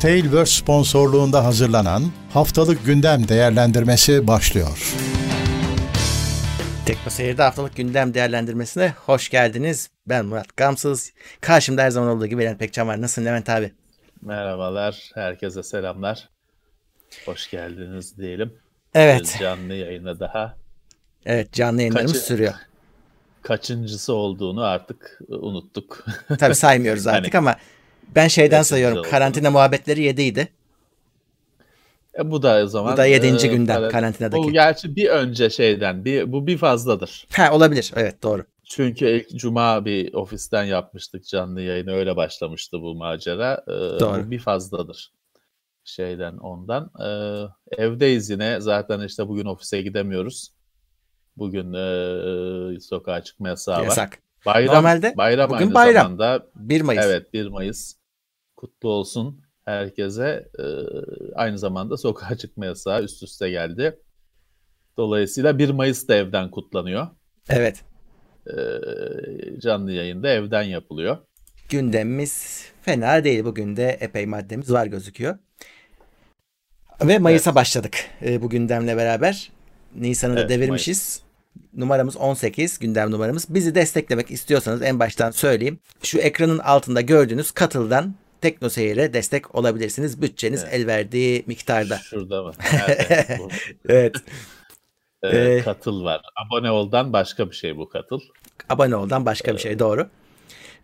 [0.00, 4.94] Tailverse sponsorluğunda hazırlanan haftalık gündem değerlendirmesi başlıyor.
[6.86, 9.90] Tekno Seyir'de haftalık gündem değerlendirmesine hoş geldiniz.
[10.06, 11.12] Ben Murat Gamsız.
[11.40, 13.00] Karşımda her zaman olduğu gibi Levent Pekcan var.
[13.02, 13.72] Nasılsın Levent abi?
[14.22, 16.28] Merhabalar, herkese selamlar.
[17.26, 18.52] Hoş geldiniz diyelim.
[18.94, 19.34] Evet.
[19.34, 20.56] Bir canlı yayına daha.
[21.26, 22.54] Evet, canlı yayınlarımız Kaçı- sürüyor.
[23.42, 26.04] Kaçıncısı olduğunu artık unuttuk.
[26.38, 27.56] Tabii saymıyoruz Yani- artık ama
[28.14, 29.02] ben şeyden Kaçıncı sayıyorum.
[29.10, 30.48] Karantina muhabbetleri 7'ydi.
[32.18, 32.92] E, bu da o zaman.
[32.92, 34.42] Bu da yedinci e, gündem, karan- karantinadaki.
[34.42, 37.26] Bu gerçi bir önce şeyden, bir, bu bir fazladır.
[37.32, 37.92] Ha olabilir.
[37.96, 38.44] Evet doğru.
[38.64, 43.64] Çünkü ilk cuma bir ofisten yapmıştık canlı yayını öyle başlamıştı bu macera.
[43.66, 44.26] E, Doğru.
[44.26, 45.12] Bu bir fazladır
[45.84, 46.90] şeyden ondan.
[47.04, 47.08] E,
[47.82, 50.52] evdeyiz yine zaten işte bugün ofise gidemiyoruz.
[51.36, 53.84] Bugün e, sokağa çıkma yasağı var.
[53.84, 54.18] Yasak.
[54.46, 56.02] Bayram, Normalde bayram bugün aynı bayram.
[56.02, 56.46] zamanda.
[56.54, 57.04] 1 Mayıs.
[57.04, 57.94] Evet 1 Mayıs.
[58.60, 60.48] Kutlu olsun herkese.
[60.58, 60.64] E,
[61.34, 63.98] aynı zamanda sokağa çıkma yasağı üst üste geldi.
[64.96, 67.06] Dolayısıyla 1 Mayıs da evden kutlanıyor.
[67.48, 67.84] Evet.
[68.46, 68.54] E,
[69.60, 71.18] canlı yayında evden yapılıyor.
[71.68, 73.44] Gündemimiz fena değil.
[73.44, 75.38] Bugün de epey maddemiz var gözüküyor.
[77.04, 79.52] Ve Mayıs'a başladık e, bu gündemle beraber.
[79.94, 81.22] Nisan'ı da Evet, devirmişiz.
[81.76, 83.46] Numaramız 18, gündem numaramız.
[83.54, 85.78] Bizi desteklemek istiyorsanız en baştan söyleyeyim.
[86.02, 90.22] Şu ekranın altında gördüğünüz katıldan Tekno Seyir'e destek olabilirsiniz.
[90.22, 90.74] Bütçeniz Evet.
[90.74, 91.98] el verdiği miktarda.
[91.98, 92.52] Şurada mı?
[93.38, 93.48] Bu,
[93.88, 94.16] Evet.
[95.22, 96.22] e, Ee, katıl var.
[96.46, 98.20] Abone oldan başka bir şey bu katıl.
[98.68, 100.00] Abone oldan başka bir şey doğru.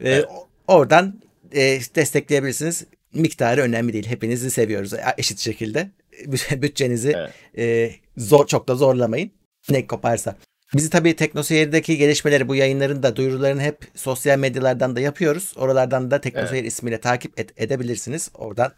[0.00, 0.24] Ee, Evet.
[0.68, 1.20] Oradan
[1.52, 1.60] e,
[1.94, 2.86] destekleyebilirsiniz.
[3.14, 4.06] Miktarı önemli değil.
[4.06, 5.90] Hepinizi seviyoruz e, eşit şekilde.
[6.52, 7.30] Bütçenizi Evet.
[7.58, 9.30] e, zor çok da zorlamayın.
[9.70, 10.36] Ne koparsa.
[10.74, 15.52] Bizi tabii Teknoseyir'deki gelişmeleri bu yayınların da duyurularını hep sosyal medyalardan da yapıyoruz.
[15.56, 18.30] Oralardan da Teknoseyir ismiyle takip et- edebilirsiniz.
[18.34, 18.72] Oradan.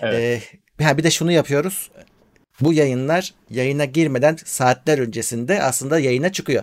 [0.00, 0.42] Evet.
[0.78, 1.90] E, ha bir de şunu yapıyoruz.
[2.60, 6.62] Bu yayınlar yayına girmeden saatler öncesinde aslında yayına çıkıyor.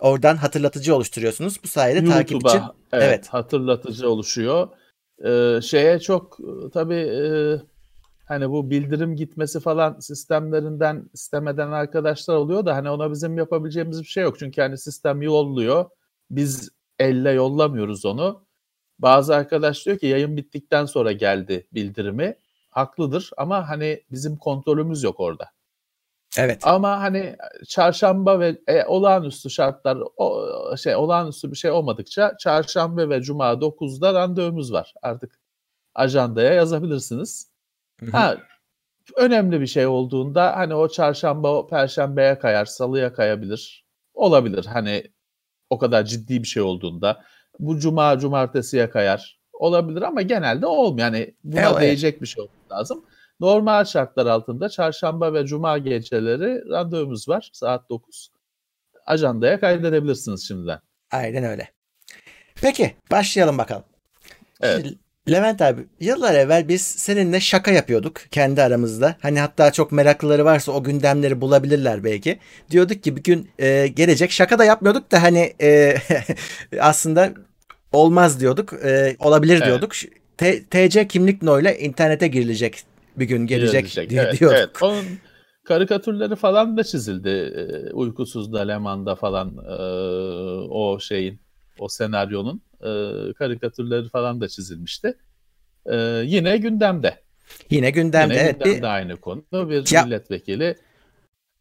[0.00, 1.56] Oradan hatırlatıcı oluşturuyorsunuz.
[1.64, 2.64] Bu sayede takip YouTube'a için.
[2.92, 3.28] evet, Evet.
[3.28, 4.68] hatırlatıcı oluşuyor.
[5.26, 6.38] Ee, şeye çok
[6.74, 7.22] tabii e,
[8.30, 14.06] hani bu bildirim gitmesi falan sistemlerinden istemeden arkadaşlar oluyor da hani ona bizim yapabileceğimiz bir
[14.06, 14.38] şey yok.
[14.38, 15.90] Çünkü hani sistem yolluyor.
[16.30, 18.46] Biz elle yollamıyoruz onu.
[18.98, 22.36] Bazı arkadaş diyor ki yayın bittikten sonra geldi bildirimi.
[22.70, 25.50] Haklıdır ama hani bizim kontrolümüz yok orada.
[26.38, 26.66] Evet.
[26.66, 27.36] Ama hani
[27.68, 30.46] çarşamba ve e, olağanüstü şartlar o
[30.76, 34.94] şey olağanüstü bir şey olmadıkça çarşamba ve cuma 9'da randevumuz var.
[35.02, 35.40] Artık
[35.94, 37.49] ajandaya yazabilirsiniz.
[38.00, 38.10] Hı hı.
[38.10, 38.36] Ha
[39.16, 43.86] önemli bir şey olduğunda hani o çarşamba perşembeye kayar, salıya kayabilir.
[44.14, 45.04] Olabilir hani
[45.70, 47.24] o kadar ciddi bir şey olduğunda.
[47.58, 49.40] Bu cuma cumartesiye kayar.
[49.52, 51.06] Olabilir ama genelde olmuyor.
[51.06, 51.80] Yani buna Evet.
[51.80, 53.04] değecek bir şey olması lazım.
[53.40, 58.30] Normal şartlar altında çarşamba ve cuma geceleri randevumuz var saat 9.
[59.06, 60.80] Ajandaya kaydedebilirsiniz şimdiden.
[61.12, 61.68] Aynen öyle.
[62.62, 63.84] Peki başlayalım bakalım.
[64.60, 64.82] Evet.
[64.82, 64.98] Şimdi
[65.30, 69.16] Levent abi yıllar evvel biz seninle şaka yapıyorduk kendi aramızda.
[69.22, 72.38] Hani hatta çok meraklıları varsa o gündemleri bulabilirler belki.
[72.70, 75.96] Diyorduk ki bir gün e, gelecek şaka da yapmıyorduk da hani e,
[76.80, 77.32] aslında
[77.92, 78.72] olmaz diyorduk.
[78.72, 79.66] e, olabilir Evet.
[79.66, 79.92] diyorduk.
[80.36, 82.82] T- TC kimlik noyla internete girilecek
[83.16, 84.58] bir gün gelecek, Gelecek, diye evet, diyorduk.
[84.58, 84.82] evet.
[84.82, 85.04] Onun
[85.64, 87.28] karikatürleri falan da çizildi.
[87.28, 89.72] Ee, Uykusuz'da, Leman'da falan ee,
[90.70, 91.40] o şeyin,
[91.78, 95.14] o senaryonun ee, karikatürleri falan da çizilmişti.
[95.86, 97.14] Ee, yine gündemde.
[97.70, 99.44] Yine gündemde yine evet bir gündemde aynı konu.
[99.52, 100.74] Bir Ya- milletvekili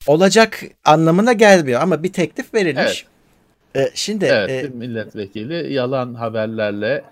[0.08, 3.06] olacak anlamına gelmiyor ama bir teklif verilmiş.
[3.76, 7.04] E, şimdi Evet, e, bir milletvekili yalan haberlerle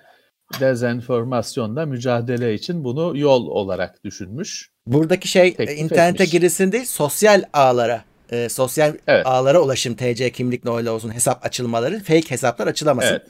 [0.59, 4.69] dezenformasyonla mücadele için bunu yol olarak düşünmüş.
[4.88, 6.31] Buradaki şey Teklif e, internete etmiş.
[6.31, 9.25] girilsin değil sosyal ağlara e, sosyal Evet.
[9.25, 13.09] ağlara ulaşım TC kimlik öyle olsun hesap açılmaları fake hesaplar açılamasın.
[13.09, 13.28] Evet.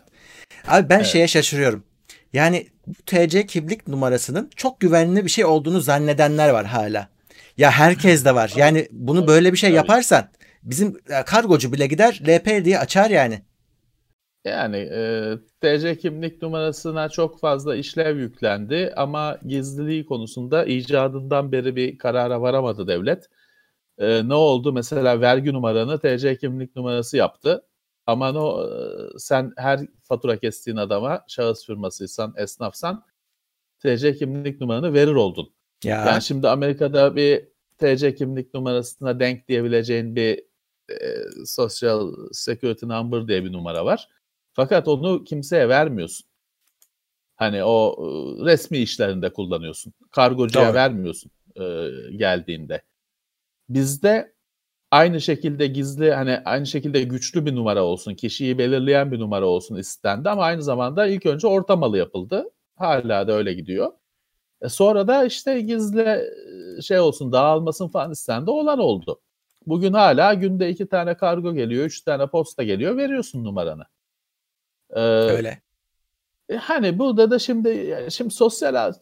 [0.68, 1.08] Abi ben Evet.
[1.08, 1.84] şeye şaşırıyorum.
[2.34, 7.10] Yani bu TC kimlik numarasının çok güvenli bir şey olduğunu zannedenler var hala.
[7.58, 8.54] Ya herkes de var.
[8.56, 10.30] Yani bunu böyle bir şey yaparsan
[10.64, 13.42] bizim kargocu bile gider LP diye açar yani.
[14.46, 21.98] Yani e, TC kimlik numarasına çok fazla işlev yüklendi ama gizliliği konusunda icadından beri bir
[21.98, 23.26] karara varamadı devlet.
[23.98, 24.74] E, ne oldu?
[24.74, 27.64] Mesela vergi numaranı TC kimlik numarası yaptı.
[28.08, 28.70] Ama no, e,
[29.18, 33.06] sen her fatura kestiğin adama şahıs firmasıysan, esnafsan
[33.80, 35.54] TC kimlik numaranı verir oldun.
[35.84, 40.44] Ya Yani şimdi Amerika'da bir TC kimlik numarasına denk diyebileceğin bir
[40.90, 40.96] e,
[41.46, 44.10] Social Security Number diye bir numara var.
[44.54, 46.28] Fakat onu kimseye vermiyorsun.
[47.36, 48.06] Hani o e,
[48.46, 49.94] resmi işlerinde kullanıyorsun.
[50.12, 50.74] Kargocuya Doğru.
[50.74, 51.64] vermiyorsun e,
[52.16, 52.82] geldiğinde.
[53.70, 54.37] Bizde
[54.92, 59.76] aynı şekilde gizli hani aynı şekilde güçlü bir numara olsun, kişiyi belirleyen bir numara olsun
[59.76, 62.46] istendi ama aynı zamanda ilk önce ortamalı yapıldı.
[62.76, 63.92] Hala da öyle gidiyor.
[64.62, 66.02] E sonra da işte gizli
[66.78, 69.22] e, şey olsun dağılmasın falan istendi olan oldu.
[69.66, 73.84] Bugün hala günde iki tane kargo geliyor, üç tane posta geliyor, veriyorsun numaranı.
[74.90, 75.62] Ee, Öyle.
[76.50, 79.02] e, hani burada da şimdi şimdi sosyal ağ-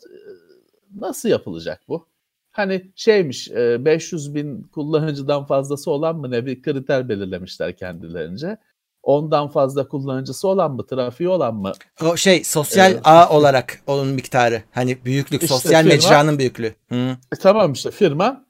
[0.95, 2.07] nasıl yapılacak bu?
[2.55, 8.57] Hani şeymiş e, 500 bin kullanıcıdan fazlası olan mı ne bir kriter belirlemişler kendilerince.
[9.03, 11.71] Ondan fazla kullanıcısı olan mı, trafiği olan mı?
[12.05, 13.01] O şey sosyal Evet.
[13.03, 14.63] ağ olarak onun miktarı.
[14.71, 16.75] Hani büyüklük, İşte sosyal firma- mecranın büyüklüğü.
[16.89, 16.95] Hı.
[17.35, 18.45] E, tamam işte firma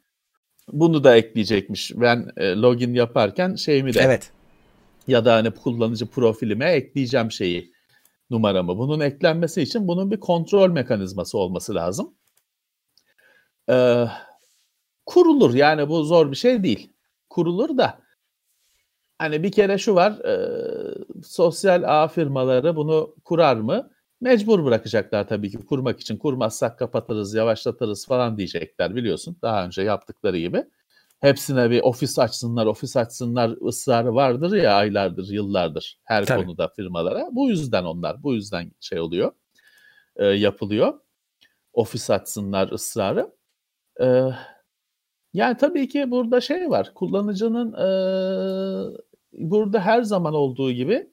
[0.73, 1.91] bunu da ekleyecekmiş.
[1.95, 4.31] Ben e, login yaparken şeyimi de Evet.
[5.07, 7.71] ya da hani kullanıcı profilime ekleyeceğim şeyi
[8.29, 8.77] numaramı.
[8.77, 12.13] Bunun eklenmesi için bunun bir kontrol mekanizması olması lazım.
[13.69, 14.06] Ee,
[15.06, 16.94] kurulur yani bu zor bir şey değil.
[17.29, 18.00] Kurulur da
[19.19, 20.38] hani bir kere şu var e,
[21.23, 23.91] sosyal ağ firmaları bunu kurar mı?
[24.21, 26.17] Mecbur bırakacaklar tabii ki kurmak için.
[26.17, 29.38] Kurmazsak kapatırız, yavaşlatırız falan diyecekler biliyorsun.
[29.41, 30.63] Daha önce yaptıkları gibi.
[31.19, 36.44] Hepsine bir ofis açsınlar, ofis açsınlar ısrarı vardır ya aylardır, yıllardır her Tabii.
[36.44, 37.29] konuda firmalara.
[37.31, 39.31] Bu yüzden onlar, bu yüzden şey oluyor,
[40.15, 40.94] e, yapılıyor.
[41.73, 43.31] Ofis açsınlar ısrarı.
[44.01, 44.30] E,
[45.33, 47.88] yani tabii ki burada şey var, kullanıcının e,
[49.33, 51.09] burada her zaman olduğu gibi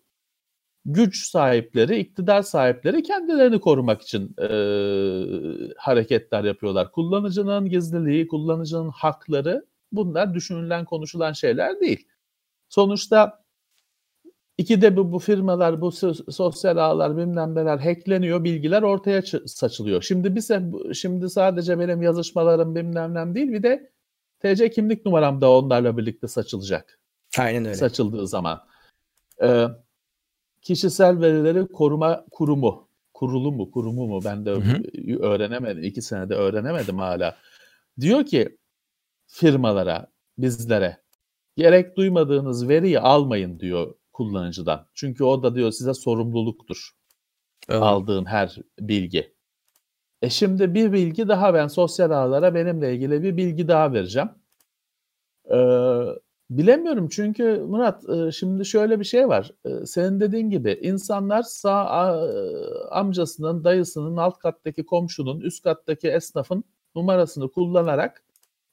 [0.84, 4.46] güç sahipleri, iktidar sahipleri kendilerini korumak için e,
[5.76, 6.92] hareketler yapıyorlar.
[6.92, 12.08] Kullanıcının gizliliği, kullanıcının hakları bunlar düşünülen, konuşulan şeyler değil.
[12.68, 13.41] Sonuçta
[14.62, 20.02] ikide bu, bu firmalar, bu so- sosyal ağlar, bilmem neler hackleniyor, bilgiler ortaya çı- saçılıyor.
[20.02, 23.90] Şimdi bir şimdi sadece benim yazışmalarım bilmem ne değil, bir de
[24.40, 26.98] TC kimlik numaram da onlarla birlikte saçılacak
[27.38, 27.74] Aynen öyle.
[27.74, 28.60] saçıldığı zaman.
[29.42, 29.66] Ee,
[30.62, 34.82] kişisel verileri koruma kurumu, kurulu mu, kurumu mu ben de Hı hı.
[35.26, 35.84] öğrenemedim.
[35.84, 37.36] iki senede öğrenemedim hala.
[38.00, 38.58] Diyor ki
[39.26, 40.06] firmalara,
[40.38, 40.96] bizlere
[41.56, 44.86] gerek duymadığınız veriyi almayın diyor kullanıcıdan.
[44.94, 46.90] Çünkü o da diyor size sorumluluktur
[47.68, 47.84] Öyle.
[47.84, 49.34] aldığın her bilgi.
[50.22, 54.30] E şimdi bir bilgi daha ben sosyal ağlara benimle ilgili bir bilgi daha vereceğim.
[55.50, 55.56] Ee,
[56.50, 59.52] bilemiyorum çünkü Murat e, şimdi şöyle bir şey var.
[59.64, 61.86] E, senin dediğin gibi insanlar sağ
[62.90, 66.64] amcasının, dayısının, alt kattaki komşunun, üst kattaki esnafın
[66.94, 68.24] numarasını kullanarak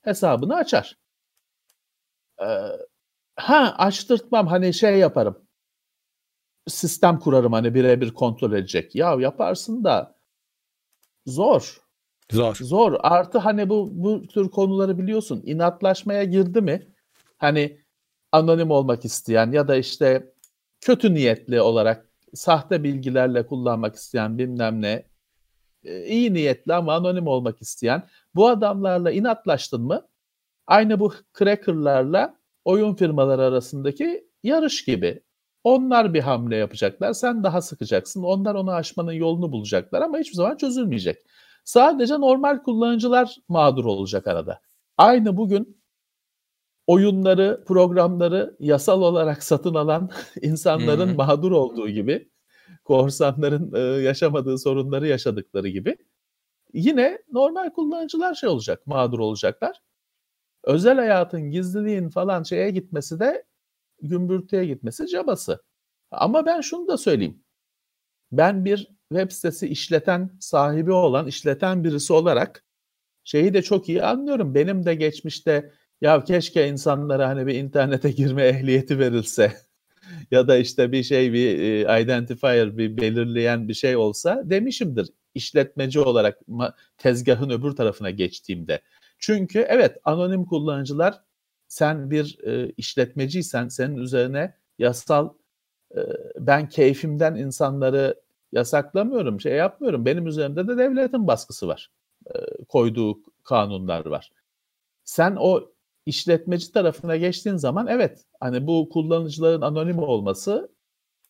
[0.02, 0.98] hesabını açar.
[2.42, 2.46] Ee,
[3.40, 5.38] ha açtırtmam hani şey yaparım.
[6.68, 8.96] Sistem kurarım hani birebir kontrol edecek.
[8.96, 10.16] Ya yaparsın da
[11.26, 11.82] zor.
[12.32, 12.56] Zor.
[12.56, 12.96] Zor.
[13.00, 15.42] Artı hani bu bu tür konuları biliyorsun.
[15.46, 16.88] İnatlaşmaya girdi mi?
[17.38, 17.82] Hani
[18.32, 20.34] anonim olmak isteyen ya da işte
[20.82, 25.06] kötü niyetli olarak sahte bilgilerle kullanmak isteyen bilmem ne
[25.84, 30.08] e, iyi niyetli ama anonim olmak isteyen bu adamlarla inatlaştın mı?
[30.68, 35.24] Aynı bu crackerlarla oyun firmaları arasındaki yarış gibi.
[35.64, 37.14] Onlar bir hamle yapacaklar.
[37.14, 38.24] Sen daha sıkacaksın.
[38.24, 41.18] Onlar onu aşmanın yolunu bulacaklar ama hiçbir zaman çözülmeyecek.
[41.66, 44.62] Sadece normal kullanıcılar mağdur olacak arada.
[44.98, 45.82] Aynı bugün
[46.88, 50.10] oyunları, programları yasal olarak satın alan
[50.42, 51.16] insanların hı.
[51.16, 52.30] mağdur olduğu gibi,
[52.86, 55.98] korsanların e, yaşamadığı sorunları yaşadıkları gibi
[56.74, 59.82] yine normal kullanıcılar şey olacak, mağdur olacaklar.
[60.64, 63.46] Özel hayatın, gizliliğin falan şeye gitmesi de
[64.02, 65.64] gümbürtüye gitmesi cabası.
[66.12, 67.44] Ama ben şunu da söyleyeyim.
[68.32, 72.66] Ben bir web sitesi işleten, sahibi olan, işleten birisi olarak
[73.24, 74.56] şeyi de çok iyi anlıyorum.
[74.56, 79.58] Benim de geçmişte ya keşke insanlara hani bir internete girme ehliyeti verilse
[80.32, 86.00] ya da işte bir şey bir e, identifier bir belirleyen bir şey olsa demişimdir işletmeci
[86.00, 86.40] olarak
[86.98, 88.82] tezgahın öbür tarafına geçtiğimde.
[89.20, 91.22] Çünkü evet anonim kullanıcılar
[91.68, 95.30] sen bir e, işletmeciysen senin üzerine yasal
[95.96, 96.00] e,
[96.40, 98.22] ben keyfimden insanları
[98.52, 100.06] yasaklamıyorum, şey yapmıyorum.
[100.06, 101.92] Benim üzerimde de devletin baskısı var.
[102.36, 104.32] E, koyduğu kanunlar var.
[105.04, 105.72] Sen o
[106.06, 110.72] işletmeci tarafına geçtiğin zaman evet hani bu kullanıcıların anonim olması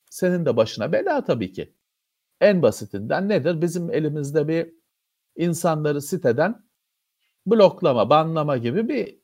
[0.10, 1.74] senin de başına bela tabii ki.
[2.42, 3.62] En basitinden nedir?
[3.62, 4.74] Bizim elimizde bir
[5.38, 6.64] insanları siteden
[7.52, 9.20] bloklama, banlama gibi bir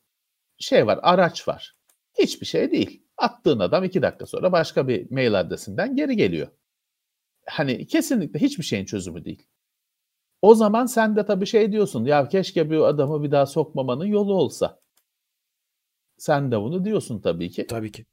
[0.59, 1.75] şey var, araç var.
[2.19, 3.03] Hiçbir şey değil.
[3.17, 6.47] Attığın adam iki dakika sonra başka bir mail adresinden geri geliyor.
[7.47, 9.47] hani kesinlikle hiçbir şeyin çözümü değil.
[10.41, 14.33] O zaman sen de tabii şey diyorsun ya keşke bir adamı bir daha sokmamanın yolu
[14.33, 14.79] olsa.
[16.17, 17.67] Sen de bunu diyorsun tabii ki.
[17.67, 18.05] Tabii ki.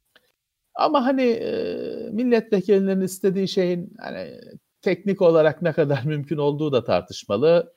[0.75, 4.41] Ama hani e, milletvekillerinin istediği şeyin hani
[4.81, 7.75] teknik olarak ne kadar mümkün olduğu da tartışmalı.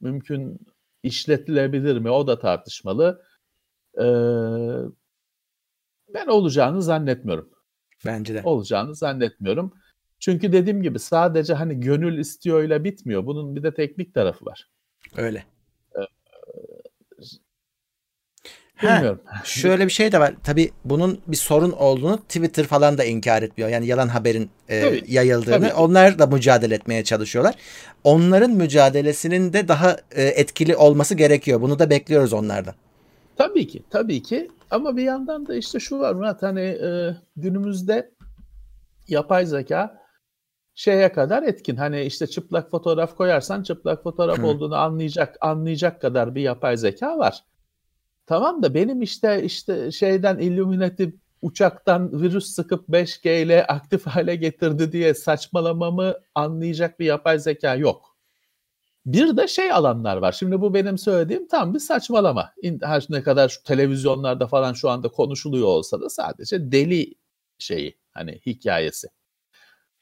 [0.00, 0.60] Mümkün
[1.04, 3.22] işletilebilir mi o da tartışmalı.
[3.98, 4.04] Ee,
[6.14, 7.50] ben olacağını zannetmiyorum.
[8.06, 8.42] Bence de.
[8.44, 9.72] Olacağını zannetmiyorum.
[10.18, 13.26] Çünkü dediğim gibi sadece hani gönül istiyorla bitmiyor.
[13.26, 14.70] Bunun bir de teknik tarafı var.
[15.16, 15.44] Öyle.
[18.82, 19.20] Bilmiyorum.
[19.24, 20.34] Ha, şöyle bir şey de var.
[20.42, 23.70] Tabii bunun bir sorun olduğunu Twitter falan da inkar etmiyor.
[23.70, 25.54] Yani yalan haberin e, Tabii, yayıldığını.
[25.54, 25.72] tabii.
[25.72, 27.54] Onlar da mücadele etmeye çalışıyorlar.
[28.04, 31.60] Onların mücadelesinin de daha e, etkili olması gerekiyor.
[31.60, 32.74] Bunu da bekliyoruz onlardan.
[33.36, 34.50] Tabii ki, tabii ki.
[34.70, 38.10] Ama bir yandan da işte şu var Murat hani e, günümüzde
[39.08, 39.98] yapay zeka
[40.74, 41.76] şeye kadar etkin.
[41.76, 44.46] Hani işte çıplak fotoğraf koyarsan çıplak fotoğraf Hı.
[44.46, 47.44] olduğunu anlayacak anlayacak kadar bir yapay zeka var.
[48.26, 54.92] Tamam da benim işte işte şeyden Illuminati uçaktan virüs sıkıp 5G ile aktif hale getirdi
[54.92, 58.16] diye saçmalamamı anlayacak bir yapay zeka yok.
[59.06, 60.32] Bir de şey alanlar var.
[60.32, 62.52] Şimdi bu benim söylediğim tam bir saçmalama.
[62.82, 67.14] Her ne kadar şu televizyonlarda falan şu anda konuşuluyor olsa da sadece deli
[67.58, 69.08] şeyi hani hikayesi.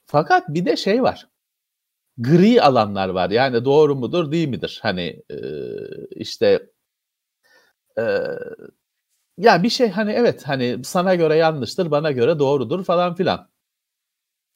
[0.07, 1.29] Fakat bir de şey var.
[2.19, 3.31] Gri alanlar var.
[3.31, 4.79] Yani doğru mudur değil midir?
[4.83, 5.23] Hani
[6.11, 6.71] işte
[7.99, 8.03] e,
[9.39, 13.49] ya bir şey hani evet hani sana göre yanlıştır bana göre doğrudur falan filan.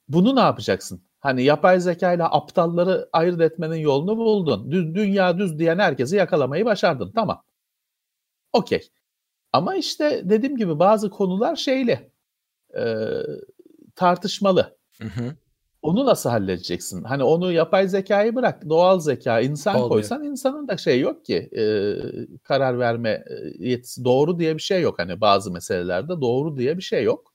[0.09, 1.03] Bunu ne yapacaksın?
[1.21, 4.71] Hani yapay zeka ile aptalları ayırt etmenin yolunu buldun.
[4.73, 7.13] Düz, dünya düz diyen herkesi yakalamayı başardın.
[7.15, 7.43] Tamam.
[8.53, 8.89] Okey.
[9.53, 12.13] Ama işte dediğim gibi bazı konular şeyli.
[12.79, 12.85] e,
[13.97, 14.79] tartışmalı.
[15.03, 15.37] Hı hı.
[15.87, 17.05] Onu nasıl halledeceksin?
[17.05, 19.91] Hani onu yapay zekayı bırak, doğal zeka, insan Olmuyor.
[19.91, 21.63] koysan insanın da şey yok ki e,
[22.43, 24.05] karar verme e, yetisi.
[24.05, 24.99] Doğru diye bir şey yok.
[24.99, 27.35] Hani bazı meselelerde doğru diye bir şey yok.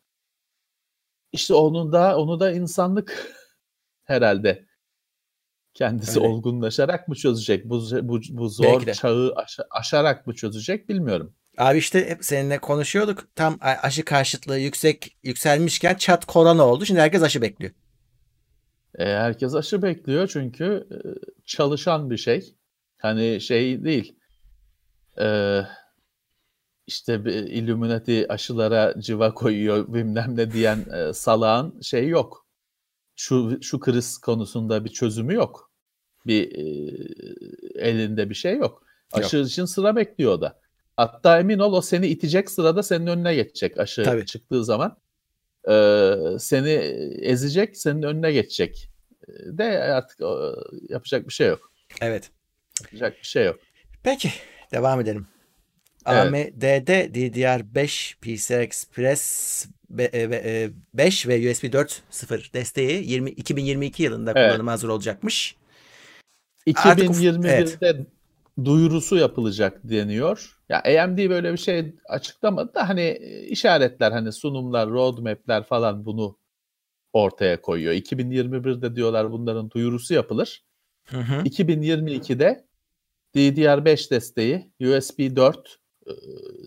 [1.32, 3.34] İşte onun da onu da insanlık
[4.04, 4.66] herhalde
[5.74, 6.30] kendisi Öyle.
[6.30, 7.66] olgunlaşarak mı çözecek?
[7.66, 11.34] Bu bu, bu zor çağı aşa- aşarak mı çözecek bilmiyorum.
[11.58, 13.28] Abi işte hep seninle konuşuyorduk.
[13.36, 16.86] Tam aşı karşıtlığı yüksek yükselmişken çat korona oldu.
[16.86, 17.72] Şimdi herkes aşı bekliyor.
[18.98, 20.98] E, herkes aşı bekliyor çünkü e,
[21.46, 22.56] çalışan bir şey.
[22.98, 24.16] Hani şey değil.
[25.20, 25.62] E,
[26.88, 32.48] işte bir Illuminati aşılara civa koyuyor bilmem ne diyen e, salağın şey yok.
[33.16, 35.72] Şu şu kriz konusunda bir çözümü yok.
[36.26, 36.94] Bir e,
[37.76, 38.84] elinde bir şey yok.
[39.14, 40.60] Aşı için sıra bekliyor da.
[40.98, 44.26] Hatta emin ol o seni itecek sırada senin önüne geçecek aşı Tabii.
[44.26, 44.98] çıktığı zaman.
[45.70, 46.70] Ee, seni
[47.22, 48.90] ezecek, senin önüne geçecek.
[49.28, 50.56] Ee, De artık o,
[50.90, 51.72] yapacak bir şey yok.
[52.02, 52.32] Evet.
[52.84, 53.60] Yapacak bir şey yok.
[54.04, 54.30] Peki
[54.72, 55.28] devam edelim.
[56.08, 56.20] Evet.
[56.20, 64.04] AMD'de DDR5 PCI Express be- e, ve, e, 5 ve USB 4.0 desteği 20, 2022
[64.04, 64.50] yılında Evet.
[64.52, 65.56] kullanıma hazır olacakmış.
[66.76, 68.06] Artık uf- 2021'de
[68.66, 70.58] duyurusu yapılacak deniyor.
[70.70, 73.18] Ya AMD böyle bir şey açıklamadı da hani
[73.50, 76.38] işaretler hani sunumlar, roadmap'ler falan bunu
[77.14, 77.94] ortaya koyuyor.
[77.94, 80.64] 2021'de diyorlar bunların duyurusu yapılır.
[81.08, 81.42] Hı hı.
[81.42, 82.66] 2022'de
[83.36, 86.12] DDR5 desteği, USB 4 e,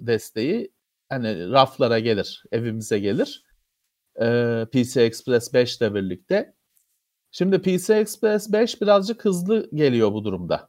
[0.00, 0.72] desteği
[1.08, 3.44] hani raflara gelir, evimize gelir.
[4.20, 6.54] Ee, PC Express 5 ile birlikte.
[7.30, 10.68] Şimdi PC Express 5 birazcık hızlı geliyor bu durumda.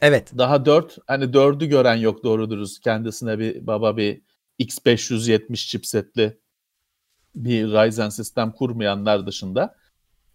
[0.00, 0.32] Evet.
[0.38, 2.80] Daha 4 hani 4'ü gören yok doğru dürüst.
[2.80, 4.22] Kendisine bir baba bir
[4.60, 6.38] X570 chipsetli
[7.34, 9.76] bir Ryzen sistem kurmayanlar dışında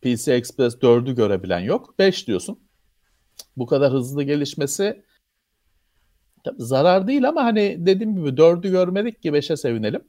[0.02, 2.00] PC Express 4'ü görebilen yok.
[2.00, 2.60] 5 diyorsun.
[3.58, 5.04] Bu kadar hızlı gelişmesi
[6.44, 10.02] tabii zarar değil ama hani dediğim gibi 4'ü görmedik ki 5'e sevinelim.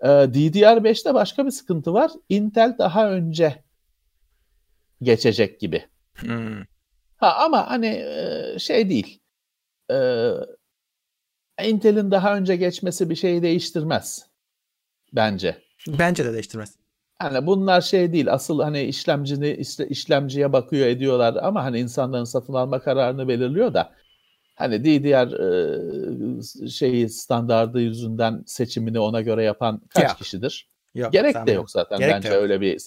[0.00, 2.10] Ee, DDR5'te başka bir sıkıntı var.
[2.28, 3.64] Intel daha önce
[5.02, 5.84] geçecek gibi.
[6.14, 6.62] Hmm.
[7.22, 8.04] Ha ama hani
[8.58, 9.20] şey değil.
[9.90, 9.96] E,
[11.64, 14.26] Intel'in daha önce geçmesi bir şeyi değiştirmez.
[15.12, 15.62] Bence.
[15.88, 16.76] Bence de değiştirmez.
[17.18, 18.32] Hani bunlar şey değil.
[18.32, 23.92] Asıl hani işlemcini işte işlemciye bakıyor ediyorlar ama hani insanların satın alma kararını belirliyor da
[24.54, 25.32] hani DDR
[26.64, 30.18] e, şeyi standardı yüzünden seçimini ona göre yapan kaç Yok.
[30.18, 30.68] kişidir?
[30.94, 32.36] Yok, Gerek de yok zaten Gerek bence yok.
[32.42, 32.78] öyle bir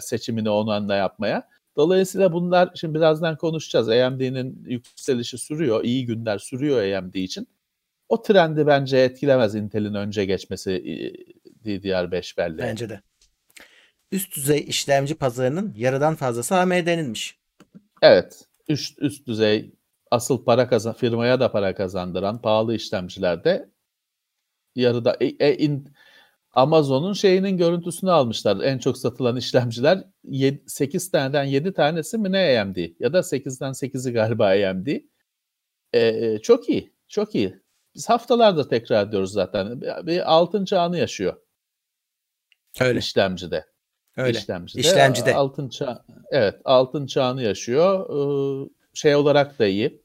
[0.00, 1.48] seçimini onun anda yapmaya.
[1.76, 3.88] Dolayısıyla bunlar şimdi birazdan konuşacağız.
[3.88, 5.84] AMD'nin yükselişi sürüyor.
[5.84, 7.48] iyi günler sürüyor AMD için.
[8.08, 10.94] O trendi bence etkilemez Intel'in önce geçmesi e,
[11.64, 12.58] DDR5 belli.
[12.58, 13.00] Bence de.
[14.12, 17.38] üst düzey işlemci pazarının yarıdan fazlası AMD'ninmiş.
[18.02, 18.44] Evet.
[18.68, 19.74] Üst, üst düzey
[20.10, 23.70] asıl para kazan firmaya da para kazandıran pahalı işlemcilerde
[24.74, 25.88] yarıda e, e, in,
[26.56, 28.60] Amazon'un şeyinin görüntüsünü almışlar.
[28.60, 33.72] En çok satılan işlemciler 7, 8 taneden 7 tanesi mi ne AMD ya da 8'den
[33.72, 34.86] 8'i galiba AMD.
[35.94, 36.92] Ee, çok iyi.
[37.08, 37.60] Çok iyi.
[37.94, 39.80] Biz haftalardır tekrar ediyoruz zaten.
[39.80, 41.36] Bir, bir altın çağını yaşıyor.
[42.80, 42.98] Öyle.
[42.98, 43.66] İşlemcide.
[44.16, 44.38] Öyle.
[44.38, 44.80] İşlemcide.
[44.80, 45.34] İşlemcide.
[45.34, 48.10] Altın çağ evet, altın çağını yaşıyor.
[48.10, 50.02] Ee, şey olarak da iyi.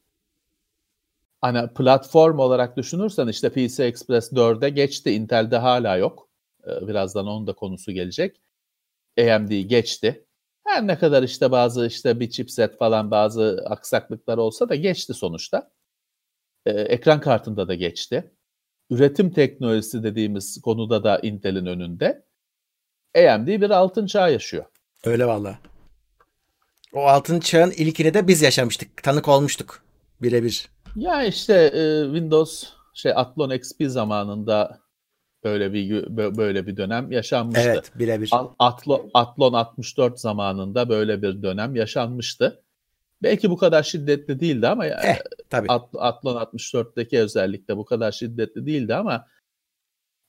[1.40, 5.10] Hani platform olarak düşünürsen işte PC Express 4'e geçti.
[5.10, 6.31] Intel'de hala yok.
[6.66, 8.40] Ee, birazdan onun da konusu gelecek.
[9.20, 10.26] AMD geçti.
[10.66, 15.70] Her ne kadar işte bazı işte bir chipset falan bazı aksaklıklar olsa da geçti sonuçta.
[16.66, 18.30] Ee, ekran kartında da geçti.
[18.90, 22.24] Üretim teknolojisi dediğimiz konuda da Intel'in önünde.
[23.16, 24.64] AMD bir altın çağ yaşıyor.
[25.04, 25.58] Öyle valla.
[26.92, 29.02] O altın çağın ilkini de biz yaşamıştık.
[29.02, 29.82] Tanık olmuştuk.
[30.22, 30.68] Birebir.
[30.96, 34.81] Ya işte e, Windows şey Athlon XP zamanında
[35.44, 37.68] böyle bir böyle bir dönem yaşanmıştı.
[37.68, 38.30] Evet, birebir.
[38.58, 42.62] Athlon, Athlon 64 zamanında böyle bir dönem yaşanmıştı.
[43.22, 45.18] Belki bu kadar şiddetli değildi ama eh,
[45.50, 45.68] tabii.
[45.68, 49.26] At, Athlon 64'teki özellikle bu kadar şiddetli değildi ama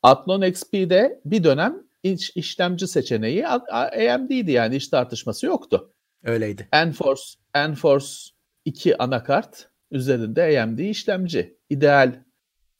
[0.03, 5.93] Athlon XP'de bir dönem iş, işlemci seçeneği AMD'ydi yani hiç tartışması yoktu.
[6.23, 6.67] Öyleydi.
[6.71, 8.07] Enforce, Enforce
[8.65, 11.57] 2 anakart üzerinde AMD işlemci.
[11.69, 12.23] İdeal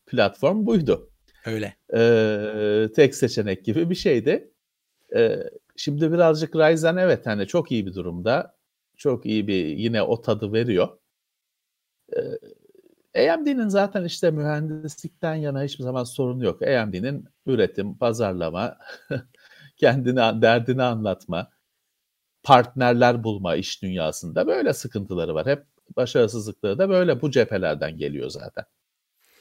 [0.05, 1.12] platform buydu.
[1.45, 1.77] Öyle.
[1.95, 4.51] Ee, tek seçenek gibi bir şeydi.
[5.15, 5.43] Ee,
[5.77, 8.57] şimdi birazcık Ryzen evet hani çok iyi bir durumda.
[8.97, 10.89] Çok iyi bir yine o tadı veriyor.
[13.15, 16.61] Ee, AMD'nin zaten işte mühendislikten yana hiçbir zaman sorunu yok.
[16.61, 18.77] AMD'nin üretim, pazarlama,
[19.77, 21.49] kendini derdini anlatma,
[22.43, 25.47] partnerler bulma iş dünyasında böyle sıkıntıları var.
[25.47, 25.65] Hep
[25.97, 28.65] başarısızlıkları da böyle bu cephelerden geliyor zaten.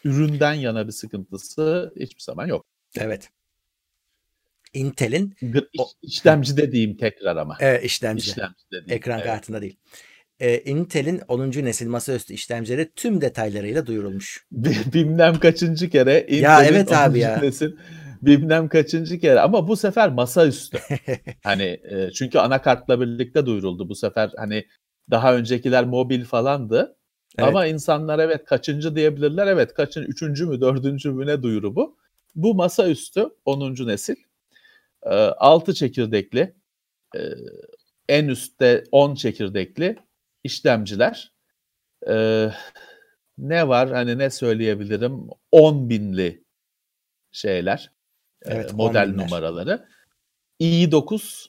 [0.05, 2.67] Üründen yana bir sıkıntısı hiçbir zaman yok.
[2.99, 3.31] Evet.
[4.73, 5.35] Intel'in
[5.79, 7.57] o, işlemci dediğim tekrar ama.
[7.61, 8.31] Evet işlemci.
[8.31, 9.27] işlemci dediğim, Ekran evet.
[9.27, 9.77] kartında değil.
[10.41, 11.51] Ee, Intel'in 10.
[11.51, 14.47] nesil masaüstü işlemcileri tüm detaylarıyla duyurulmuş.
[14.93, 17.39] Bilmem kaçıncı kere Intel'in ya evet abi ya.
[17.39, 17.73] nesil
[18.23, 20.79] bilmem kaçıncı kere ama bu sefer masaüstü.
[21.43, 24.67] hani e, çünkü anakartla birlikte duyuruldu bu sefer hani
[25.11, 26.97] daha öncekiler mobil falandı.
[27.39, 27.49] Evet.
[27.49, 29.47] Ama insanlar evet kaçıncı diyebilirler.
[29.47, 31.97] Evet kaçın üçüncü mü dördüncü mü ne duyuru bu.
[32.35, 33.87] Bu masaüstü 10.
[33.87, 34.17] nesil.
[35.03, 36.55] E, 6 çekirdekli
[37.17, 37.21] e,
[38.09, 39.97] en üstte 10 çekirdekli
[40.45, 41.33] işlemciler.
[42.09, 42.49] E,
[43.39, 46.45] ne var hani ne söyleyebilirim 10 binli
[47.33, 47.93] şeyler
[48.45, 49.89] evet, model numaraları.
[50.61, 51.47] i9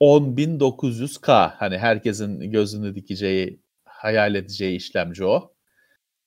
[0.00, 3.61] 10900K hani herkesin gözünü dikeceği,
[4.02, 5.52] hayal edeceği işlemci o.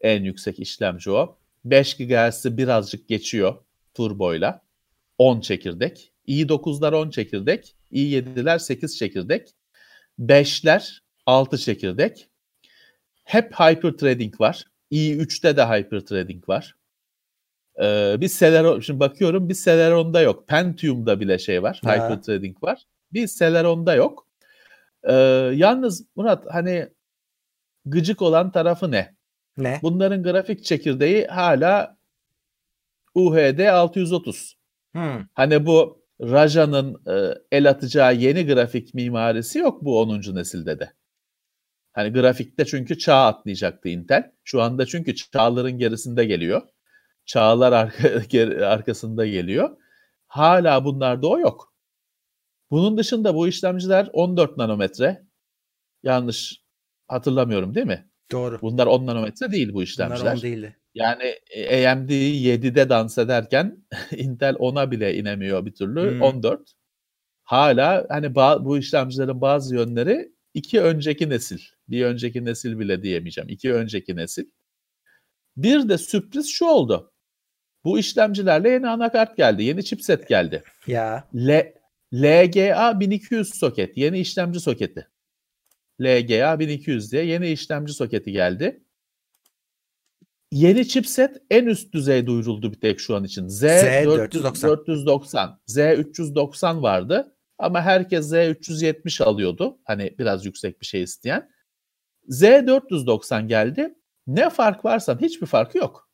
[0.01, 1.37] En yüksek işlemci o.
[1.65, 3.55] 5 GHz'i birazcık geçiyor
[3.93, 4.61] turboyla.
[5.17, 6.11] 10 çekirdek.
[6.27, 7.75] i9'lar 10 çekirdek.
[7.91, 9.49] i7'ler 8 çekirdek.
[10.19, 12.27] 5'ler 6 çekirdek.
[13.23, 14.63] Hep hyperthreading var.
[14.91, 16.75] i3'te de hyperthreading var.
[17.81, 20.47] Ee, bir Celeron, şimdi bakıyorum bir Celeron'da yok.
[20.47, 21.81] Pentium'da bile şey var.
[21.85, 21.93] Ya.
[21.93, 22.85] Hyperthreading var.
[23.13, 24.27] Bir Celeron'da yok.
[25.03, 25.13] Ee,
[25.55, 26.94] yalnız Murat hani
[27.85, 29.15] gıcık olan tarafı ne?
[29.57, 29.79] Ne?
[29.83, 31.97] Bunların grafik çekirdeği hala
[33.15, 34.57] UHD 630.
[34.91, 35.25] Hmm.
[35.33, 40.35] Hani bu Raja'nın e, el atacağı yeni grafik mimarisi yok bu 10.
[40.35, 40.93] nesilde de.
[41.93, 44.31] Hani grafikte çünkü çağ atlayacaktı Intel.
[44.43, 46.61] Şu anda çünkü çağların gerisinde geliyor.
[47.25, 48.09] Çağlar arka,
[48.67, 49.77] arkasında geliyor.
[50.27, 51.73] Hala bunlarda o yok.
[52.71, 55.25] Bunun dışında bu işlemciler 14 nanometre.
[56.03, 56.64] Yanlış
[57.07, 58.09] hatırlamıyorum değil mi?
[58.31, 58.61] Doğru.
[58.61, 60.21] Bunlar 10 nanometre değil bu işlemciler.
[60.21, 60.77] Bunlar 10 değildi.
[60.93, 63.85] Yani e, AMD 7'de dans ederken
[64.17, 66.11] Intel 10'a bile inemiyor bir türlü.
[66.11, 66.21] Hmm.
[66.21, 66.71] 14.
[67.43, 71.59] Hala hani bu işlemcilerin bazı yönleri iki önceki nesil.
[71.87, 73.49] Bir önceki nesil bile diyemeyeceğim.
[73.49, 74.45] İki önceki nesil.
[75.57, 77.13] Bir de sürpriz şu oldu.
[77.83, 79.63] Bu işlemcilerle yeni anakart geldi.
[79.63, 80.63] Yeni chipset geldi.
[80.87, 81.27] Ya.
[81.35, 81.73] L
[82.13, 83.97] LGA 1200 soket.
[83.97, 85.07] Yeni işlemci soketi.
[86.01, 88.83] LGA 1200 diye yeni işlemci soketi geldi.
[90.51, 93.47] Yeni chipset en üst düzey duyuruldu bir tek şu an için.
[93.47, 94.63] Z, Z490.
[94.63, 95.59] 490.
[95.67, 99.79] Z390 vardı ama herkes Z370 alıyordu.
[99.83, 101.49] Hani biraz yüksek bir şey isteyen.
[102.29, 103.95] Z490 geldi.
[104.27, 106.09] Ne fark varsa hiçbir farkı yok.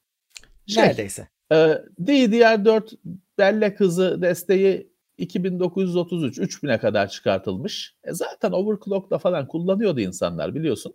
[0.68, 1.28] Şey, Neredeyse.
[1.52, 1.56] E,
[2.00, 2.98] DDR4
[3.38, 4.91] bellek hızı desteği
[5.22, 7.96] 2933 3000'e kadar çıkartılmış.
[8.04, 10.94] E zaten overclock'la falan kullanıyordu insanlar biliyorsun.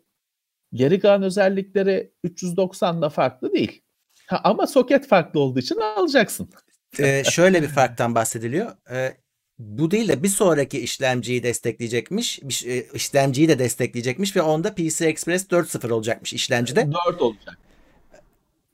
[0.73, 3.83] Geri kalan özellikleri 390'da farklı değil.
[4.27, 6.49] Ha, ama soket farklı olduğu için alacaksın.
[7.01, 8.73] Ee, şöyle bir farktan bahsediliyor.
[8.91, 9.17] Ee,
[9.59, 12.41] bu değil de bir sonraki işlemciyi destekleyecekmiş.
[12.67, 16.93] E, işlemciyi de destekleyecekmiş ve onda PC Express 4.0 olacakmış işlemcide.
[17.07, 17.59] 4 olacak.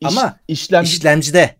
[0.00, 1.56] İş- Ama işlemci İşlemcide.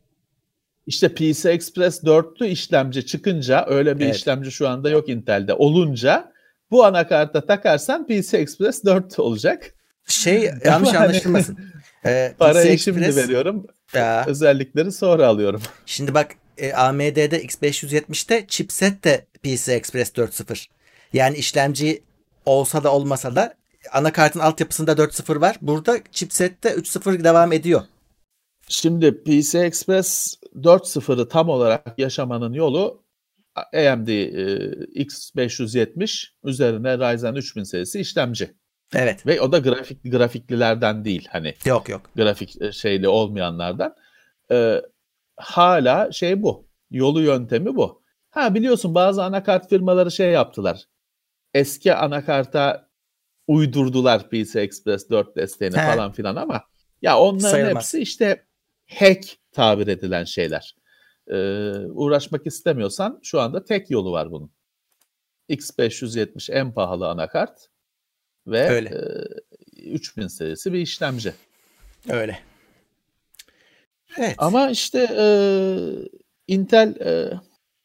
[0.87, 4.16] İşte PC Express 4'lü işlemci çıkınca öyle bir Evet.
[4.16, 6.33] işlemci şu anda yok Intel'de olunca
[6.71, 9.75] bu anakarta takarsan PC Express 4 olacak.
[10.07, 11.59] Şey yanlış anlaşılmasın.
[12.07, 13.66] Ee, Parayı PC şimdi Express- veriyorum.
[13.95, 15.62] Ya, Özellikleri sonra alıyorum.
[15.87, 20.66] şimdi bak e, AMD'de X570'te chipset de PC Express 4.0.
[21.12, 22.03] Yani işlemci
[22.47, 23.55] olsa da olmasa da
[23.92, 25.57] anakartın altyapısında 4.0 var.
[25.61, 27.83] Burada chipsette 3.0 devam ediyor.
[28.68, 33.04] Şimdi PC Express 4.0'ı tam olarak yaşamanın yolu
[33.56, 38.54] AMD e, X570 üzerine Ryzen 3000 serisi işlemci.
[38.94, 39.26] Evet.
[39.26, 42.02] Ve o da grafik grafiklilerden değil hani Yok yok.
[42.16, 43.96] grafik e, şeyli olmayanlardan.
[44.50, 44.82] Ee,
[45.36, 46.68] hala şey bu.
[46.90, 48.02] Yolu yöntemi bu.
[48.30, 50.84] Ha biliyorsun bazı anakart firmaları şey yaptılar.
[51.54, 52.88] Eski anakarta
[53.46, 55.86] uydurdular PC Express 4 desteğini He.
[55.94, 56.62] falan filan ama
[57.02, 57.74] ya onların Sayılmaz.
[57.74, 58.46] hepsi işte
[58.90, 60.76] hack tabir edilen şeyler.
[61.28, 61.34] Ee,
[61.78, 64.50] uğraşmak istemiyorsan şu anda tek yolu var bunun.
[65.50, 67.68] X570 en pahalı anakart
[68.46, 68.88] ve Öyle.
[69.76, 71.32] e, 3000 serisi bir işlemci.
[72.08, 72.38] Öyle.
[74.18, 74.34] Evet.
[74.38, 75.26] Ama işte e,
[76.48, 77.32] Intel e,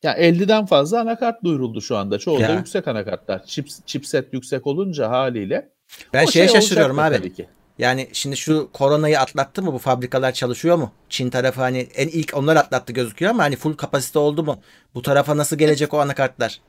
[0.04, 2.20] ya 50'den fazla anakart duyuruldu şu anda.
[2.20, 3.46] Çoğu da yüksek anakartlar.
[3.46, 5.72] Chips, chipset yüksek olunca haliyle.
[6.14, 7.16] ben şeye şey şaşırıyorum abi.
[7.18, 7.50] tabii ki.
[7.80, 10.92] Yani şimdi şu koronayı atlattı mı bu fabrikalar çalışıyor mu?
[11.10, 14.62] Çin tarafı hani en ilk onlar atlattı gözüküyor ama hani full kapasite oldu mu?
[14.96, 16.62] Bu tarafa nasıl gelecek o anakartlar?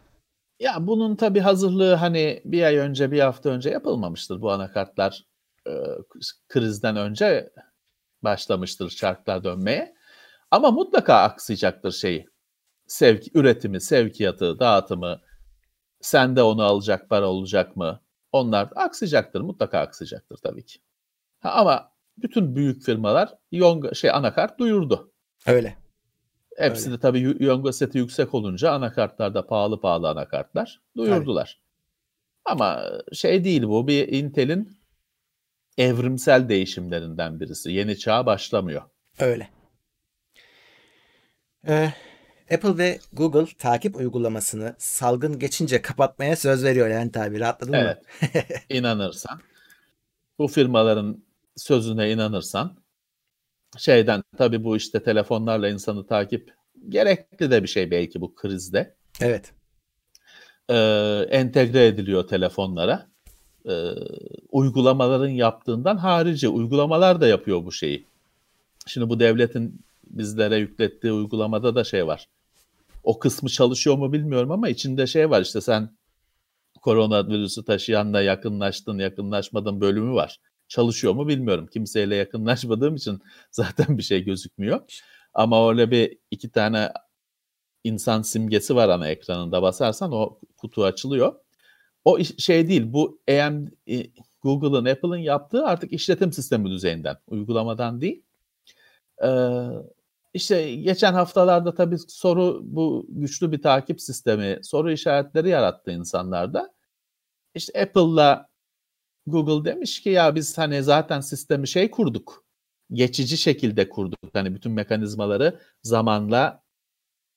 [0.61, 4.41] Ya bunun tabii hazırlığı hani bir ay önce bir hafta önce yapılmamıştır.
[4.41, 5.25] Bu anakartlar
[5.67, 5.73] e,
[6.49, 7.51] krizden önce
[8.23, 9.95] başlamıştır çarklar dönmeye.
[10.51, 12.27] Ama mutlaka aksayacaktır şeyi.
[12.87, 15.21] Sevk, üretimi, sevkiyatı, dağıtımı,
[16.01, 18.01] sende onu alacak para olacak mı?
[18.33, 20.79] Onlar aksayacaktır, mutlaka aksayacaktır tabii ki.
[21.41, 25.13] Ha, ama bütün büyük firmalar Yonga, şey anakart duyurdu.
[25.47, 25.77] Öyle.
[26.57, 26.97] Hepsi Öyle.
[26.97, 31.61] de tabii Yonga seti yüksek olunca anakartlarda pahalı pahalı anakartlar duyurdular.
[32.45, 34.79] Ama şey değil bu bir Intel'in
[35.79, 37.73] evrimsel değişimlerinden birisi.
[37.73, 38.83] Yeni çağ başlamıyor.
[39.19, 39.51] Öyle.
[41.69, 41.93] Ee,
[42.55, 47.99] Apple ve Google takip uygulamasını salgın geçince kapatmaya söz veriyor yani tabi rahatladın mı?
[48.33, 48.65] Evet.
[48.69, 49.41] İnanırsan
[50.39, 51.25] bu firmaların
[51.59, 52.77] sözüne inanırsan
[53.79, 56.55] şeyden tabii bu işte telefonlarla insanı takip
[56.89, 58.95] gerekli de bir şey belki bu krizde.
[59.21, 59.53] Evet.
[60.71, 60.75] Ee,
[61.31, 63.09] entegre ediliyor telefonlara.
[63.69, 63.91] Ee,
[64.51, 68.07] uygulamaların yaptığından harici uygulamalar da yapıyor bu şeyi.
[68.87, 72.29] Şimdi bu devletin bizlere yüklettiği uygulamada da şey var.
[73.05, 75.91] O kısmı çalışıyor mu bilmiyorum ama içinde şey var işte sen
[76.83, 80.41] koronavirüsü taşıyanla yakınlaştın yakınlaşmadın bölümü var.
[80.69, 81.67] Çalışıyor mu bilmiyorum.
[81.67, 84.81] Kimseyle yakınlaşmadığım için zaten bir şey gözükmüyor.
[85.35, 86.93] Ama öyle bir iki tane
[87.85, 91.35] insan simgesi var ana ekranında basarsan o kutu açılıyor.
[92.05, 94.07] O şey değil bu AM, e,
[94.43, 98.23] Google'ın Apple'ın yaptığı artık işletim sistemi düzeyinden uygulamadan değil.
[99.25, 99.29] Ee,
[100.35, 106.75] işte geçen haftalarda tabii soru bu güçlü bir takip sistemi soru işaretleri yarattı insanlarda.
[107.55, 108.48] İşte Apple'la
[109.29, 112.45] Google demiş ki ya biz hani zaten sistemi şey kurduk.
[112.93, 114.19] Geçici şekilde kurduk.
[114.33, 116.63] Hani bütün mekanizmaları zamanla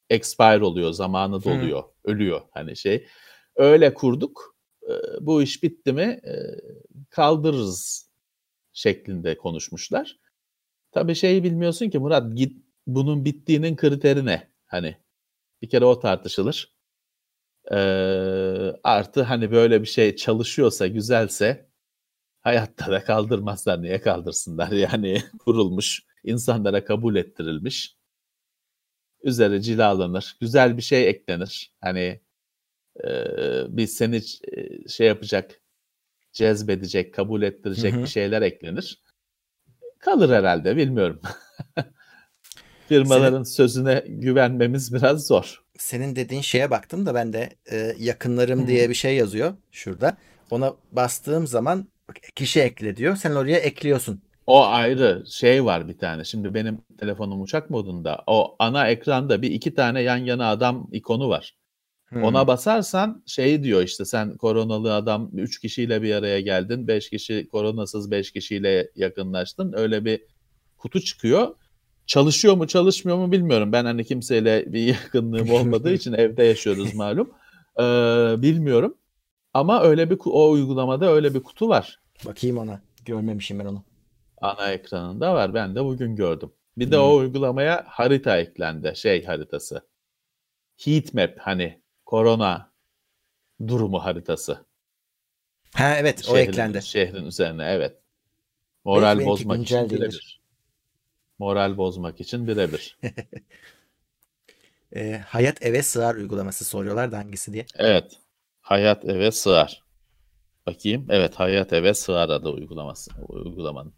[0.10, 3.08] expire oluyor, zamanı doluyor, ölüyor hani şey.
[3.56, 4.56] Öyle kurduk.
[5.22, 6.22] Bu iş bitti mi
[7.10, 8.10] kaldırırız
[8.74, 10.20] şeklinde konuşmuşlar.
[10.92, 14.52] Tabii şeyi bilmiyorsun ki Murat git bunun bittiğinin kriteri ne?
[14.66, 14.98] Hani
[15.62, 16.76] bir kere o tartışılır.
[17.72, 17.76] Ee,
[18.84, 21.71] artı hani böyle bir şey çalışıyorsa, güzelse
[22.42, 23.82] hayatta da kaldırmazlar.
[23.82, 24.72] Niye kaldırsınlar?
[24.72, 27.96] Yani kurulmuş, insanlara kabul ettirilmiş.
[29.24, 30.38] Üzeri cilalanır.
[30.42, 31.74] Güzel bir şey eklenir.
[31.82, 32.22] Hani
[33.04, 33.10] e,
[33.78, 34.22] bir seni
[34.58, 35.62] e, şey yapacak,
[36.34, 38.02] cezbedecek, kabul ettirecek Hı hı.
[38.02, 39.04] bir şeyler eklenir.
[40.00, 41.22] Kalır herhalde bilmiyorum.
[42.90, 45.64] Firmaların sözüne güvenmemiz biraz zor.
[45.78, 50.18] Senin dediğin şeye baktım da ben de e, yakınlarım diye bir şey yazıyor şurada.
[50.52, 51.88] Ona bastığım zaman
[52.36, 53.15] kişi ekle diyor.
[53.15, 54.21] Sen oraya ekliyorsun.
[54.47, 56.24] O ayrı şey var bir tane.
[56.24, 58.24] Şimdi benim telefonum uçak modunda.
[58.28, 61.56] O ana ekranda bir iki tane yan yana adam ikonu var.
[62.10, 62.24] Hmm.
[62.24, 66.88] Ona basarsan şey diyor işte sen koronalı adam 3 kişiyle bir araya geldin.
[66.88, 69.74] 5 kişi koronasız 5 kişiyle yakınlaştın.
[69.76, 70.21] Öyle bir
[70.78, 71.56] kutu çıkıyor.
[72.06, 73.71] Çalışıyor mu çalışmıyor mu bilmiyorum.
[73.71, 77.32] Ben hani kimseyle bir yakınlığım olmadığı için evde yaşıyoruz malum.
[77.80, 77.84] Ee,
[78.38, 78.97] bilmiyorum.
[79.54, 82.01] Ama öyle bir o uygulamada öyle bir kutu var.
[82.26, 82.82] Bakayım ona.
[83.06, 83.84] Görmemişim ben onu.
[84.42, 85.54] Ana ekranında var.
[85.54, 86.54] Ben de bugün gördüm.
[86.78, 87.04] Bir de hmm.
[87.04, 88.94] o uygulamaya harita eklendi.
[88.96, 89.88] Şey haritası.
[90.78, 92.72] Heat map hani korona
[93.68, 94.66] durumu haritası.
[95.74, 96.82] Ha evet şehrin, o eklendi.
[96.82, 97.98] Şehrin üzerine evet.
[98.86, 100.42] Moral evet, bozmak için birebir.
[101.40, 102.98] Moral bozmak için birebir.
[104.96, 107.66] e, hayat eve sığar uygulaması soruyorlar da hangisi diye.
[107.76, 108.20] Evet.
[108.62, 109.84] Hayat eve sığar.
[110.65, 111.08] Bakayım.
[111.10, 113.12] Evet Hayat eve sığar adı uygulaması.
[113.30, 113.93] Uygulamanın.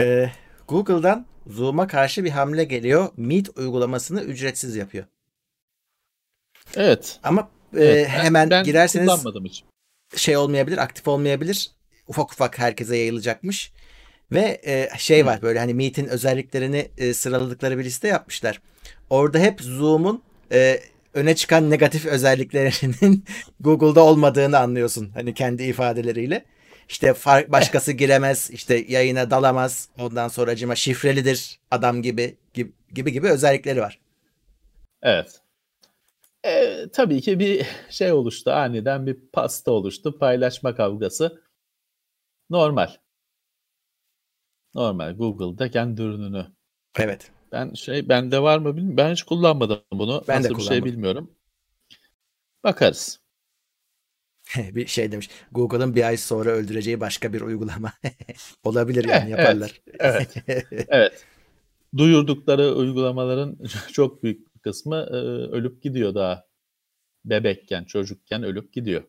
[0.00, 0.30] Ee,
[0.68, 3.08] Google'dan Zoom'a karşı bir hamle geliyor.
[3.16, 5.04] Meet uygulamasını ücretsiz yapıyor.
[6.76, 7.18] Evet.
[7.22, 9.64] Ama e, evet, hemen ben girerseniz hiç.
[10.16, 11.70] şey olmayabilir, aktif olmayabilir.
[12.06, 13.72] Ufak ufak herkese yayılacakmış.
[14.32, 18.62] Ve e, şey var böyle hani Meet'in özelliklerini e, sıraladıkları bir liste yapmışlar.
[19.10, 20.22] Orada hep Zoom'un
[20.52, 20.80] e,
[21.14, 23.24] öne çıkan negatif özelliklerinin
[23.60, 25.10] Google'da olmadığını anlıyorsun.
[25.14, 26.44] Hani kendi ifadeleriyle.
[26.88, 29.88] İşte fark başkası giremez, işte yayına dalamaz.
[29.98, 33.98] Ondan sonra acıma şifrelidir adam gibi gibi gibi, gibi özellikleri var.
[35.02, 35.40] Evet.
[36.44, 38.50] E, tabii ki bir şey oluştu.
[38.50, 40.18] Aniden bir pasta oluştu.
[40.18, 41.42] Paylaşma kavgası.
[42.50, 42.90] Normal.
[44.74, 45.16] Normal.
[45.16, 46.46] Google'da kendi ürününü.
[46.98, 47.30] Evet.
[47.52, 48.96] Ben şey bende var mı bilmiyorum.
[48.96, 50.24] Ben hiç kullanmadım bunu.
[50.28, 51.30] Ben Nasıl de bir şey bilmiyorum.
[52.64, 53.20] Bakarız.
[54.56, 55.30] bir şey demiş.
[55.52, 57.92] Google'ın bir ay sonra öldüreceği başka bir uygulama.
[58.64, 59.80] Olabilir yani yaparlar.
[59.98, 60.34] Evet.
[60.46, 60.66] Evet.
[60.88, 61.26] evet.
[61.96, 63.58] Duyurdukları uygulamaların
[63.92, 65.16] çok büyük bir kısmı e,
[65.56, 66.44] ölüp gidiyor daha.
[67.24, 69.02] Bebekken, çocukken ölüp gidiyor.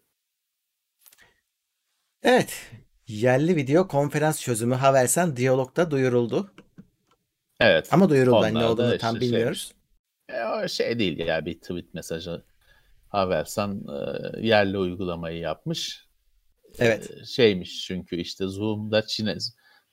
[2.23, 2.71] Evet.
[3.08, 6.51] Yerli video konferans çözümü Havelsan Diyalog'da duyuruldu.
[7.62, 7.88] Evet.
[7.91, 8.54] Ama duyuruldu.
[8.54, 9.71] ne olduğunu işte tam şey, bilmiyoruz.
[10.30, 12.43] Şey, o şey değil ya bir tweet mesajı
[13.08, 16.08] Havelsan e, yerli uygulamayı yapmış.
[16.80, 17.12] Evet.
[17.21, 19.38] E, şeymiş çünkü işte Zoom'da Çin'e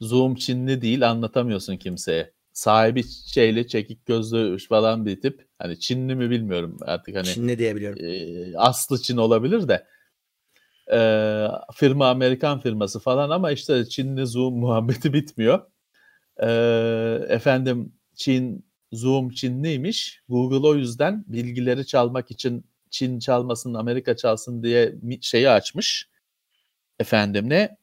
[0.01, 2.33] Zoom Çinli değil anlatamıyorsun kimseye.
[2.53, 5.49] Sahibi şeyli çekik gözlü falan bir tip.
[5.59, 7.27] Hani Çinli mi bilmiyorum artık hani.
[7.27, 8.05] Çinli diyebiliyorum.
[8.05, 9.87] E, aslı Çin olabilir de.
[10.93, 10.99] E,
[11.75, 15.61] firma Amerikan firması falan ama işte Çinli Zoom muhabbeti bitmiyor.
[16.43, 16.49] E,
[17.29, 20.23] efendim Çin Zoom Çinliymiş.
[20.29, 26.09] Google o yüzden bilgileri çalmak için Çin çalmasın, Amerika çalsın diye şeyi açmış.
[26.99, 27.77] Efendim ne?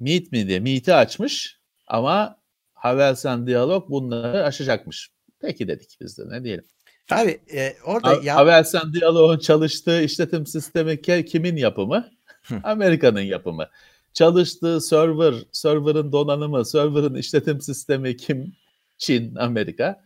[0.00, 0.60] Meet mi diye.
[0.60, 2.38] Meet'i açmış ama
[2.74, 5.10] Havelsan Diyalog bunları aşacakmış.
[5.40, 6.64] Peki dedik biz de ne diyelim.
[7.10, 8.36] Abi e, orada ha- ya...
[8.36, 12.10] Havelsan Diyalog'un çalıştığı işletim sistemi kimin yapımı?
[12.62, 13.68] Amerika'nın yapımı.
[14.14, 18.56] Çalıştığı server, server'ın donanımı, server'ın işletim sistemi kim?
[18.98, 20.04] Çin, Amerika.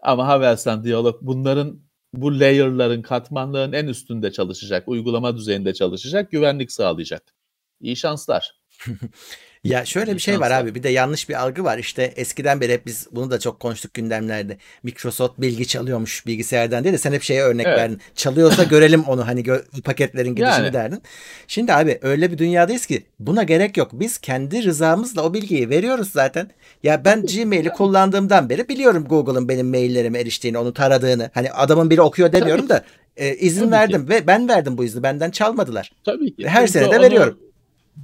[0.00, 1.80] Ama Havelsan Diyalog bunların
[2.14, 7.34] bu layer'ların, katmanların en üstünde çalışacak, uygulama düzeyinde çalışacak, güvenlik sağlayacak.
[7.80, 8.60] İyi şanslar.
[9.64, 12.72] Ya şöyle bir şey var abi bir de yanlış bir algı var işte eskiden beri
[12.72, 17.22] hep biz bunu da çok konuştuk gündemlerde Microsoft bilgi çalıyormuş bilgisayardan diye de sen hep
[17.22, 17.78] şeye örnek evet.
[17.78, 20.72] verdin çalıyorsa görelim onu hani gö- paketlerin gidişini yani.
[20.72, 21.02] derdin.
[21.48, 26.10] Şimdi abi öyle bir dünyadayız ki buna gerek yok biz kendi rızamızla o bilgiyi veriyoruz
[26.10, 26.50] zaten
[26.82, 32.00] ya ben Gmail'i kullandığımdan beri biliyorum Google'ın benim maillerime eriştiğini onu taradığını hani adamın biri
[32.00, 32.84] okuyor demiyorum da
[33.16, 34.08] e, izin Tabii verdim ki.
[34.08, 35.92] ve ben verdim bu izni benden çalmadılar.
[36.04, 36.48] Tabii ki.
[36.48, 37.38] Her sene de veriyorum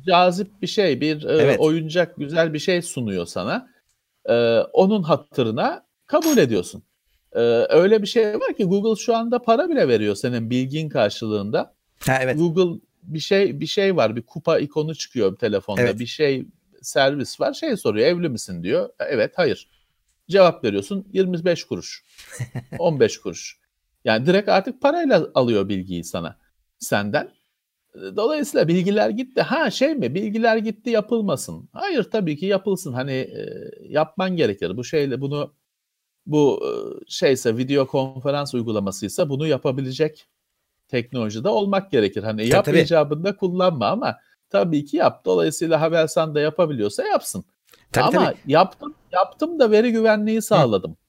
[0.07, 1.61] cazip bir şey, bir e, evet.
[1.61, 3.69] oyuncak, güzel bir şey sunuyor sana.
[4.29, 6.83] E, onun hatırına kabul ediyorsun.
[7.33, 11.75] E, öyle bir şey var ki Google şu anda para bile veriyor senin bilgin karşılığında.
[12.07, 12.39] Ha, evet.
[12.39, 15.81] Google bir şey bir şey var, bir kupa ikonu çıkıyor telefonda.
[15.83, 15.99] Evet.
[15.99, 16.47] Bir şey
[16.83, 17.53] servis var.
[17.53, 18.89] Şey soruyor, evli misin diyor.
[18.99, 19.69] Evet, hayır.
[20.31, 22.05] Cevap veriyorsun 25 kuruş.
[22.79, 23.59] 15 kuruş.
[24.05, 26.37] Yani direkt artık parayla alıyor bilgiyi sana
[26.79, 27.31] senden.
[27.95, 29.43] Dolayısıyla bilgiler gitti.
[29.43, 30.15] Ha şey mi?
[30.15, 31.69] Bilgiler gitti yapılmasın.
[31.73, 32.93] Hayır tabii ki yapılsın.
[32.93, 34.77] Hani e, yapman gerekir.
[34.77, 35.55] Bu şeyle bunu
[36.27, 36.71] bu e,
[37.09, 40.27] şeyse video konferans uygulamasıysa bunu yapabilecek
[40.89, 42.23] teknolojide olmak gerekir.
[42.23, 42.81] Hani yap tabii.
[42.81, 44.17] icabında kullanma ama
[44.51, 45.25] tabii ki yap.
[45.25, 47.45] Dolayısıyla Havelsan da yapabiliyorsa yapsın.
[47.93, 48.39] Tabii, ama tabii.
[48.47, 50.91] yaptım yaptım da veri güvenliği sağladım.
[50.91, 51.04] Hı.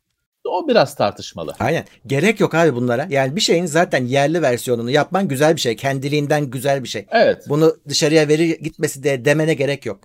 [0.45, 1.53] O biraz tartışmalı.
[1.59, 1.85] Aynen.
[2.07, 3.07] Gerek yok abi bunlara.
[3.09, 5.75] Yani bir şeyin zaten yerli versiyonunu yapman güzel bir şey.
[5.75, 7.05] Kendiliğinden güzel bir şey.
[7.11, 7.45] Evet.
[7.49, 9.99] Bunu dışarıya veri gitmesi de demene gerek yok.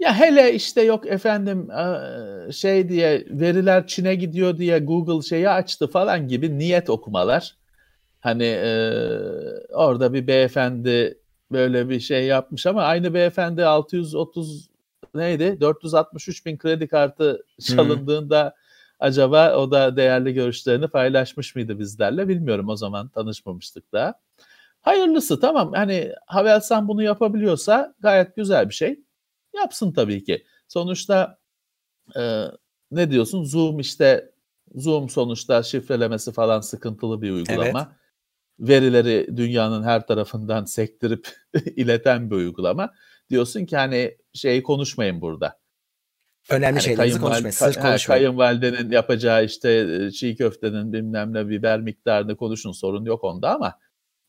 [0.00, 1.68] Ya hele işte yok efendim
[2.52, 7.56] şey diye veriler Çin'e gidiyor diye Google şeyi açtı falan gibi niyet okumalar.
[8.20, 8.70] Hani e,
[9.72, 11.18] orada bir beyefendi
[11.52, 14.68] böyle bir şey yapmış ama aynı beyefendi 630
[15.14, 18.63] neydi 463 bin kredi kartı çalındığında hmm.
[19.04, 24.20] Acaba o da değerli görüşlerini paylaşmış mıydı bizlerle bilmiyorum o zaman tanışmamıştık da.
[24.80, 29.00] Hayırlısı tamam hani Havelsan bunu yapabiliyorsa gayet güzel bir şey.
[29.54, 30.44] Yapsın tabii ki.
[30.68, 31.38] Sonuçta
[32.16, 32.44] e,
[32.90, 34.30] ne diyorsun Zoom işte
[34.74, 37.88] Zoom sonuçta şifrelemesi falan sıkıntılı bir uygulama.
[37.88, 38.68] Evet.
[38.68, 41.28] Verileri dünyanın her tarafından sektirip
[41.76, 42.92] ileten bir uygulama.
[43.30, 45.63] Diyorsun ki hani şeyi konuşmayın burada.
[46.50, 47.50] Önemli yani şeylerinizi konuşmayın.
[47.50, 48.22] Sırf konuşmayın.
[48.22, 53.78] Kayınvalidenin yapacağı işte e, çiğ köftenin bilmem ne biber miktarını konuşun sorun yok onda ama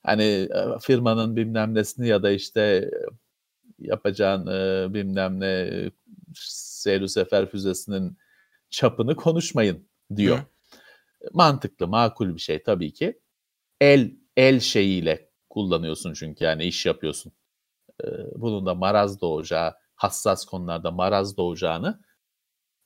[0.04, 2.91] hani e, firmanın bilmem nesini ya da işte e,
[3.80, 5.71] yapacağın e, bilmem ne
[6.36, 8.17] seyir sefer füzesinin
[8.69, 10.38] çapını konuşmayın diyor.
[10.38, 10.43] Hı.
[11.34, 13.19] Mantıklı, makul bir şey tabii ki.
[13.82, 17.32] El el şeyiyle kullanıyorsun çünkü yani iş yapıyorsun.
[18.36, 22.04] Bunun da maraz doğacağı, hassas konularda maraz doğacağını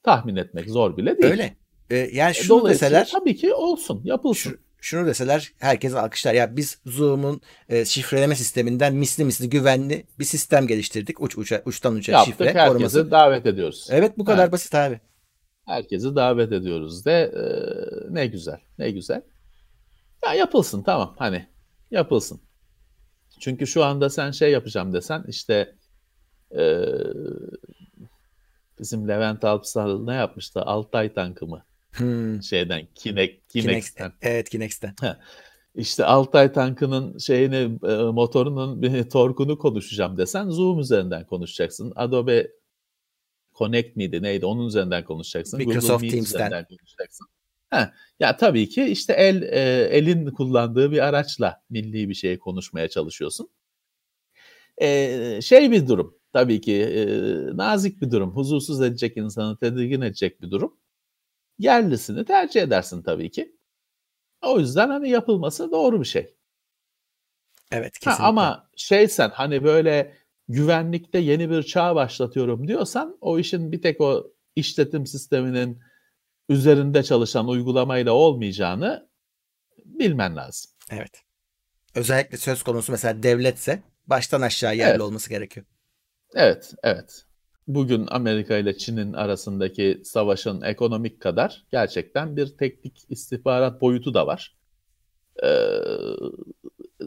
[0.03, 1.31] tahmin etmek zor bile değil.
[1.31, 1.55] Öyle.
[1.89, 4.49] Ee, yani şunu deseler tabii ki olsun, yapılsın.
[4.51, 6.33] Şu, şunu deseler herkes alkışlar.
[6.33, 11.21] Ya biz Zoom'un e, şifreleme sisteminden misli misli güvenli bir sistem geliştirdik.
[11.21, 13.11] Uç uça, uçtan uca Yaptık, şifre herkesi koruması.
[13.11, 13.87] davet ediyoruz.
[13.91, 14.51] Evet bu kadar evet.
[14.51, 14.99] basit abi.
[15.65, 17.43] Herkesi davet ediyoruz de e,
[18.13, 19.21] ne güzel, ne güzel.
[20.25, 21.47] Ya yapılsın tamam hani
[21.91, 22.41] yapılsın.
[23.39, 25.75] Çünkü şu anda sen şey yapacağım desen işte
[26.51, 26.63] e,
[28.79, 30.61] bizim Levent Alpsal ne yapmıştı?
[30.61, 31.65] Altay tankı mı?
[31.91, 32.43] Hmm.
[32.43, 34.13] Şeyden Kinek, Kinex'ten.
[34.21, 34.95] Evet Kinex'ten.
[35.75, 41.93] İşte Altay tankının şeyini e, motorunun bir torkunu konuşacağım desen Zoom üzerinden konuşacaksın.
[41.95, 42.51] Adobe
[43.57, 45.59] Connect miydi neydi onun üzerinden konuşacaksın.
[45.59, 46.65] Microsoft Teams'ten.
[46.65, 47.27] konuşacaksın.
[47.69, 52.87] Ha, ya tabii ki işte el e, elin kullandığı bir araçla milli bir şey konuşmaya
[52.89, 53.49] çalışıyorsun.
[54.81, 57.05] E, şey bir durum tabii ki e,
[57.57, 60.77] nazik bir durum, huzursuz edecek insanı tedirgin edecek bir durum.
[61.59, 63.55] Yerlisini tercih edersin tabii ki.
[64.41, 66.35] O yüzden hani yapılması doğru bir şey.
[67.71, 68.23] Evet kesinlikle.
[68.23, 70.13] Ha, ama şeysen hani böyle
[70.47, 75.81] güvenlikte yeni bir çağ başlatıyorum diyorsan o işin bir tek o işletim sisteminin
[76.49, 79.09] üzerinde çalışan uygulamayla olmayacağını
[79.85, 80.71] bilmen lazım.
[80.91, 81.23] Evet.
[81.95, 85.01] Özellikle söz konusu mesela devletse baştan aşağı yerli evet.
[85.01, 85.65] olması gerekiyor.
[86.35, 87.25] Evet, evet.
[87.67, 94.55] Bugün Amerika ile Çin'in arasındaki savaşın ekonomik kadar gerçekten bir teknik istihbarat boyutu da var.
[95.43, 95.49] Ee,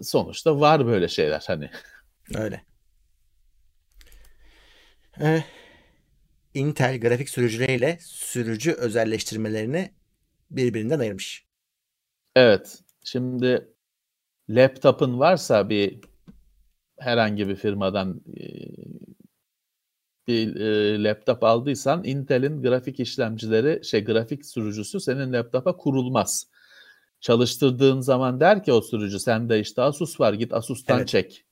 [0.03, 1.71] sonuçta var böyle şeyler hani.
[2.35, 2.65] Öyle.
[5.21, 5.45] Ee,
[6.55, 9.91] Intel grafik sürücüleriyle sürücü özelleştirmelerini
[10.51, 11.47] birbirinden ayırmış.
[12.37, 12.79] Evet.
[13.05, 13.69] Şimdi
[14.49, 16.01] laptop'un varsa bir
[17.03, 18.45] herhangi bir firmadan e,
[20.27, 26.51] bir e, laptop aldıysan Intel'in grafik işlemcileri şey grafik sürücüsü senin laptopa kurulmaz.
[27.21, 31.09] Çalıştırdığın zaman der ki o sürücü sende işte Asus var git Asus'tan evet.
[31.09, 31.45] çek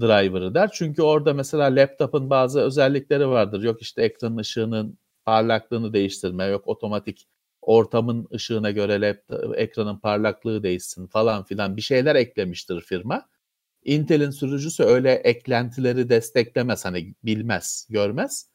[0.00, 0.70] driver'ı der.
[0.72, 3.62] Çünkü orada mesela laptop'un bazı özellikleri vardır.
[3.62, 7.28] Yok işte ekranın ışığının parlaklığını değiştirme, yok otomatik
[7.62, 13.28] ortamın ışığına göre laptop, ekranın parlaklığı değişsin falan filan bir şeyler eklemiştir firma.
[13.84, 18.50] Intel'in sürücüsü öyle eklentileri desteklemez hani bilmez, görmez.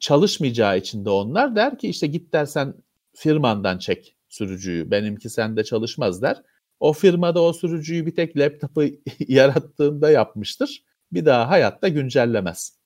[0.00, 2.74] Çalışmayacağı için de onlar der ki işte git dersen
[3.16, 6.42] firmandan çek sürücüyü benimki sende çalışmaz der.
[6.80, 8.82] O firmada o sürücüyü bir tek laptopu
[9.28, 10.84] yarattığında yapmıştır.
[11.12, 12.78] Bir daha hayatta güncellemez.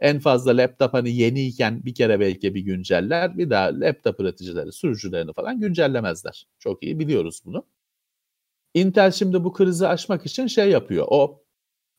[0.00, 3.38] En fazla laptop hani yeniyken bir kere belki bir günceller.
[3.38, 6.48] Bir daha laptop üreticileri sürücülerini falan güncellemezler.
[6.58, 7.66] Çok iyi biliyoruz bunu.
[8.80, 11.06] Intel şimdi bu krizi aşmak için şey yapıyor.
[11.10, 11.44] O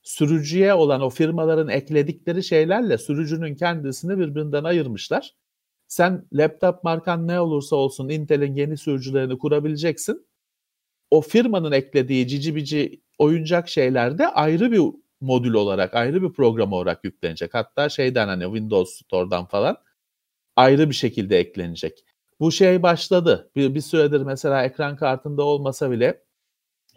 [0.04, 5.36] sürücüye olan o firmaların ekledikleri şeylerle sürücünün kendisini birbirinden ayırmışlar.
[5.88, 10.28] Sen laptop markan ne olursa olsun Intel'in yeni sürücülerini kurabileceksin
[11.12, 14.82] o firmanın eklediği cici bici oyuncak şeylerde ayrı bir
[15.22, 17.53] modül olarak, ayrı bir program olarak yüklenecek.
[17.53, 19.78] Hatta şeyden hani Windows Store'dan falan
[20.56, 22.06] ayrı bir şekilde eklenecek.
[22.39, 23.51] Bu şey başladı.
[23.56, 26.24] Bir, bir süredir mesela ekran kartında olmasa bile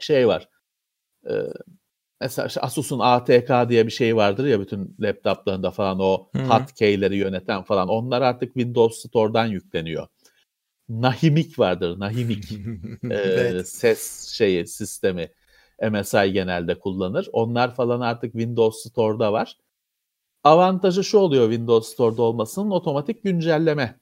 [0.04, 0.48] şey var.
[1.30, 1.32] E,
[2.20, 7.62] mesela işte Asus'un ATK diye bir şey vardır ya bütün laptoplarında falan o hotkey'leri yöneten
[7.62, 7.88] falan.
[7.88, 10.06] Onlar artık Windows Store'dan yükleniyor.
[10.88, 12.00] Nahimik vardır.
[12.00, 12.52] Nahimik
[13.10, 13.68] evet.
[13.68, 15.32] ses şeyi sistemi
[15.90, 17.28] MSI genelde kullanır.
[17.32, 19.56] Onlar falan artık Windows Store'da var.
[20.44, 24.00] Avantajı şu oluyor Windows Store'da olmasının otomatik güncelleme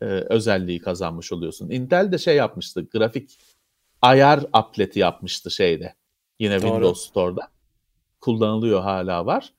[0.00, 1.70] e, özelliği kazanmış oluyorsun.
[1.70, 2.88] Intel de şey yapmıştı.
[2.92, 3.38] Grafik
[4.02, 5.94] ayar apleti yapmıştı şeyde.
[6.38, 6.70] Yine Doğru.
[6.70, 7.48] Windows Store'da.
[8.20, 9.52] Kullanılıyor hala var.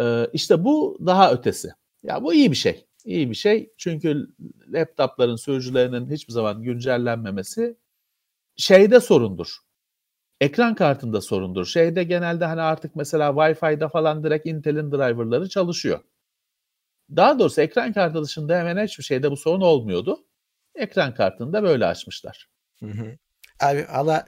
[0.00, 1.72] Ee, işte bu daha ötesi.
[2.02, 2.86] Ya bu iyi bir şey.
[3.04, 3.72] İyi bir şey.
[3.76, 4.28] Çünkü
[4.68, 7.76] laptopların sürücülerinin hiçbir zaman güncellenmemesi
[8.56, 9.56] şeyde sorundur.
[10.40, 11.66] Ekran kartında sorundur.
[11.66, 16.00] Şeyde genelde hani artık mesela Wi-Fi'de falan direkt Intel'in driverları çalışıyor.
[17.16, 20.24] Daha doğrusu ekran kartı dışında hemen hiçbir şeyde bu sorun olmuyordu.
[20.74, 22.48] Ekran kartını da böyle açmışlar.
[22.80, 23.16] Hı hı.
[23.62, 24.26] Abi ala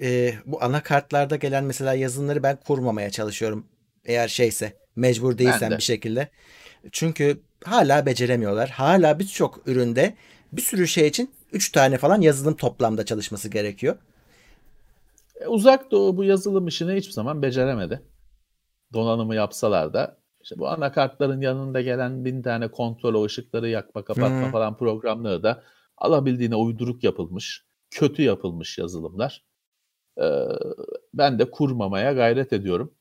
[0.00, 3.66] e, bu anakartlarda gelen mesela yazılımları ben kurmamaya çalışıyorum.
[4.04, 6.28] Eğer şeyse mecbur değilsen bir şekilde.
[6.92, 8.70] Çünkü hala beceremiyorlar.
[8.70, 10.14] Hala birçok üründe
[10.52, 13.96] bir sürü şey için 3 tane falan yazılım toplamda çalışması gerekiyor.
[15.40, 18.02] E, uzak Doğu bu yazılım işini hiçbir zaman beceremedi.
[18.92, 24.44] Donanımı yapsalar da işte bu anakartların yanında gelen bin tane kontrol o ışıkları yakma kapatma
[24.44, 24.52] hmm.
[24.52, 25.62] falan programları da
[25.98, 29.44] alabildiğine uyduruk yapılmış, kötü yapılmış yazılımlar.
[30.20, 30.48] Ee,
[31.14, 32.94] ben de kurmamaya gayret ediyorum.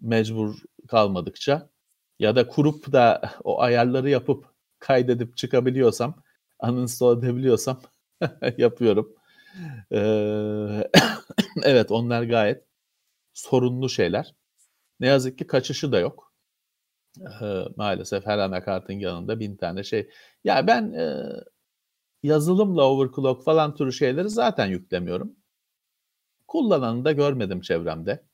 [0.00, 0.56] Mecbur
[0.88, 1.70] kalmadıkça
[2.18, 4.46] ya da kurup da o ayarları yapıp
[4.78, 6.22] kaydedip çıkabiliyorsam,
[6.62, 7.80] uninstall edebiliyorsam
[8.58, 9.14] yapıyorum.
[9.92, 10.90] Ee,
[11.62, 12.64] evet onlar gayet
[13.34, 14.34] sorunlu şeyler.
[15.00, 16.32] Ne yazık ki kaçışı da yok.
[17.42, 20.10] Ee, maalesef her anakartın yanında bin tane şey.
[20.44, 21.30] Ya ben e,
[22.22, 25.36] yazılımla overclock falan türü şeyleri zaten yüklemiyorum.
[26.48, 28.24] Kullananı da görmedim çevremde.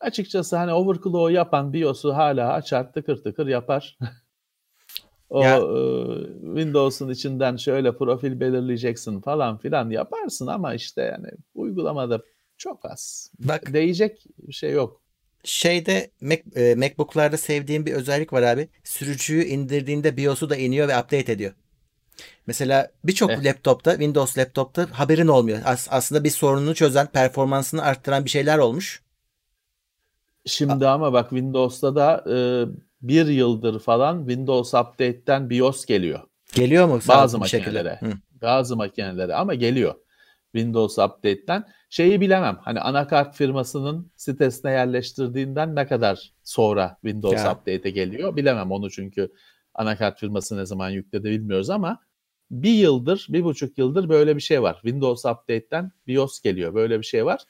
[0.00, 3.98] Açıkçası hani overclock yapan BIOS'u hala açar tıkır tıkır yapar.
[5.30, 5.56] o ya.
[5.56, 5.60] e,
[6.40, 12.22] Windows'un içinden şöyle profil belirleyeceksin falan filan yaparsın ama işte yani uygulamada
[12.56, 13.30] çok az.
[13.38, 15.02] Bak değecek bir şey yok.
[15.44, 18.68] Şeyde Mac, e, MacBook'larda sevdiğim bir özellik var abi.
[18.84, 21.52] Sürücüyü indirdiğinde BIOS'u da iniyor ve update ediyor.
[22.46, 23.44] Mesela birçok eh.
[23.44, 25.58] laptopta, Windows laptopta haberin olmuyor.
[25.64, 29.02] As- aslında bir sorununu çözen, performansını arttıran bir şeyler olmuş.
[30.46, 32.36] Şimdi A- ama bak Windows'ta da e,
[33.02, 36.20] bir yıldır falan Windows Update'ten BIOS geliyor.
[36.54, 37.00] Geliyor mu?
[37.08, 37.98] Bazı makinelere.
[38.00, 38.12] Hı.
[38.42, 39.94] Bazı makinelere ama geliyor.
[40.52, 41.64] Windows Update'ten.
[41.90, 42.58] Şeyi bilemem.
[42.62, 47.52] Hani anakart firmasının sitesine yerleştirdiğinden ne kadar sonra Windows ya.
[47.52, 49.32] Update'e geliyor bilemem onu çünkü
[49.74, 52.05] anakart firması ne zaman yükledi bilmiyoruz ama
[52.50, 54.74] bir yıldır, bir buçuk yıldır böyle bir şey var.
[54.74, 56.74] Windows Update'ten BIOS geliyor.
[56.74, 57.40] Böyle bir şey var.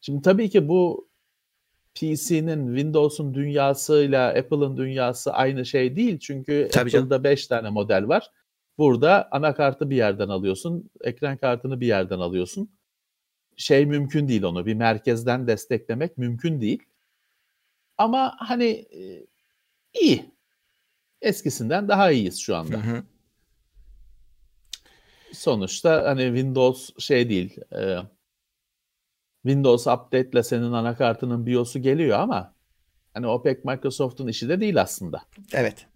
[0.00, 1.08] Şimdi tabii ki bu
[1.94, 6.18] PC'nin, Windows'un dünyasıyla Apple'ın dünyası aynı şey değil.
[6.18, 8.30] Çünkü tabii Apple'da 5 tane model var.
[8.78, 12.70] Burada anakartı bir yerden alıyorsun, ekran kartını bir yerden alıyorsun.
[13.56, 16.82] Şey mümkün değil onu, bir merkezden desteklemek mümkün değil.
[17.98, 19.26] Ama hani e,
[20.00, 20.34] iyi.
[21.22, 22.76] Eskisinden daha iyiyiz şu anda.
[22.76, 23.02] Hı hı
[25.34, 27.56] sonuçta hani Windows şey değil.
[27.72, 27.96] E,
[29.42, 32.54] Windows Update ile senin anakartının BIOS'u geliyor ama
[33.14, 35.22] hani o pek Microsoft'un işi de değil aslında.
[35.52, 35.86] Evet.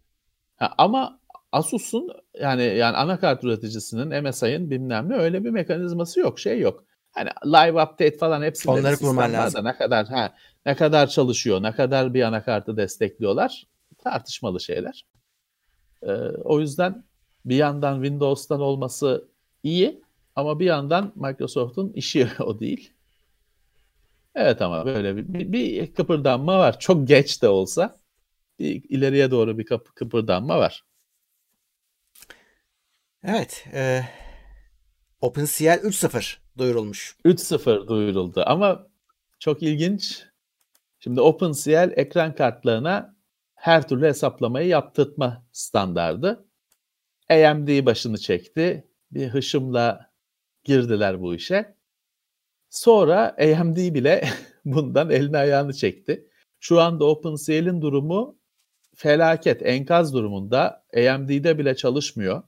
[0.57, 1.20] Ha, ama
[1.53, 2.11] Asus'un
[2.41, 6.84] yani yani anakart üreticisinin MSI'ın bilmem ne öyle bir mekanizması yok, şey yok.
[7.11, 9.64] Hani live update falan hepsi onları kurman lazım.
[9.64, 10.34] Ne kadar ha,
[10.66, 13.66] ne kadar çalışıyor, ne kadar bir anakartı destekliyorlar
[13.99, 15.07] tartışmalı şeyler.
[16.03, 16.12] Ee,
[16.45, 17.05] o yüzden
[17.45, 19.28] bir yandan Windows'tan olması
[19.62, 20.03] iyi
[20.36, 22.93] ama bir yandan Microsoft'un işi o değil.
[24.34, 26.78] Evet ama böyle bir, bir, bir kıpırdanma var.
[26.80, 28.01] Çok geç de olsa
[28.59, 30.84] bir ileriye doğru bir kapı, kıpırdanma var.
[33.24, 33.66] Evet.
[33.72, 34.03] E,
[35.20, 37.16] OpenCL 3.0 duyurulmuş.
[37.24, 38.86] 3.0 duyuruldu ama
[39.39, 40.24] çok ilginç.
[41.01, 43.16] Şimdi OpenCL ekran kartlarına
[43.55, 46.48] her türlü hesaplamayı yaptırtma standardı.
[47.31, 48.85] AMD başını çekti.
[49.11, 50.11] Bir hışımla
[50.64, 51.74] girdiler bu işe.
[52.70, 54.29] Sonra AMD bile
[54.64, 56.29] bundan elini ayağını çekti.
[56.61, 58.39] Şu anda OpenCL'in durumu
[58.97, 60.85] felaket, enkaz durumunda.
[60.97, 62.43] AMD'de bile çalışmıyor.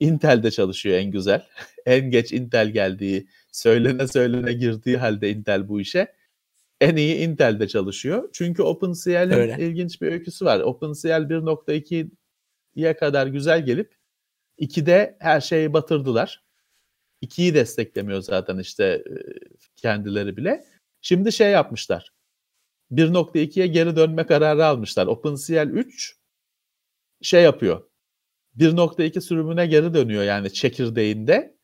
[0.00, 1.46] Intel'de çalışıyor en güzel.
[1.86, 6.14] en geç Intel geldiği, söylene söylene girdiği halde Intel bu işe.
[6.80, 8.28] En iyi Intel'de çalışıyor.
[8.32, 10.60] Çünkü OpenCL'in ilginç bir öyküsü var.
[10.60, 12.10] OpenCL 1.2
[12.76, 13.96] 2'ye kadar güzel gelip
[14.58, 16.44] 2'de her şeyi batırdılar.
[17.22, 19.14] 2'yi desteklemiyor zaten işte e,
[19.76, 20.64] kendileri bile.
[21.00, 22.12] Şimdi şey yapmışlar.
[22.92, 25.06] 1.2'ye geri dönme kararı almışlar.
[25.06, 26.16] OpenCL 3
[27.22, 27.82] şey yapıyor.
[28.56, 31.56] 1.2 sürümüne geri dönüyor yani çekirdeğinde.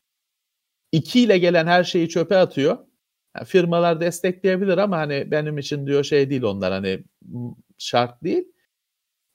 [0.93, 2.79] 2 ile gelen her şeyi çöpe atıyor.
[3.37, 7.05] Yani firmalar destekleyebilir ama hani benim için diyor şey değil onlar hani
[7.79, 8.45] şart değil.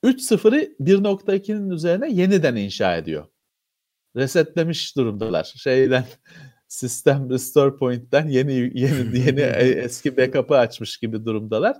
[0.03, 3.25] 3.0'ı 1.2'nin üzerine yeniden inşa ediyor.
[4.15, 5.53] Resetlemiş durumdalar.
[5.57, 6.05] Şeyden
[6.67, 11.77] sistem restore point'ten yeni yeni yeni eski backup'ı açmış gibi durumdalar.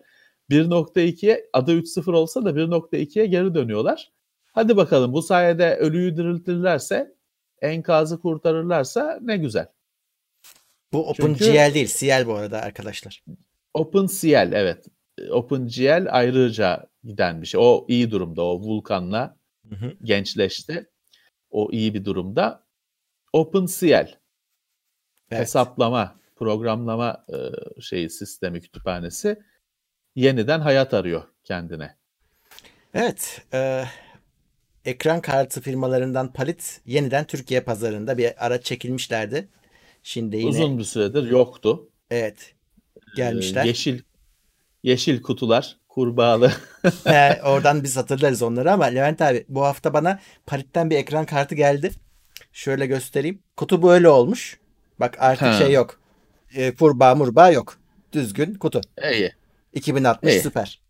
[0.50, 4.12] 1.2'ye adı 3.0 olsa da 1.2'ye geri dönüyorlar.
[4.54, 7.16] Hadi bakalım bu sayede ölüyü diriltirlerse
[7.62, 9.68] enkazı kurtarırlarsa ne güzel.
[10.94, 13.24] Bu OpenGL değil CL bu arada arkadaşlar.
[13.74, 14.86] OpenCL evet.
[15.32, 17.60] OpenGL ayrıca giden bir şey.
[17.64, 18.44] O iyi durumda.
[18.44, 19.38] O Vulkan'la
[19.70, 19.94] hı hı.
[20.04, 20.90] gençleşti.
[21.52, 22.64] O iyi bir durumda.
[23.34, 24.18] OpenCL evet.
[25.30, 27.38] hesaplama, programlama e,
[27.82, 29.40] şeyi sistemi kütüphanesi
[30.16, 31.96] yeniden hayat arıyor kendine.
[32.94, 33.42] Evet.
[33.54, 33.86] E,
[34.86, 39.48] ekran kartı firmalarından Palit yeniden Türkiye pazarında bir araç çekilmişlerdi.
[40.04, 41.90] Şimdi yine uzun bir süredir yoktu.
[42.10, 42.56] Evet.
[43.16, 43.66] Gelmişler.
[43.66, 44.02] Ee, yeşil
[44.84, 46.52] yeşil kutular, kurbağalı.
[47.04, 51.56] He, oradan biz hatırlarız onları ama Levent abi bu hafta bana Palit'ten bir ekran kartı
[51.56, 51.92] geldi.
[52.52, 53.40] Şöyle göstereyim.
[53.58, 54.60] Kutu böyle olmuş.
[55.00, 55.54] Bak artık ha.
[55.54, 56.00] şey yok.
[56.56, 57.78] E, kurbağa murbağa yok.
[58.12, 58.82] Düzgün kutu.
[59.12, 59.32] İyi.
[59.74, 60.42] 2060 İyi.
[60.42, 60.82] süper.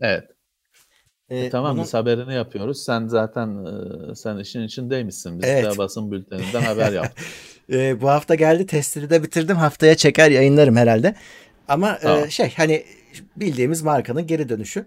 [0.00, 0.24] Evet.
[1.28, 1.84] Ee, e, tamam bunun...
[1.84, 2.84] biz haberini yapıyoruz.
[2.84, 5.38] Sen zaten e, sen işin içindeymişsin.
[5.38, 5.64] Biz evet.
[5.74, 7.26] de basın bülteninden haber yaptık.
[7.72, 9.56] e, bu hafta geldi testleri de bitirdim.
[9.56, 11.14] Haftaya çeker yayınlarım herhalde.
[11.68, 12.24] Ama e, tamam.
[12.24, 12.84] e, şey hani
[13.36, 14.86] bildiğimiz markanın geri dönüşü.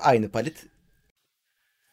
[0.00, 0.66] Aynı palit.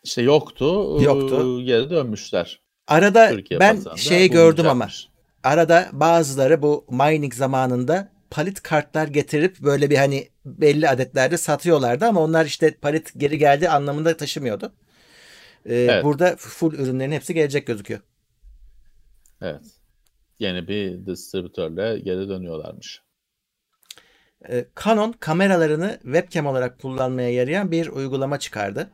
[0.04, 0.98] İşte yoktu.
[1.02, 1.62] Yoktu.
[1.66, 2.62] Geri dönmüşler.
[2.88, 4.88] Arada Türkiye ben şeyi gördüm ama.
[5.44, 12.22] Arada bazıları bu mining zamanında palit kartlar getirip böyle bir hani belli adetlerde satıyorlardı ama
[12.22, 14.74] onlar işte palit geri geldi anlamında taşımıyordu.
[15.66, 16.04] Ee, evet.
[16.04, 18.00] Burada full ürünlerin hepsi gelecek gözüküyor.
[19.42, 19.62] Evet.
[20.40, 23.02] Yeni bir distribütörle geri dönüyorlarmış.
[24.50, 28.90] Ee, Canon kameralarını webcam olarak kullanmaya yarayan bir uygulama çıkardı.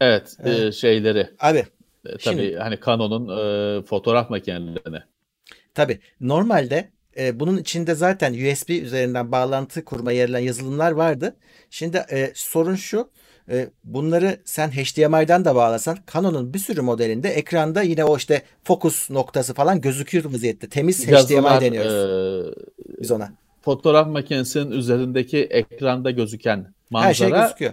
[0.00, 1.30] Evet, ee, e, şeyleri.
[1.40, 1.58] Abi.
[1.58, 1.66] E,
[2.04, 5.02] tabii şimdi, hani Canon'un e, fotoğraf makinelerine.
[5.74, 6.00] Tabii.
[6.20, 6.88] Normalde
[7.18, 11.36] e, bunun içinde zaten USB üzerinden bağlantı kurma yerilen yazılımlar vardı.
[11.70, 13.10] Şimdi e, sorun şu.
[13.50, 19.10] E, bunları sen HDMI'den de bağlasan Canon'un bir sürü modelinde ekranda yine o işte fokus
[19.10, 20.68] noktası falan gözüküyor vaziyette.
[20.68, 21.92] Temiz Yazılar, HDMI deniyoruz.
[21.92, 23.39] E, biz ona.
[23.60, 27.68] Fotoğraf makinesinin üzerindeki ekranda gözüken manzara Her şey.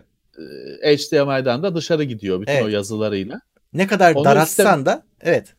[0.84, 2.64] E, HDMI'den de dışarı gidiyor bütün evet.
[2.64, 3.42] o yazılarıyla.
[3.74, 5.54] Ne kadar Onu daratsan da evet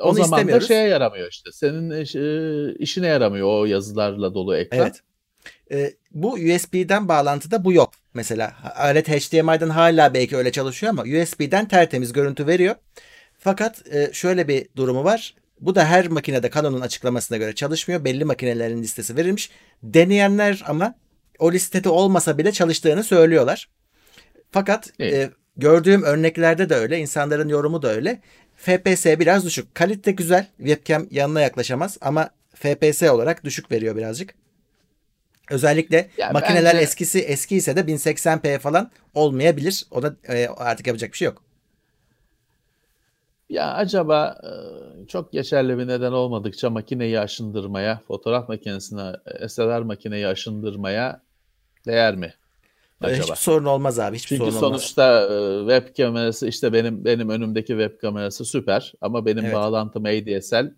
[0.00, 1.52] o Onu zaman da şeye yaramıyor işte.
[1.52, 4.80] Senin iş, e, işine yaramıyor o yazılarla dolu ekran.
[4.80, 5.00] Evet.
[5.70, 7.90] E, bu USB'den bağlantıda bu yok.
[8.14, 12.74] Mesela alet HDMI'den hala belki öyle çalışıyor ama USB'den tertemiz görüntü veriyor.
[13.38, 15.34] Fakat e, şöyle bir durumu var.
[15.60, 18.04] Bu da her makinede Canon'un açıklamasına göre çalışmıyor.
[18.04, 19.50] Belli makinelerin listesi verilmiş.
[19.82, 20.94] Deneyenler ama
[21.38, 23.68] o listede olmasa bile çalıştığını söylüyorlar.
[24.50, 25.14] Fakat evet.
[25.14, 28.20] e, gördüğüm örneklerde de öyle, insanların yorumu da öyle.
[28.56, 29.74] FPS biraz düşük.
[29.74, 30.46] Kalite güzel.
[30.56, 34.34] Webcam yanına yaklaşamaz ama FPS olarak düşük veriyor birazcık.
[35.50, 36.84] Özellikle ya makineler bence...
[36.84, 39.86] eskisi eski ise de 1080p falan olmayabilir.
[39.90, 41.42] O da e, artık yapacak bir şey yok.
[43.50, 44.50] Ya acaba e,
[45.06, 49.12] çok geçerli bir neden olmadıkça makineyi aşındırmaya, fotoğraf makinesine,
[49.48, 51.22] SLR makineyi aşındırmaya
[51.86, 52.34] değer mi?
[53.00, 53.22] acaba?
[53.22, 54.16] Hiçbir sorun olmaz abi.
[54.16, 55.70] Hiçbir Çünkü sorun sonuçta olmaz.
[55.70, 59.54] web kamerası işte benim benim önümdeki web kamerası süper ama benim evet.
[59.54, 60.74] bağlantım ADSL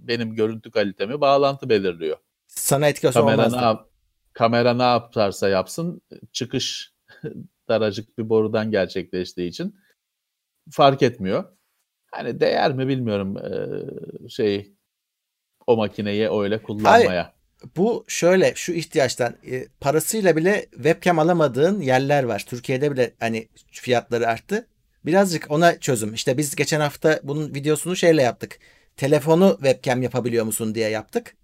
[0.00, 2.16] benim görüntü kalitemi bağlantı belirliyor.
[2.46, 3.52] Sana etkisi kamera olmaz.
[3.52, 3.88] Ne yap,
[4.32, 6.92] kamera ne yaparsa yapsın çıkış
[7.68, 9.76] daracık bir borudan gerçekleştiği için
[10.70, 11.44] fark etmiyor.
[12.12, 13.36] Hani değer mi bilmiyorum
[14.28, 14.72] şey
[15.66, 17.08] o makineyi öyle kullanmaya.
[17.08, 17.26] Hayır
[17.76, 22.44] bu şöyle şu ihtiyaçtan e, parasıyla bile webcam alamadığın yerler var.
[22.48, 24.66] Türkiye'de bile hani fiyatları arttı.
[25.06, 26.14] Birazcık ona çözüm.
[26.14, 28.58] İşte biz geçen hafta bunun videosunu şeyle yaptık.
[28.96, 31.36] Telefonu webcam yapabiliyor musun diye yaptık.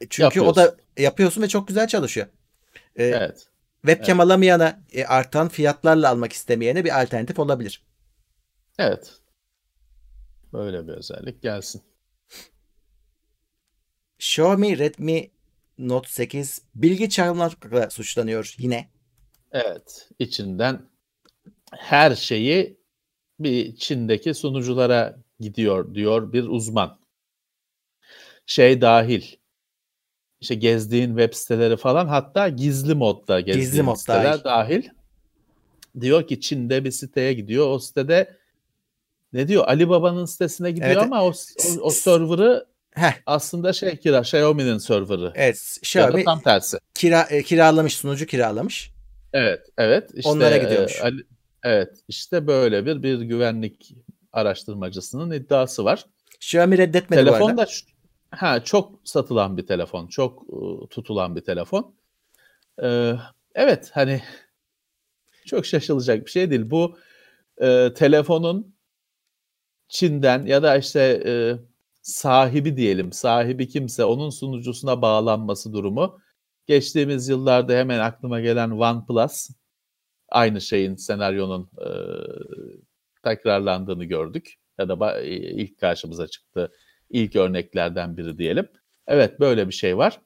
[0.00, 2.26] E, çünkü o da yapıyorsun ve çok güzel çalışıyor.
[2.96, 3.46] Ee, evet.
[3.86, 4.26] Webcam evet.
[4.26, 7.82] alamayana e, artan fiyatlarla almak istemeyene bir alternatif olabilir.
[8.78, 9.19] Evet.
[10.52, 11.82] Böyle bir özellik gelsin.
[14.18, 15.30] Xiaomi Redmi
[15.78, 18.90] Note 8 bilgi çalmakla suçlanıyor yine.
[19.52, 20.82] Evet, içinden
[21.70, 22.80] her şeyi
[23.38, 27.00] bir Çin'deki sunuculara gidiyor diyor bir uzman.
[28.46, 29.22] Şey dahil.
[30.40, 34.44] İşte gezdiğin web siteleri falan hatta gizli modda gezdiğin gizli mod siteler dahil.
[34.44, 34.88] dahil.
[36.00, 37.66] Diyor ki Çin'de bir siteye gidiyor.
[37.70, 38.39] O sitede
[39.32, 39.64] ne diyor?
[39.68, 41.02] Ali Baba'nın sitesine gidiyor evet.
[41.02, 43.12] ama o, o, o server'ı Heh.
[43.26, 45.32] Aslında şey kira Xiaomi'nin serverı.
[45.34, 46.78] Evet, Xiaomi tam tersi.
[46.94, 48.90] Kira e, kiralamış sunucu kiralamış.
[49.32, 50.10] Evet, evet.
[50.14, 50.98] İşte, Onlara gidiyormuş.
[51.00, 51.24] E, Ali,
[51.62, 53.94] evet, işte böyle bir bir güvenlik
[54.32, 56.04] araştırmacısının iddiası var.
[56.34, 57.66] Xiaomi reddetmedi telefon bu arada.
[57.66, 57.66] da
[58.30, 61.94] ha çok satılan bir telefon, çok e, tutulan bir telefon.
[62.82, 63.12] Ee,
[63.54, 64.22] evet hani
[65.46, 66.70] çok şaşılacak bir şey değil.
[66.70, 66.98] Bu
[67.62, 68.74] e, telefonun
[69.90, 71.32] Çin'den ya da işte e,
[72.02, 76.20] sahibi diyelim, sahibi kimse onun sunucusuna bağlanması durumu.
[76.66, 79.48] Geçtiğimiz yıllarda hemen aklıma gelen OnePlus
[80.28, 81.88] aynı şeyin senaryonun e,
[83.24, 86.72] tekrarlandığını gördük ya da ilk karşımıza çıktı
[87.10, 88.68] ilk örneklerden biri diyelim.
[89.06, 90.20] Evet böyle bir şey var.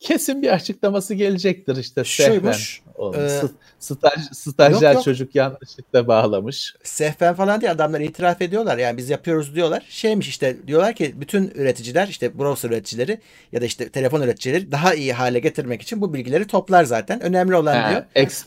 [0.00, 2.82] Kesin bir açıklaması gelecektir işte Şuymuş.
[3.00, 3.46] Sehven.
[3.46, 3.48] E,
[3.78, 5.04] staj, stajyer yok, yok.
[5.04, 6.74] çocuk yanlışlıkla bağlamış.
[6.82, 8.78] Sehven falan diye adamlar itiraf ediyorlar.
[8.78, 9.86] Yani biz yapıyoruz diyorlar.
[9.88, 13.20] Şeymiş işte diyorlar ki bütün üreticiler işte browser üreticileri
[13.52, 17.20] ya da işte telefon üreticileri daha iyi hale getirmek için bu bilgileri toplar zaten.
[17.20, 18.02] Önemli olan ha, diyor.
[18.14, 18.44] Ex,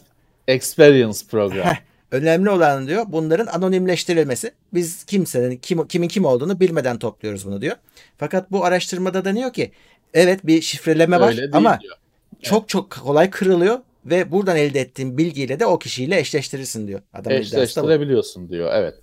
[0.48, 1.66] experience program.
[1.66, 1.78] Heh,
[2.14, 4.52] Önemli olan diyor bunların anonimleştirilmesi.
[4.74, 7.76] Biz kimsenin kim, kimin kim olduğunu bilmeden topluyoruz bunu diyor.
[8.18, 9.72] Fakat bu araştırmada deniyor ki
[10.14, 11.96] evet bir şifreleme var ama diyor.
[12.42, 17.02] çok çok kolay kırılıyor ve buradan elde ettiğin bilgiyle de o kişiyle eşleştirirsin diyor.
[17.14, 18.96] Adam Eşleştirebiliyorsun diyor evet.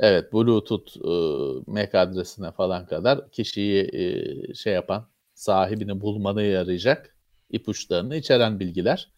[0.00, 1.10] Evet Bluetooth e,
[1.66, 7.16] MAC adresine falan kadar kişiyi e, şey yapan sahibini bulmana yarayacak
[7.50, 9.10] ipuçlarını içeren bilgiler.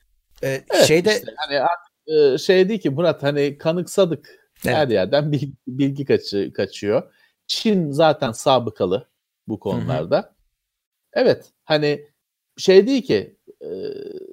[0.42, 1.60] Ee, evet, şeyde işte, hani
[2.06, 4.52] e, şey değil ki Murat hani kanıksadık.
[4.64, 4.76] Evet.
[4.76, 7.12] Her yerden bilgi, bilgi kaçı, kaçıyor.
[7.46, 9.08] Çin zaten sabıkalı
[9.48, 10.16] bu konularda.
[10.16, 10.32] Hı hı.
[11.12, 12.06] Evet hani
[12.56, 13.68] şey değil ki e,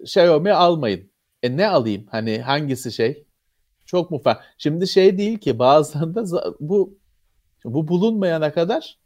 [0.01, 1.11] Xiaomi almayın.
[1.43, 2.05] E ne alayım?
[2.11, 3.25] Hani hangisi şey?
[3.86, 4.43] Çok mu fark?
[4.57, 6.99] Şimdi şey değil ki bazılarında bu
[7.65, 8.99] bu bulunmayana kadar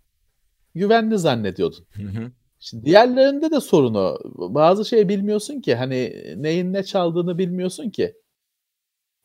[0.76, 1.86] güvenli zannediyordun.
[1.92, 2.32] Hı hı.
[2.60, 8.16] Şimdi diğerlerinde de sorunu bazı şey bilmiyorsun ki hani neyin ne çaldığını bilmiyorsun ki.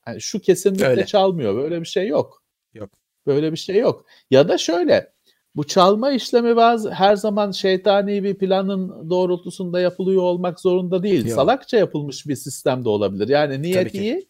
[0.07, 1.07] Yani şu kesinlikle Öyle.
[1.07, 1.57] çalmıyor.
[1.57, 2.43] Böyle bir şey yok.
[2.75, 2.91] Yok.
[3.27, 4.07] Böyle bir şey yok.
[4.31, 5.13] Ya da şöyle
[5.59, 11.27] bu çalma işlemi bazı her zaman şeytani bir planın doğrultusunda yapılıyor olmak zorunda değil.
[11.27, 11.35] Yok.
[11.35, 13.29] Salakça yapılmış bir sistem de olabilir.
[13.29, 14.29] Yani niyet iyi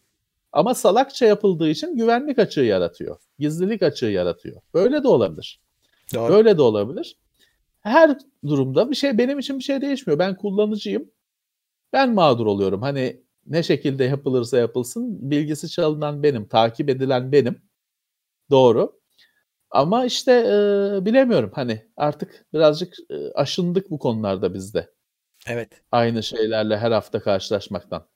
[0.51, 3.17] ama salakça yapıldığı için güvenlik açığı yaratıyor.
[3.39, 4.61] Gizlilik açığı yaratıyor.
[4.73, 5.59] Böyle de olabilir.
[6.13, 6.33] Doğru.
[6.33, 7.17] Böyle de olabilir.
[7.79, 8.17] Her
[8.47, 10.19] durumda bir şey benim için bir şey değişmiyor.
[10.19, 11.11] Ben kullanıcıyım.
[11.93, 12.81] Ben mağdur oluyorum.
[12.81, 17.61] Hani ne şekilde yapılırsa yapılsın bilgisi çalınan benim, takip edilen benim.
[18.49, 18.98] Doğru.
[19.71, 24.91] Ama işte e, bilemiyorum hani artık birazcık e, aşındık bu konularda bizde.
[25.47, 25.81] Evet.
[25.91, 28.07] Aynı şeylerle her hafta karşılaşmaktan.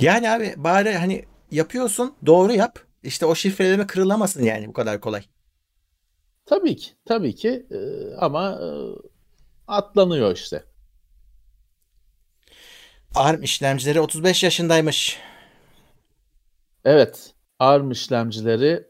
[0.00, 2.78] Yani abi bari hani yapıyorsun doğru yap.
[3.02, 5.22] İşte o şifreleme kırılamasın yani bu kadar kolay.
[6.46, 6.90] Tabii ki.
[7.04, 7.66] Tabii ki.
[7.70, 7.78] E,
[8.16, 8.68] ama e,
[9.66, 10.64] atlanıyor işte.
[13.14, 15.18] ARM işlemcileri 35 yaşındaymış.
[16.84, 17.34] Evet.
[17.58, 18.87] ARM işlemcileri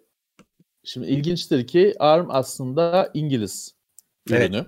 [0.85, 3.75] şimdi ilginçtir ki ARM aslında İngiliz
[4.29, 4.67] ürünü.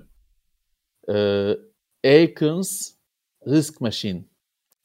[1.09, 1.59] Evet.
[2.05, 2.93] Ee, Akins
[3.47, 4.25] Risk Machine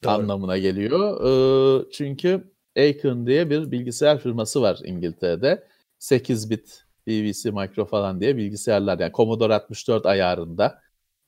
[0.04, 0.12] Doğru.
[0.12, 1.22] anlamına geliyor.
[1.26, 5.68] Ee, çünkü Acorn diye bir bilgisayar firması var İngiltere'de.
[6.00, 10.82] 8 bit BBC Micro falan diye bilgisayarlar yani Commodore 64 ayarında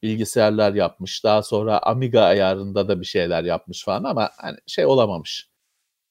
[0.04, 1.24] bilgisayarlar yapmış.
[1.24, 5.50] Daha sonra Amiga ayarında da bir şeyler yapmış falan ama hani şey olamamış.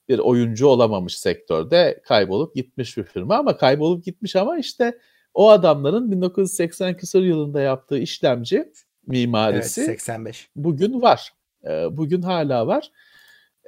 [0.09, 4.99] Bir oyuncu olamamış sektörde kaybolup gitmiş bir firma ama kaybolup gitmiş ama işte
[5.35, 8.73] o adamların 1980 küsur yılında yaptığı işlemci
[9.07, 10.51] mimarisi evet, 85.
[10.57, 11.33] bugün var.
[11.65, 12.91] Ee, bugün hala var.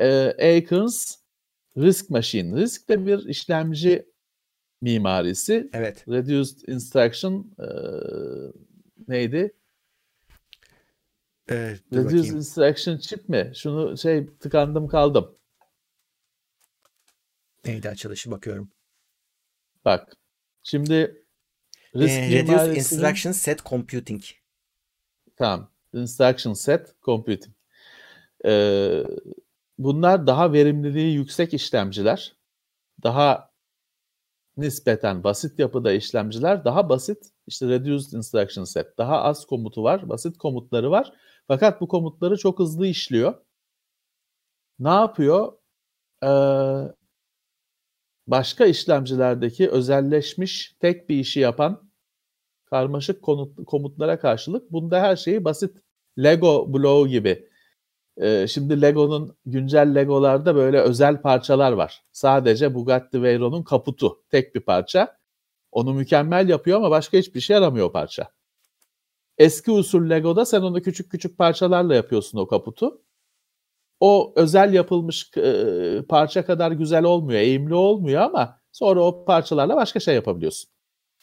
[0.00, 1.16] Ee, Acorns
[1.76, 2.60] Risk Machine.
[2.60, 4.06] Risk de bir işlemci
[4.80, 5.70] mimarisi.
[5.72, 6.08] Evet.
[6.08, 7.68] Reduced Instruction e,
[9.08, 9.54] neydi?
[11.48, 13.52] Evet, Reduce Instruction Chip mi?
[13.54, 15.37] Şunu şey tıkandım kaldım.
[17.68, 18.70] Neydi açılışı bakıyorum.
[19.84, 20.16] Bak.
[20.62, 21.24] Şimdi
[21.96, 24.22] risk ee, Reduce Instruction Set Computing.
[25.36, 25.70] Tamam.
[25.92, 27.54] Instruction Set Computing.
[28.44, 29.04] Ee,
[29.78, 32.36] bunlar daha verimliliği yüksek işlemciler.
[33.02, 33.50] Daha
[34.56, 36.64] nispeten basit yapıda işlemciler.
[36.64, 38.98] Daha basit işte Reduced Instruction Set.
[38.98, 40.08] Daha az komutu var.
[40.08, 41.12] Basit komutları var
[41.48, 43.34] fakat bu komutları çok hızlı işliyor.
[44.78, 45.52] Ne yapıyor?
[46.22, 46.28] Ee,
[48.28, 51.90] başka işlemcilerdeki özelleşmiş tek bir işi yapan
[52.64, 53.22] karmaşık
[53.66, 55.76] komutlara karşılık bunda her şeyi basit
[56.18, 57.48] Lego bloğu gibi.
[58.16, 62.02] Ee, şimdi Lego'nun güncel Legolarda böyle özel parçalar var.
[62.12, 65.18] Sadece Bugatti Veyron'un kaputu tek bir parça.
[65.72, 68.28] Onu mükemmel yapıyor ama başka hiçbir şey yaramıyor o parça.
[69.38, 73.02] Eski usul Lego'da sen onu küçük küçük parçalarla yapıyorsun o kaputu.
[74.00, 80.00] O özel yapılmış e, parça kadar güzel olmuyor, eğimli olmuyor ama sonra o parçalarla başka
[80.00, 80.70] şey yapabiliyorsun.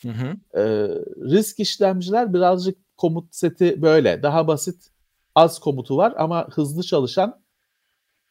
[0.02, 0.60] Hı hı.
[0.60, 0.88] Ee,
[1.32, 4.24] risk işlemciler birazcık komut seti böyle.
[4.24, 4.90] Daha basit
[5.36, 7.42] az komutu var ama hızlı çalışan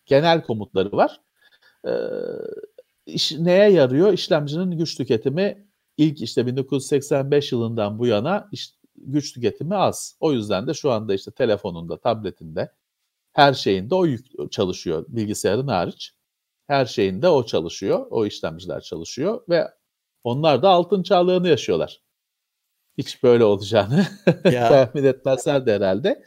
[0.06, 1.20] genel komutları var.
[1.86, 1.90] Ee,
[3.06, 4.12] iş, neye yarıyor?
[4.12, 5.66] İşlemcinin güç tüketimi
[5.96, 10.16] ilk işte 1985 yılından bu yana iş, güç tüketimi az.
[10.20, 12.72] O yüzden de şu anda işte telefonunda, tabletinde
[13.34, 16.14] her şeyinde o yük çalışıyor bilgisayarın hariç.
[16.66, 19.68] Her şeyinde o çalışıyor, o işlemciler çalışıyor ve
[20.24, 22.00] onlar da altın çağlarını yaşıyorlar.
[22.98, 24.06] Hiç böyle olacağını
[24.44, 26.24] tahmin etmezler de herhalde.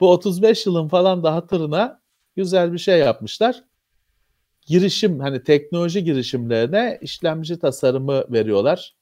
[0.00, 2.02] Bu 35 yılın falan da hatırına
[2.36, 3.64] güzel bir şey yapmışlar.
[4.66, 8.96] Girişim hani teknoloji girişimlerine işlemci tasarımı veriyorlar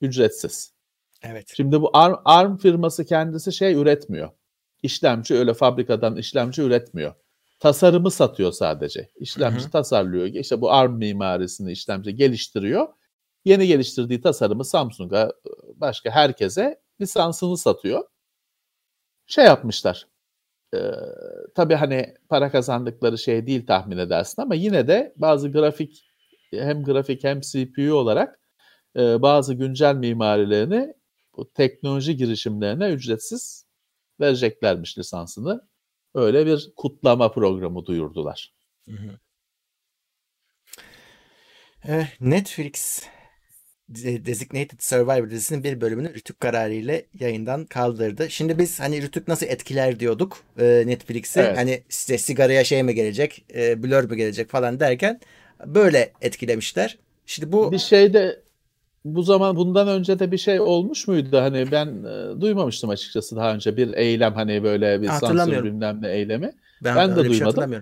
[0.00, 0.72] ücretsiz.
[1.22, 1.52] Evet.
[1.56, 4.30] Şimdi bu ARM, ARM firması kendisi şey üretmiyor.
[4.82, 7.14] İşlemci öyle fabrikadan işlemci üretmiyor.
[7.60, 9.10] Tasarımı satıyor sadece.
[9.16, 9.70] İşlemci hı hı.
[9.70, 10.26] tasarlıyor.
[10.26, 12.88] İşte bu ARM mimarisini işlemci geliştiriyor.
[13.44, 15.32] Yeni geliştirdiği tasarımı Samsung'a
[15.74, 18.04] başka herkese lisansını satıyor.
[19.26, 20.06] Şey yapmışlar.
[20.74, 20.78] E,
[21.54, 26.04] tabii hani para kazandıkları şey değil tahmin edersin ama yine de bazı grafik
[26.50, 28.40] hem grafik hem CPU olarak
[28.96, 30.94] e, bazı güncel mimarilerini
[31.36, 33.65] bu teknoloji girişimlerine ücretsiz
[34.20, 35.68] vereceklermiş lisansını.
[36.14, 38.54] Öyle bir kutlama programı duyurdular.
[38.88, 39.18] Hı hı.
[41.88, 43.02] Eh, Netflix
[43.88, 48.30] Designated Survivor dizisinin bir bölümünü Rütük kararı ile yayından kaldırdı.
[48.30, 51.40] Şimdi biz hani Rütük nasıl etkiler diyorduk e, Netflix'i.
[51.40, 51.56] Evet.
[51.56, 55.20] Hani size sigaraya şey mi gelecek, e, blur mü gelecek falan derken
[55.66, 56.98] böyle etkilemişler.
[57.26, 58.42] Şimdi bu bir şeyde
[59.14, 61.36] bu zaman bundan önce de bir şey olmuş muydu?
[61.36, 66.10] Hani ben e, duymamıştım açıkçası daha önce bir eylem hani böyle bir sansür bilmem ne
[66.12, 66.52] eylemi.
[66.84, 67.72] Ben, ben de şey duymadım.
[67.72, 67.80] Şey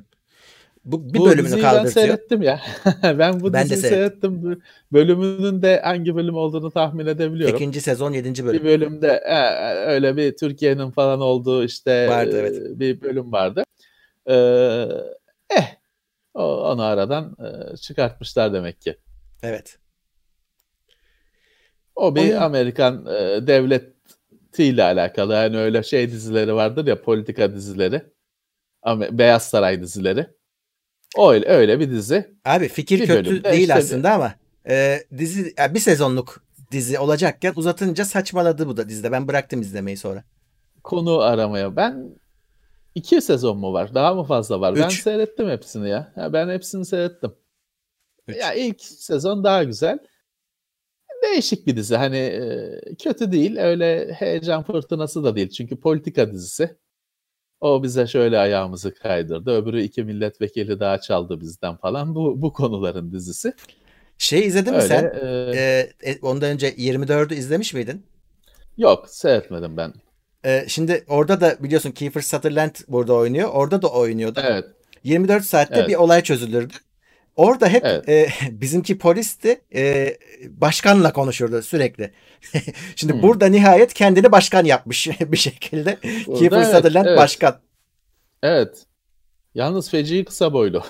[0.84, 1.84] bu bir bu bölümünü kaldırtıyor.
[1.84, 2.60] Ben seyrettim ya.
[3.02, 4.62] ben bu ben diziyi de seyrettim.
[4.92, 7.56] Bölümünün de hangi bölüm olduğunu tahmin edebiliyorum.
[7.56, 8.60] İkinci sezon yedinci bölüm.
[8.60, 9.38] Bir bölümde e,
[9.74, 12.56] öyle bir Türkiye'nin falan olduğu işte vardı, evet.
[12.56, 13.64] E, bir bölüm vardı.
[14.26, 14.86] Ee,
[15.50, 15.76] eh
[16.34, 17.36] onu aradan
[17.72, 18.96] e, çıkartmışlar demek ki.
[19.42, 19.78] Evet.
[21.96, 22.40] O bir Onun...
[22.40, 25.32] Amerikan e, devletiyle alakalı.
[25.32, 28.02] Yani öyle şey dizileri vardır ya politika dizileri.
[28.86, 30.26] Beyaz Saray dizileri.
[31.18, 32.34] Öyle öyle bir dizi.
[32.44, 34.34] Abi fikir bir kötü değil işte aslında ama
[34.68, 39.12] e, dizi yani bir sezonluk dizi olacakken uzatınca saçmaladı bu da dizide.
[39.12, 40.24] Ben bıraktım izlemeyi sonra.
[40.84, 41.76] Konu aramaya.
[41.76, 42.18] Ben
[42.94, 43.94] iki sezon mu var?
[43.94, 44.72] Daha mı fazla var?
[44.72, 44.82] Üç.
[44.82, 46.12] Ben seyrettim hepsini ya.
[46.16, 47.32] ya ben hepsini seyrettim.
[48.28, 48.36] Üç.
[48.36, 49.98] Ya ilk sezon daha güzel.
[51.24, 51.96] Değişik bir dizi.
[51.96, 53.56] Hani e, kötü değil.
[53.56, 55.48] Öyle heyecan fırtınası da değil.
[55.48, 56.76] Çünkü politika dizisi.
[57.60, 59.50] O bize şöyle ayağımızı kaydırdı.
[59.50, 62.14] Öbürü iki milletvekili daha çaldı bizden falan.
[62.14, 63.52] Bu bu konuların dizisi.
[64.18, 65.12] Şey izledin Öyle, mi sen?
[65.22, 68.06] Ee, e, ondan önce 24'ü izlemiş miydin?
[68.76, 69.92] Yok seyretmedim ben.
[70.44, 73.48] Ee, şimdi orada da biliyorsun Kiefer Sutherland burada oynuyor.
[73.52, 74.40] Orada da oynuyordu.
[74.44, 74.64] Evet.
[75.04, 75.88] 24 saatte evet.
[75.88, 76.74] bir olay çözülürdü.
[77.36, 78.08] Orada hep evet.
[78.08, 78.28] e,
[78.60, 80.16] bizimki polisti e,
[80.48, 82.12] başkanla konuşurdu sürekli.
[82.96, 83.22] Şimdi hmm.
[83.22, 85.98] burada nihayet kendini başkan yapmış bir şekilde.
[86.26, 87.18] Burada Kiefer evet, Sutherland evet.
[87.18, 87.60] başkan.
[88.42, 88.86] Evet.
[89.54, 90.82] Yalnız feci kısa boylu.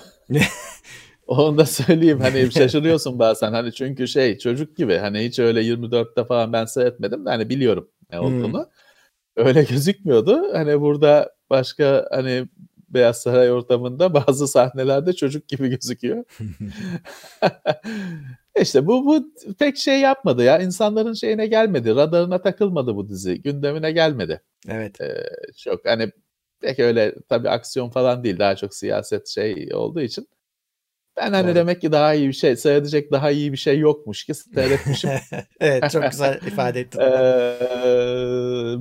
[1.26, 6.24] Onu da söyleyeyim hani şaşırıyorsun bazen hani çünkü şey çocuk gibi hani hiç öyle 24'te
[6.24, 8.58] falan ben seyretmedim de hani biliyorum ne olduğunu.
[8.58, 9.46] Hmm.
[9.46, 10.42] Öyle gözükmüyordu.
[10.52, 12.48] Hani burada başka hani
[12.94, 16.24] Beyaz Saray ortamında bazı sahnelerde çocuk gibi gözüküyor.
[18.60, 20.58] İşte bu bu pek şey yapmadı ya.
[20.58, 21.94] İnsanların şeyine gelmedi.
[21.94, 23.42] Radarına takılmadı bu dizi.
[23.42, 24.42] Gündemine gelmedi.
[24.68, 25.00] Evet.
[25.00, 25.24] Ee,
[25.58, 26.10] çok hani
[26.60, 28.38] pek öyle tabii aksiyon falan değil.
[28.38, 30.28] Daha çok siyaset şey olduğu için.
[31.16, 31.54] Ben hani Doğru.
[31.54, 35.10] demek ki daha iyi bir şey, seyredecek daha iyi bir şey yokmuş ki seyretmişim.
[35.60, 37.00] evet çok güzel ifade ettin.
[37.00, 37.04] ee,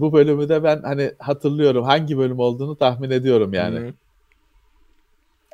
[0.02, 3.80] bu bölümü de ben hani hatırlıyorum hangi bölüm olduğunu tahmin ediyorum yani.
[3.80, 3.94] Hı-hı.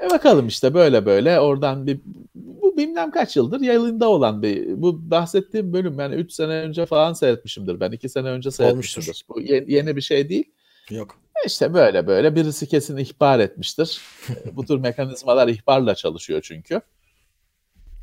[0.03, 1.99] E bakalım işte böyle böyle oradan bir
[2.35, 7.13] bu bilmem kaç yıldır yayında olan bir bu bahsettiğim bölüm yani 3 sene önce falan
[7.13, 9.25] seyretmişimdir ben 2 sene önce seyretmişimdir.
[9.29, 10.51] Bu yeni, yeni bir şey değil.
[10.89, 11.19] Yok.
[11.43, 14.01] E işte böyle böyle birisi kesin ihbar etmiştir.
[14.45, 16.81] E, bu tür mekanizmalar ihbarla çalışıyor çünkü.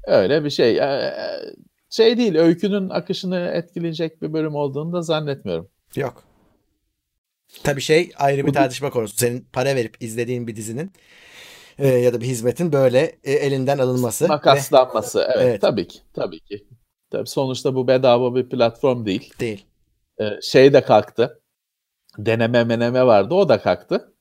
[0.07, 0.79] Öyle bir şey.
[0.79, 1.15] E,
[1.91, 5.69] şey değil öykünün akışını etkileyecek bir bölüm olduğunu da zannetmiyorum.
[5.97, 6.23] Yok.
[7.63, 9.17] Tabii şey ayrı bir tartışma konusu.
[9.17, 10.93] Senin para verip izlediğin bir dizinin
[11.79, 14.29] e, ya da bir hizmetin böyle e, elinden alınması.
[14.29, 15.19] Makaslanması.
[15.19, 15.99] Ve, evet, evet tabii ki.
[16.13, 16.67] Tabii ki.
[17.11, 19.35] Tabii sonuçta bu bedava bir platform değil.
[19.41, 19.67] Değil.
[20.19, 21.43] E, şey de kalktı.
[22.19, 24.15] Deneme meneme vardı o da kalktı.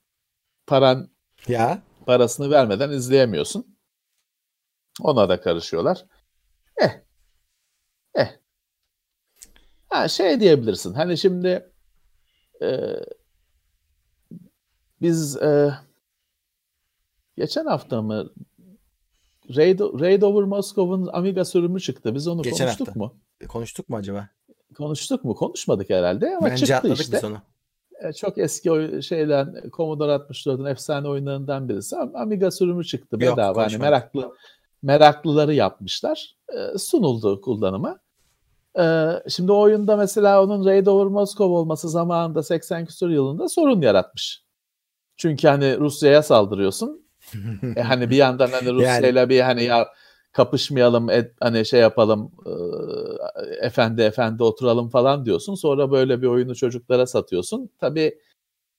[0.67, 1.09] Paran
[1.47, 3.77] ya parasını vermeden izleyemiyorsun.
[5.01, 6.05] Ona da karışıyorlar.
[6.81, 6.89] Eh.
[8.15, 8.27] Eh.
[9.89, 10.93] Ha, şey diyebilirsin.
[10.93, 11.71] Hani şimdi
[12.61, 12.67] e,
[15.01, 15.73] biz e,
[17.37, 18.29] geçen hafta mı
[19.55, 22.15] Raid, Raid over Moscow'un Amiga sürümü çıktı.
[22.15, 22.99] Biz onu Geçen konuştuk hafta.
[22.99, 23.13] mu?
[23.47, 24.29] Konuştuk mu acaba?
[24.77, 25.35] Konuştuk mu?
[25.35, 27.17] Konuşmadık herhalde ama Bence çıktı işte.
[27.17, 27.37] biz onu.
[28.03, 31.95] E, Çok eski şeyden Commodore 64'ün efsane oyunlarından birisi.
[31.95, 33.47] Am- Amiga sürümü çıktı Yok, bedava.
[33.47, 33.81] Hani konuşmadık.
[33.81, 34.35] meraklı
[34.81, 36.35] meraklıları yapmışlar.
[36.53, 37.99] E, sunuldu kullanıma.
[38.79, 38.83] E,
[39.29, 44.43] şimdi o oyunda mesela onun Raid over Moscow olması zamanında 80 küsur yılında sorun yaratmış.
[45.17, 47.04] Çünkü hani Rusya'ya saldırıyorsun.
[47.75, 49.87] E, hani bir yandan hani Rusya'yla bir hani ya
[50.31, 52.51] kapışmayalım et, hani şey yapalım e,
[53.65, 55.55] efendi efendi oturalım falan diyorsun.
[55.55, 57.69] Sonra böyle bir oyunu çocuklara satıyorsun.
[57.79, 58.15] Tabii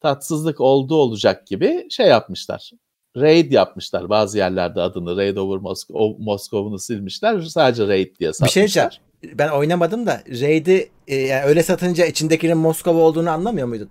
[0.01, 2.71] tatsızlık oldu olacak gibi şey yapmışlar.
[3.17, 7.41] Raid yapmışlar bazı yerlerde adını Raid over Moscow, Moscow'unu silmişler.
[7.41, 8.63] Sadece Raid diye Bir satmışlar.
[8.63, 9.39] şey diyeceğim.
[9.39, 13.89] Ben oynamadım da Raid'i e, yani öyle satınca içindekinin Moskova olduğunu anlamıyor muydun?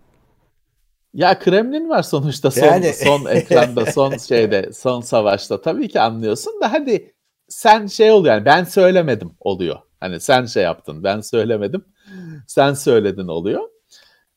[1.16, 5.62] Ya Kremlin var sonuçta son, Yani- son ekranda, son şeyde, son savaşta.
[5.62, 7.16] Tabii ki anlıyorsun da hadi
[7.48, 9.78] sen şey oluyor yani ben söylemedim oluyor.
[10.00, 11.86] Hani sen şey yaptın ben söylemedim
[12.48, 13.70] sen söyledin oluyor.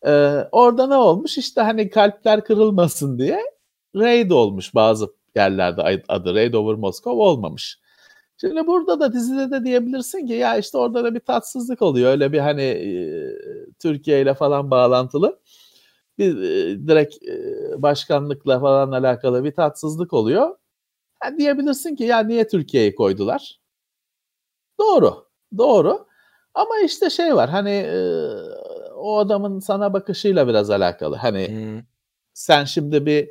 [0.07, 0.11] Ee,
[0.53, 3.41] orada ne olmuş işte hani kalpler kırılmasın diye
[3.97, 7.79] raid olmuş bazı yerlerde adı raid over Moskova olmamış.
[8.41, 12.11] Şimdi burada da dizide de diyebilirsin ki ya işte orada da bir tatsızlık oluyor.
[12.11, 12.93] Öyle bir hani e,
[13.79, 15.39] Türkiye ile falan bağlantılı
[16.19, 20.57] bir e, direkt e, başkanlıkla falan alakalı bir tatsızlık oluyor.
[21.21, 23.61] Ha, diyebilirsin ki ya niye Türkiye'yi koydular?
[24.81, 25.29] Doğru.
[25.59, 26.07] Doğru.
[26.55, 27.99] Ama işte şey var hani e,
[28.95, 31.17] o adamın sana bakışıyla biraz alakalı.
[31.17, 31.83] Hani Hmm.
[32.35, 33.31] sen şimdi bir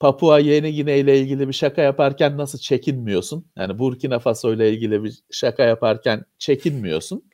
[0.00, 3.46] Papua Yeni Gine ile ilgili bir şaka yaparken nasıl çekinmiyorsun?
[3.56, 7.30] Yani Burkina Faso ile ilgili bir şaka yaparken çekinmiyorsun.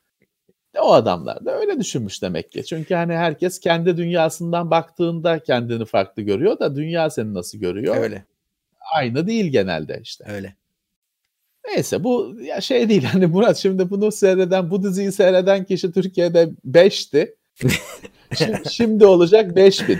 [0.79, 2.65] O adamlar da öyle düşünmüş demek ki.
[2.65, 7.97] Çünkü hani herkes kendi dünyasından baktığında kendini farklı görüyor da dünya seni nasıl görüyor?
[7.97, 8.25] Öyle.
[8.95, 10.25] Aynı değil genelde işte.
[10.29, 10.55] Öyle.
[11.69, 16.51] Neyse bu ya şey değil hani Murat şimdi bunu seyreden bu diziyi seyreden kişi Türkiye'de
[16.71, 17.35] 5'ti.
[18.39, 19.99] şimdi, şimdi olacak 5000.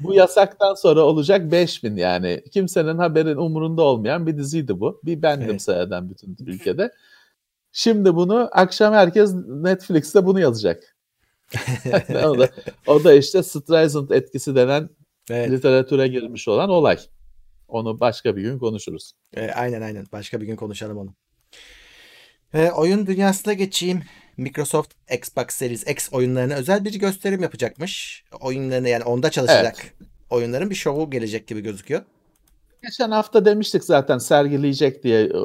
[0.00, 2.42] Bu yasaktan sonra olacak 5000 yani.
[2.52, 5.00] Kimsenin haberin umurunda olmayan bir diziydi bu.
[5.04, 5.62] Bir bendim Evet.
[5.62, 6.90] seyreden bütün ülkede.
[7.78, 10.96] Şimdi bunu akşam herkes Netflix'te bunu yazacak.
[12.24, 12.48] o, da,
[12.86, 14.88] o da işte Streisand etkisi denen
[15.30, 15.50] Evet.
[15.50, 16.98] literatüre girmiş olan olay.
[17.68, 19.12] Onu başka bir gün konuşuruz.
[19.34, 20.06] E, aynen aynen.
[20.12, 21.14] Başka bir gün konuşalım onu.
[22.54, 24.02] E, oyun dünyasına geçeyim.
[24.36, 28.24] Microsoft Xbox Series X oyunlarına özel bir gösterim yapacakmış.
[28.40, 29.76] Oyunlarını yani onda çalışacak
[30.30, 32.02] oyunların bir şovu gelecek gibi gözüküyor.
[32.82, 35.36] Geçen hafta demiştik zaten sergileyecek diye e,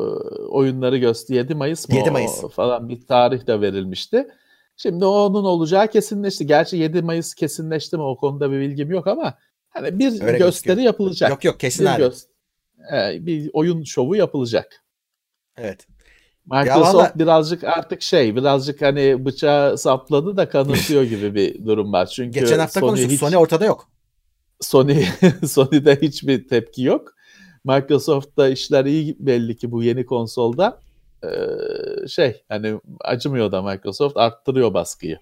[0.50, 2.42] oyunları göster 7 Mayıs mı 7 o Mayıs.
[2.56, 4.28] falan bir tarih de verilmişti.
[4.78, 6.48] Şimdi onun olacağı kesinleşti.
[6.48, 9.34] Gerçi 7 Mayıs kesinleşti mi o konuda bir bilgim yok ama
[9.70, 10.78] hani bir Öyle gösteri gözüküyor.
[10.78, 11.30] yapılacak.
[11.30, 12.02] Yok yok kesin bir, abi.
[12.02, 12.26] göz-
[12.94, 14.84] e, bir oyun şovu yapılacak.
[15.58, 15.88] Evet.
[16.46, 22.06] Microsoft valla- birazcık artık şey birazcık hani bıçağı sapladı da kanıtıyor gibi bir durum var.
[22.06, 23.12] Çünkü Geçen hafta Sony konuştuk.
[23.12, 23.90] hiç- Sony ortada yok.
[24.62, 25.04] Sony
[25.48, 27.16] Sony'de hiçbir tepki yok.
[27.64, 30.80] Microsoft'ta işler iyi belli ki bu yeni konsolda.
[31.24, 35.20] Ee, şey hani acımıyor da Microsoft arttırıyor baskıyı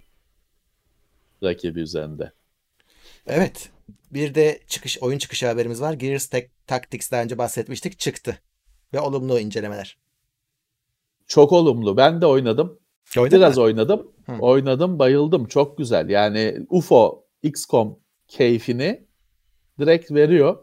[1.43, 2.31] rakibi üzerinde.
[3.27, 3.69] Evet.
[4.13, 5.93] Bir de çıkış oyun çıkışı haberimiz var.
[5.93, 7.99] Gears Tec- Tactics daha önce bahsetmiştik.
[7.99, 8.39] Çıktı.
[8.93, 9.97] Ve olumlu incelemeler.
[11.27, 11.97] Çok olumlu.
[11.97, 12.79] Ben de oynadım.
[13.17, 13.63] Oynadın Biraz mı?
[13.63, 14.11] oynadım.
[14.25, 14.31] Hı.
[14.39, 15.45] Oynadım, bayıldım.
[15.45, 16.09] Çok güzel.
[16.09, 19.07] Yani UFO, XCOM keyfini
[19.79, 20.57] direkt veriyor.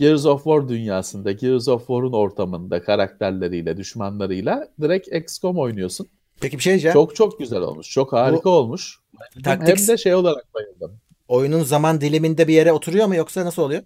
[0.00, 6.08] Gears of War dünyasında, Gears of War'un ortamında karakterleriyle, düşmanlarıyla direkt XCOM oynuyorsun.
[6.40, 6.92] Peki bir şey diyeceğim.
[6.92, 7.90] Çok çok güzel olmuş.
[7.90, 9.00] Çok harika olmuş.
[9.34, 11.00] Hem Tactics de şey olarak bayıldım.
[11.28, 13.82] oyunun zaman diliminde bir yere oturuyor mu yoksa nasıl oluyor?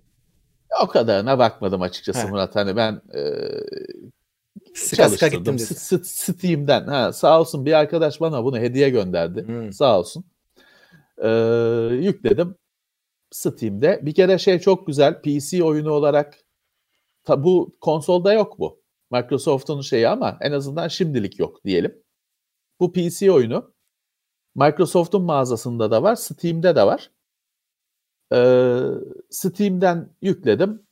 [0.83, 2.31] O kadarına bakmadım açıkçası He.
[2.31, 2.57] Murat.
[2.57, 3.21] Hani ben e,
[4.75, 5.59] Sıka gittim
[6.05, 6.87] Steam'den.
[6.87, 9.47] Ha, sağ olsun bir arkadaş bana bunu hediye gönderdi.
[9.47, 9.73] Hmm.
[9.73, 10.25] Sağ olsun.
[11.23, 11.29] Ee,
[11.93, 12.55] yükledim.
[13.35, 14.01] Steam'de.
[14.03, 15.23] Bir kere şey çok güzel.
[15.23, 16.39] PC oyunu olarak
[17.25, 18.83] ta, bu konsolda yok bu.
[19.11, 22.03] Microsoft'un şeyi ama en azından şimdilik yok diyelim.
[22.81, 23.75] Bu PC oyunu
[24.55, 27.11] Microsoft'un mağazasında da var, Steam'de de var.
[28.33, 28.81] Ee,
[29.31, 30.87] Steam'den yükledim.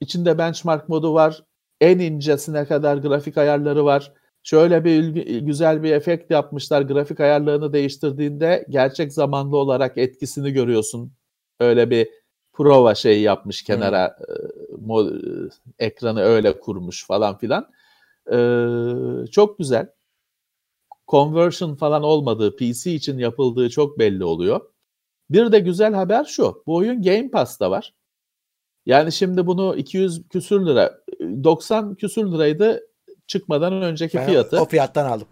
[0.00, 1.44] İçinde benchmark modu var.
[1.80, 4.12] En incesine kadar grafik ayarları var.
[4.44, 6.82] Şöyle bir ilgi- güzel bir efekt yapmışlar.
[6.82, 11.12] Grafik ayarlarını değiştirdiğinde gerçek zamanlı olarak etkisini görüyorsun.
[11.60, 12.08] Öyle bir
[12.52, 14.32] prova şeyi yapmış kenara e,
[14.76, 17.68] mo- e, ekranı öyle kurmuş falan filan.
[18.32, 19.88] Ee, çok güzel.
[21.08, 24.60] conversion falan olmadığı, PC için yapıldığı çok belli oluyor.
[25.30, 26.62] Bir de güzel haber şu.
[26.66, 27.94] Bu oyun Game Pass'ta var.
[28.86, 31.00] Yani şimdi bunu 200 küsür lira,
[31.44, 32.80] 90 küsür liraydı
[33.26, 34.60] çıkmadan önceki Ben fiyatı.
[34.60, 35.26] o fiyattan aldım.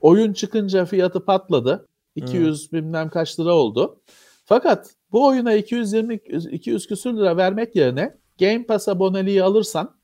[0.00, 1.88] Oyun çıkınca fiyatı patladı.
[2.14, 4.00] 200 bilmem kaç lira oldu.
[4.44, 6.14] Fakat bu oyuna 220
[6.50, 9.96] 200 küsür lira vermek yerine Game Pass aboneliği alırsan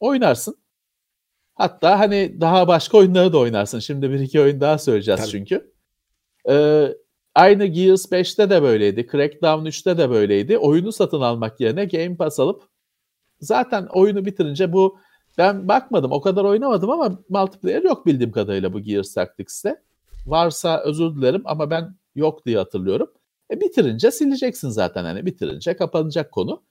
[0.00, 0.56] oynarsın.
[1.54, 3.78] Hatta hani daha başka oyunları da oynarsın.
[3.78, 5.30] Şimdi bir iki oyun daha söyleyeceğiz Tabii.
[5.30, 5.72] çünkü.
[6.48, 6.88] Ee,
[7.34, 9.06] aynı Gears 5'te de böyleydi.
[9.12, 10.58] Crackdown 3'te de böyleydi.
[10.58, 12.62] Oyunu satın almak yerine Game Pass alıp
[13.40, 14.98] zaten oyunu bitirince bu
[15.38, 19.82] ben bakmadım o kadar oynamadım ama multiplayer yok bildiğim kadarıyla bu Gears Tactics'te.
[20.26, 23.12] Varsa özür dilerim ama ben yok diye hatırlıyorum.
[23.50, 26.62] E bitirince sileceksin zaten hani bitirince kapanacak konu.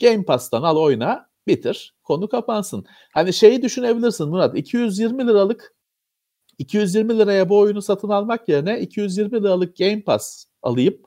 [0.00, 2.86] Game Pass'tan al oyna bitir konu kapansın.
[3.12, 5.74] Hani şeyi düşünebilirsin Murat 220 liralık
[6.58, 10.98] 220 liraya bu oyunu satın almak yerine 220 liralık Game Pass alayım.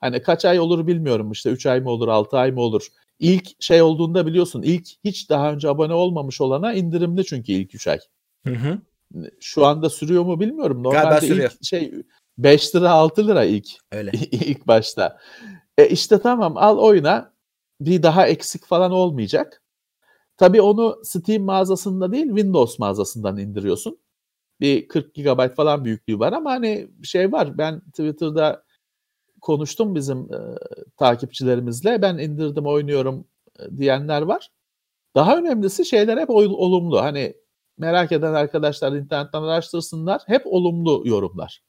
[0.00, 2.88] Hani kaç ay olur bilmiyorum işte 3 ay mı olur 6 ay mı olur.
[3.22, 7.88] İlk şey olduğunda biliyorsun ilk hiç daha önce abone olmamış olana indirimli çünkü ilk 3
[7.88, 7.98] ay.
[8.46, 8.78] Hı hı.
[9.40, 10.82] Şu anda sürüyor mu bilmiyorum.
[10.82, 11.50] Galiba Normalde sürüyor.
[11.50, 11.92] ilk şey
[12.38, 14.10] 5 lira 6 lira ilk Öyle.
[14.30, 15.18] ilk başta.
[15.78, 17.32] E işte tamam al oyna.
[17.80, 19.62] Bir daha eksik falan olmayacak.
[20.36, 23.98] Tabii onu Steam mağazasında değil Windows mağazasından indiriyorsun.
[24.60, 27.58] Bir 40 GB falan büyüklüğü var ama hani şey var.
[27.58, 28.64] Ben Twitter'da
[29.42, 30.38] konuştum bizim e,
[30.96, 32.02] takipçilerimizle.
[32.02, 33.26] Ben indirdim oynuyorum
[33.58, 34.50] e, diyenler var.
[35.14, 37.00] Daha önemlisi şeyler hep olumlu.
[37.00, 37.34] Hani
[37.78, 40.22] merak eden arkadaşlar internetten araştırsınlar.
[40.26, 41.62] Hep olumlu yorumlar.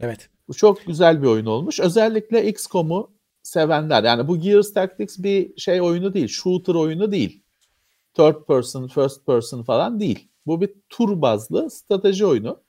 [0.00, 0.30] Evet.
[0.48, 1.80] Bu çok güzel bir oyun olmuş.
[1.80, 4.04] Özellikle XCOM'u sevenler.
[4.04, 6.28] Yani bu Gears Tactics bir şey oyunu değil.
[6.28, 7.42] Shooter oyunu değil.
[8.14, 10.28] Third person, first person falan değil.
[10.46, 12.62] Bu bir tur bazlı strateji oyunu.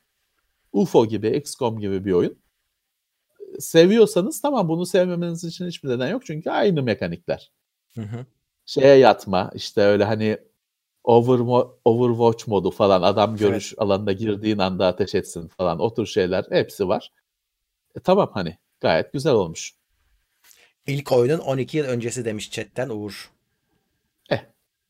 [0.72, 2.43] UFO gibi, XCOM gibi bir oyun.
[3.60, 6.26] Seviyorsanız tamam bunu sevmemeniz için hiçbir neden yok.
[6.26, 7.51] Çünkü aynı mekanikler.
[7.95, 8.26] Hı hı.
[8.66, 10.38] Şeye yatma işte öyle hani
[11.04, 11.39] over,
[11.86, 16.88] Overwatch modu falan adam görüş alanına girdiğin anda ateş etsin falan o tür şeyler hepsi
[16.88, 17.12] var.
[17.95, 19.74] E, tamam hani gayet güzel olmuş.
[20.88, 23.34] İlk oyunun 12 yıl öncesi demiş chatten Uğur.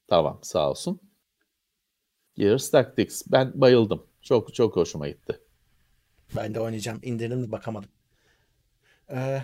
[0.07, 0.99] Tamam sağ olsun.
[2.36, 4.07] Gears Tactics ben bayıldım.
[4.22, 5.39] Çok çok hoşuma gitti.
[6.36, 6.99] Ben de oynayacağım.
[7.03, 7.89] İndirdim mi bakamadım.
[9.12, 9.41] Ee,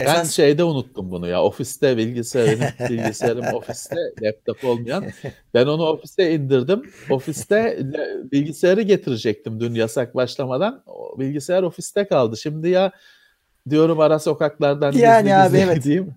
[0.00, 1.42] Ben esas- şeyde unuttum bunu ya.
[1.42, 5.04] Ofiste bilgisayarım, bilgisayarım ofiste, laptop olmayan.
[5.54, 6.82] Ben onu ofiste indirdim.
[7.10, 7.78] Ofiste
[8.32, 10.82] bilgisayarı getirecektim dün yasak başlamadan.
[10.86, 12.36] O bilgisayar ofiste kaldı.
[12.36, 12.92] Şimdi ya
[13.70, 15.76] diyorum ara sokaklardan Yani gizli abi, gizli evet.
[15.84, 16.14] gideyim.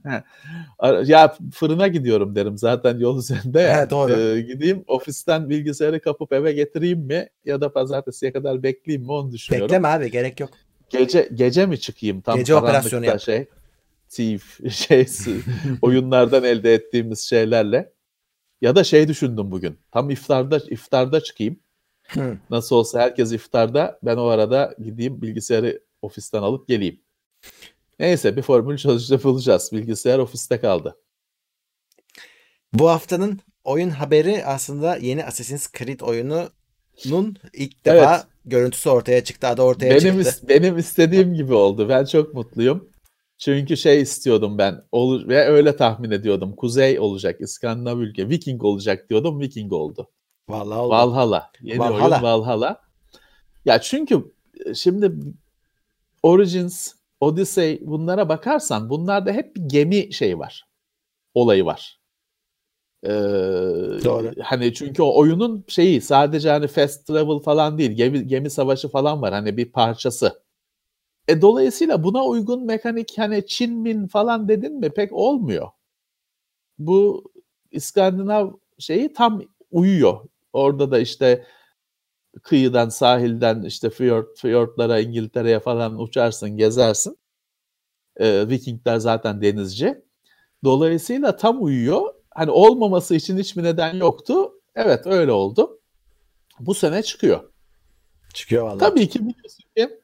[1.06, 3.82] Ya fırına gidiyorum derim zaten yol üzerinde ya.
[3.86, 4.14] He, doğru.
[4.20, 9.32] Ee, gideyim ofisten bilgisayarı kapıp eve getireyim mi ya da pazartesiye kadar bekleyeyim mi onu
[9.32, 9.70] düşünüyorum.
[9.70, 10.50] Bekleme abi gerek yok.
[10.92, 13.22] Gece gece mi çıkayım tam Gece operasyonu yap.
[13.22, 13.48] şey
[14.10, 15.06] thief şey
[15.82, 17.94] oyunlardan elde ettiğimiz şeylerle
[18.62, 19.80] ya da şey düşündüm bugün.
[19.92, 21.60] Tam iftarda iftarda çıkayım.
[22.08, 22.38] Hı.
[22.50, 27.02] Nasıl olsa herkes iftarda ben o arada gideyim bilgisayarı ofisten alıp geleyim.
[28.00, 29.70] Neyse bir formül çalışacak bulacağız.
[29.74, 30.98] Bilgisayar ofiste kaldı.
[32.74, 38.26] Bu haftanın oyun haberi aslında yeni Assassin's Creed oyununun ilk defa Evet.
[38.46, 39.48] Görüntüsü ortaya çıktı.
[39.48, 40.30] Adı ortaya Benim çıktı.
[40.46, 41.90] is- benim istediğim gibi oldu.
[41.90, 42.90] Ben çok mutluyum.
[43.38, 44.84] Çünkü şey istiyordum ben.
[44.92, 46.56] Olur ve öyle tahmin ediyordum.
[46.56, 49.40] Kuzey olacak, İskandinav ülke, Viking olacak diyordum.
[49.40, 50.10] Viking oldu.
[50.50, 50.90] Vallahi oldu.
[50.90, 51.52] Valhalla.
[51.62, 52.16] Yeni Valhalla.
[52.16, 52.82] oyun Valhalla.
[53.66, 54.34] Ya çünkü
[54.66, 55.12] e, şimdi
[56.24, 60.66] Origins, Odyssey bunlara bakarsan bunlarda hep bir gemi şey var.
[61.34, 62.01] Olayı var.
[63.04, 63.10] Ee,
[64.04, 64.32] Doğru.
[64.44, 67.92] Hani çünkü o oyunun şeyi sadece hani fast travel falan değil.
[67.92, 69.34] Gemi, gemi savaşı falan var.
[69.34, 70.44] Hani bir parçası.
[71.28, 75.68] E dolayısıyla buna uygun mekanik hani Çin min falan dedin mi pek olmuyor.
[76.80, 77.32] Bu
[77.72, 79.42] İskandinav şeyi tam
[79.72, 80.20] uyuyor.
[80.54, 81.46] Orada da işte
[82.44, 87.18] kıyıdan, sahilden işte fiyort, fiyortlara, İngiltere'ye falan uçarsın, gezersin.
[88.18, 90.04] Ee, Vikingler zaten denizci.
[90.64, 92.14] Dolayısıyla tam uyuyor.
[92.36, 94.52] Hani olmaması için hiçbir neden yoktu.
[94.76, 95.80] Evet öyle oldu.
[96.60, 97.52] Bu sene çıkıyor.
[98.34, 98.80] Çıkıyor vallahi.
[98.80, 100.00] Tabii ki biliyorsun ki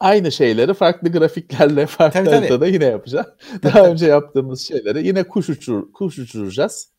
[0.00, 2.36] aynı şeyleri farklı grafiklerle farklı Tabii, tabii.
[2.36, 3.26] haritada yine yapacağız.
[3.62, 6.92] Daha önce yaptığımız şeyleri yine kuş, uçur, kuş uçuracağız.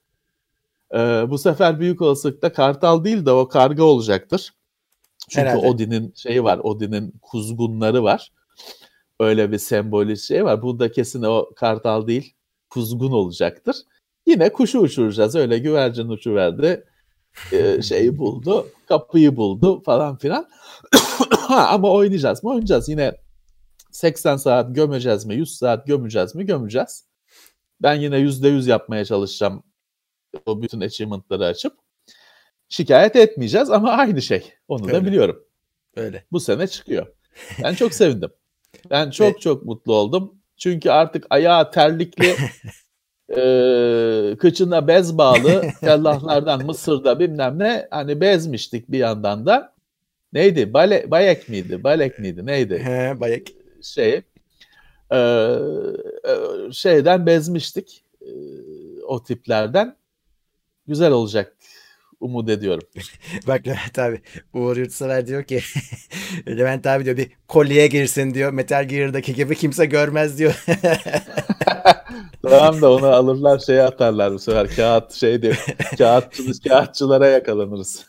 [0.94, 0.98] Ee,
[1.30, 4.54] bu sefer büyük olasılıkla kartal değil de o karga olacaktır.
[5.30, 5.68] Çünkü Herhalde.
[5.68, 8.32] Odin'in şeyi var, Odin'in kuzgunları var.
[9.20, 10.62] Öyle bir sembolü şey var.
[10.62, 12.34] Burada kesin o kartal değil,
[12.70, 13.76] kuzgun olacaktır.
[14.28, 15.36] Yine kuşu uçuracağız.
[15.36, 16.86] Öyle güvercin uçuverdi.
[17.52, 20.48] e, şeyi buldu, kapıyı buldu falan filan.
[21.50, 22.50] Ama oynayacağız mı?
[22.50, 22.90] Oynayacağız.
[22.90, 23.16] Yine
[23.92, 25.36] 80 saat gömeceğiz mi?
[25.36, 26.46] 100 saat gömeceğiz mi?
[26.46, 27.06] Gömeceğiz.
[27.82, 29.64] Ben yine %100 yapmaya çalışacağım
[30.46, 31.74] o bütün achievement'ları açıp.
[32.70, 34.54] Şikayet etmeyeceğiz ama aynı şey.
[34.68, 34.94] Onu Öyle.
[34.94, 35.44] da biliyorum.
[35.96, 36.26] Öyle.
[36.32, 37.08] Bu sene çıkıyor.
[37.64, 38.30] Ben çok sevindim.
[38.90, 40.42] Ben çok çok mutlu oldum.
[40.58, 42.36] Çünkü artık ayağı terlikli,
[43.38, 49.74] e, kıçına bez bağlı, tellahlardan Mısır'da bilmem ne hani bezmiştik bir yandan da.
[50.34, 50.74] Neydi?
[50.74, 51.84] Bale, bayek miydi?
[51.84, 52.46] Balek miydi?
[52.46, 52.80] Neydi?
[52.84, 53.42] He, bayak.
[53.82, 54.22] Şey,
[55.12, 55.52] e, e,
[56.72, 58.04] şeyden bezmiştik.
[58.22, 58.30] E,
[59.08, 59.96] o tiplerden.
[60.88, 61.56] Güzel olacak
[62.22, 62.88] umut ediyorum.
[63.48, 64.22] Bak Levent abi
[64.54, 65.62] Uğur Yurtsever diyor ki
[66.48, 68.52] Levent abi diyor bir kolyeye girsin diyor.
[68.54, 70.64] Metal Gear'daki gibi kimse görmez diyor.
[72.42, 74.76] Tamam da onu alırlar şeye atarlar bu sefer.
[74.76, 75.66] Kağıt şey diyor.
[75.98, 78.06] Kağıtçı, kağıtçılara yakalanırız.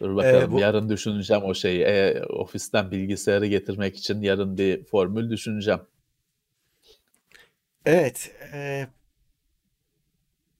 [0.00, 0.42] Dur bakalım.
[0.42, 1.82] Ee, bu- Yarın düşüneceğim o şeyi.
[1.82, 5.80] E, ofisten bilgisayarı getirmek için yarın bir formül düşüneceğim.
[7.86, 8.30] evet.
[8.54, 8.86] e,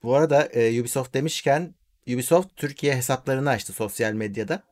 [0.02, 1.74] bu arada e, Ubisoft demişken
[2.06, 4.62] Ubisoft Türkiye hesaplarını açtı sosyal medyada.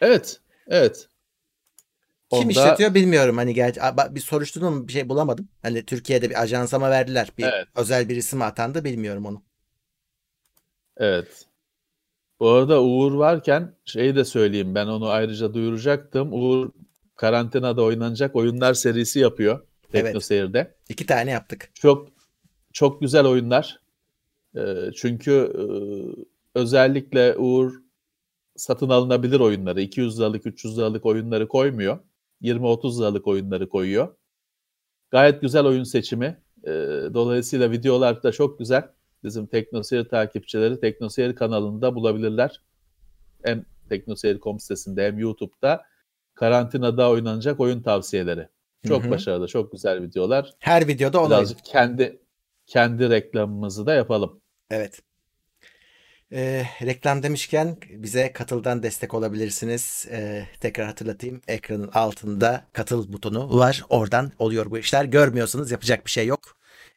[0.00, 0.40] Evet.
[0.68, 1.08] Evet.
[2.32, 3.36] Kim Onda- işletiyor bilmiyorum.
[3.36, 3.80] Hani gerçi
[4.10, 5.48] bir soruşturdum bir şey bulamadım.
[5.62, 7.28] Hani Türkiye'de bir ajansa mı verdiler?
[7.38, 7.66] Bir Evet.
[7.76, 9.42] özel bir isim atandı bilmiyorum onu.
[10.96, 11.46] Evet.
[12.40, 14.74] Bu arada Uğur varken şeyi de söyleyeyim.
[14.74, 16.32] Ben onu ayrıca duyuracaktım.
[16.32, 16.70] Uğur
[17.16, 19.66] karantinada oynanacak oyunlar serisi yapıyor.
[19.94, 20.04] Evet.
[20.04, 20.74] Teknoseyir'de.
[20.88, 21.70] İki tane yaptık.
[21.74, 22.08] Çok
[22.72, 23.80] çok güzel oyunlar.
[24.56, 25.64] Ee, çünkü e,
[26.58, 27.72] özellikle Uğur
[28.56, 31.98] satın alınabilir oyunları, 200 liralık, 300 liralık oyunları koymuyor.
[32.42, 34.16] 20-30 liralık oyunları koyuyor.
[35.10, 36.42] Gayet güzel oyun seçimi.
[36.64, 36.70] Ee,
[37.14, 38.88] dolayısıyla videolar da çok güzel.
[39.24, 42.60] Bizim Teknoseyir takipçileri Teknoseyir kanalında bulabilirler.
[43.42, 45.82] Hem Teknoseyir.com sitesinde hem YouTube'da
[46.34, 48.48] karantinada oynanacak oyun tavsiyeleri.
[48.88, 49.10] Çok Hı hı.
[49.10, 50.54] başarılı, çok güzel videolar.
[50.58, 52.18] Her videoda Birazcık kendi
[52.66, 54.40] kendi reklamımızı da yapalım.
[54.70, 55.02] Evet.
[56.32, 60.06] Ee, reklam demişken bize katıldan destek olabilirsiniz.
[60.10, 61.42] Ee, tekrar hatırlatayım.
[61.48, 63.84] Ekranın altında katıl butonu var.
[63.88, 65.04] Oradan oluyor bu işler.
[65.04, 66.40] Görmüyorsanız yapacak bir şey yok.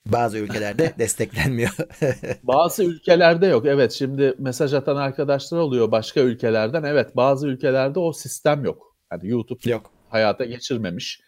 [0.05, 1.71] Bazı ülkelerde desteklenmiyor.
[2.43, 3.65] Bazı ülkelerde yok.
[3.65, 6.83] Evet şimdi mesaj atan arkadaşlar oluyor başka ülkelerden.
[6.83, 8.97] Evet bazı ülkelerde o sistem yok.
[9.11, 9.91] Yani YouTube yok.
[10.09, 11.21] hayata geçirmemiş.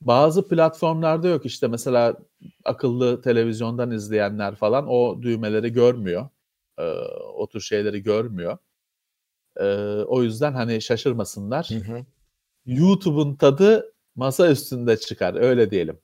[0.00, 1.46] Bazı platformlarda yok.
[1.46, 2.16] İşte mesela
[2.64, 6.28] akıllı televizyondan izleyenler falan o düğmeleri görmüyor.
[6.78, 6.82] Ee,
[7.34, 8.58] o tür şeyleri görmüyor.
[9.56, 9.64] Ee,
[10.06, 11.68] o yüzden hani şaşırmasınlar.
[11.70, 12.04] Hı hı.
[12.66, 15.98] YouTube'un tadı masa üstünde çıkar öyle diyelim.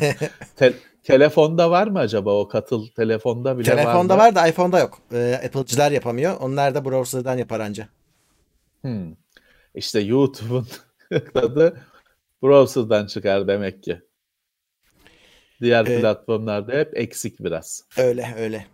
[0.56, 4.98] Te- telefonda var mı acaba o katıl telefonda bile var Telefonda var da iPhone'da yok.
[5.12, 6.36] Ee, Apple'cılar yapamıyor.
[6.40, 7.88] Onlar da browser'dan yapar anca.
[8.82, 9.14] Hmm.
[9.74, 10.66] İşte YouTube'un
[11.34, 11.80] tadı
[12.44, 14.00] browser'dan çıkar demek ki.
[15.60, 16.00] Diğer Evet.
[16.00, 17.84] platformlarda hep eksik biraz.
[17.98, 18.66] Öyle öyle.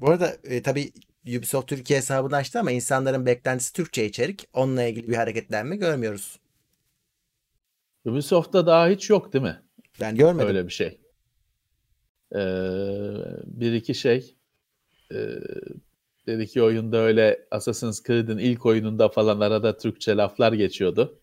[0.00, 0.92] Bu arada e, tabii
[1.38, 4.48] Ubisoft Türkiye hesabını açtı ama insanların beklentisi Türkçe içerik.
[4.52, 6.38] Onunla ilgili bir hareketlenme görmüyoruz.
[8.04, 9.62] Ubisoft'ta daha hiç yok değil mi?
[10.00, 10.48] Ben görmedim.
[10.48, 11.00] Öyle bir şey.
[12.34, 12.38] Ee,
[13.44, 14.36] bir iki şey.
[15.12, 15.16] Ee,
[16.26, 21.21] bir iki oyunda öyle Assassin's Creed'in ilk oyununda falan arada Türkçe laflar geçiyordu.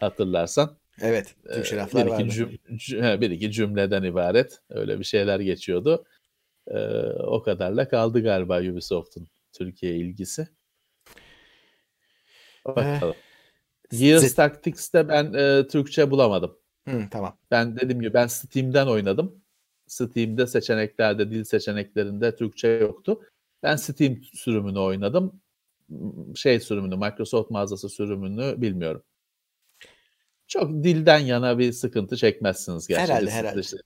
[0.00, 0.76] Hatırlarsan.
[1.00, 1.34] Evet.
[1.52, 4.60] Türkçe laflar bir iki, cüm- cü- he, bir iki cümleden ibaret.
[4.70, 6.04] Öyle bir şeyler geçiyordu.
[6.66, 6.78] Ee,
[7.12, 10.48] o kadarla kaldı galiba Ubisoft'un Türkiye ilgisi.
[12.66, 13.16] Bakalım.
[13.90, 16.58] Gears Siz- Tactics'te ben e, Türkçe bulamadım.
[16.88, 17.38] Hı, tamam.
[17.50, 19.42] Ben dediğim gibi ben Steam'den oynadım.
[19.86, 23.20] Steam'de seçeneklerde, dil seçeneklerinde Türkçe yoktu.
[23.62, 25.40] Ben Steam sürümünü oynadım.
[26.34, 29.02] Şey sürümünü, Microsoft mağazası sürümünü bilmiyorum.
[30.48, 33.02] Çok dilden yana bir sıkıntı çekmezsiniz gerçi.
[33.02, 33.60] Herhalde, Siz herhalde.
[33.60, 33.76] işte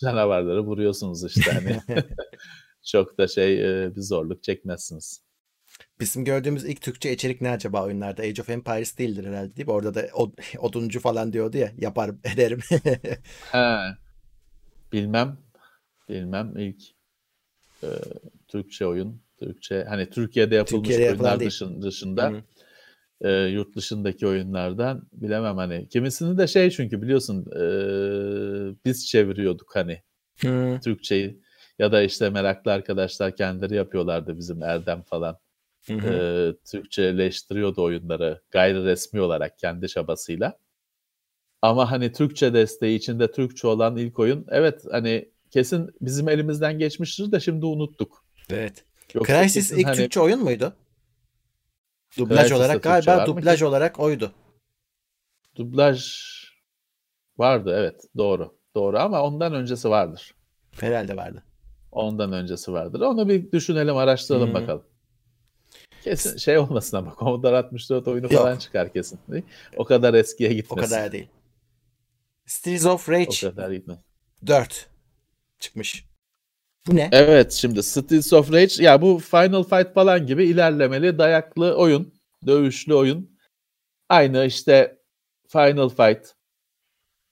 [0.00, 1.80] canavarları vuruyorsunuz işte hani.
[2.86, 5.24] Çok da şey e, bir zorluk çekmezsiniz.
[6.00, 8.22] Bizim gördüğümüz ilk Türkçe içerik ne acaba oyunlarda?
[8.22, 9.72] Age of Empires değildir herhalde değil mi?
[9.72, 11.72] Orada da od- oduncu falan diyordu ya.
[11.78, 12.60] Yapar ederim.
[13.52, 13.94] He.
[14.92, 15.38] Bilmem.
[16.08, 16.82] Bilmem ilk
[17.82, 17.88] e,
[18.48, 19.22] Türkçe oyun.
[19.38, 22.42] Türkçe hani Türkiye'de yapılmış Türkiye'de oyunlar dışın, dışında Hı.
[23.20, 25.88] E, yurt dışındaki oyunlardan bilemem hani.
[25.88, 27.62] Kimisini de şey çünkü biliyorsun e,
[28.84, 30.02] biz çeviriyorduk hani
[30.40, 31.40] Hı, Türkçeyi
[31.78, 35.38] ya da işte meraklı arkadaşlar kendileri yapıyorlardı bizim Erdem falan.
[35.86, 36.08] hı hı.
[36.08, 40.58] E, Türkçeleştiriyordu oyunları gayri resmi olarak kendi çabasıyla.
[41.62, 47.32] Ama hani Türkçe desteği içinde Türkçe olan ilk oyun evet hani kesin bizim elimizden geçmiştir
[47.32, 48.24] de şimdi unuttuk.
[48.50, 48.84] Evet.
[49.14, 50.72] Yoksa Crysis kesin ilk hani Türkçe oyun muydu?
[52.18, 54.32] Dublaj olarak galiba dublaj olarak oydu.
[55.56, 56.04] dublaj
[57.38, 58.58] vardı evet doğru.
[58.74, 60.34] Doğru ama ondan öncesi vardır.
[60.80, 61.42] Herhalde vardı.
[61.92, 63.00] Ondan öncesi vardır.
[63.00, 64.54] Onu bir düşünelim, araştıralım Hı.
[64.54, 64.84] bakalım.
[66.02, 68.42] Kesin şey olmasın ama Commodore 64 oyunu Yok.
[68.42, 69.18] falan çıkar kesin.
[69.28, 69.44] Değil?
[69.76, 70.90] O kadar eskiye O gitmesin.
[70.94, 71.28] kadar değil.
[72.46, 73.98] Streets of O Rage kadar gitmez.
[74.46, 74.88] 4
[75.58, 76.04] çıkmış.
[76.86, 77.08] Bu ne?
[77.12, 82.14] Evet şimdi Streets of Rage ya bu Final Fight falan gibi ilerlemeli dayaklı oyun.
[82.46, 83.38] Dövüşlü oyun.
[84.08, 84.98] Aynı işte
[85.48, 86.34] Final Fight,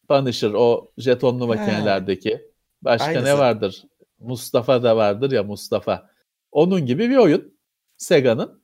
[0.09, 2.49] Punisher o jetonlu makinelerdeki.
[2.83, 3.25] Başka Aynısı.
[3.25, 3.85] ne vardır?
[4.19, 6.11] Mustafa da vardır ya Mustafa.
[6.53, 7.59] Onun gibi bir oyun.
[7.97, 8.63] Sega'nın.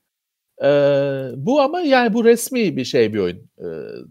[0.63, 3.49] Ee, bu ama yani bu resmi bir şey bir oyun.
[3.57, 3.63] Ee,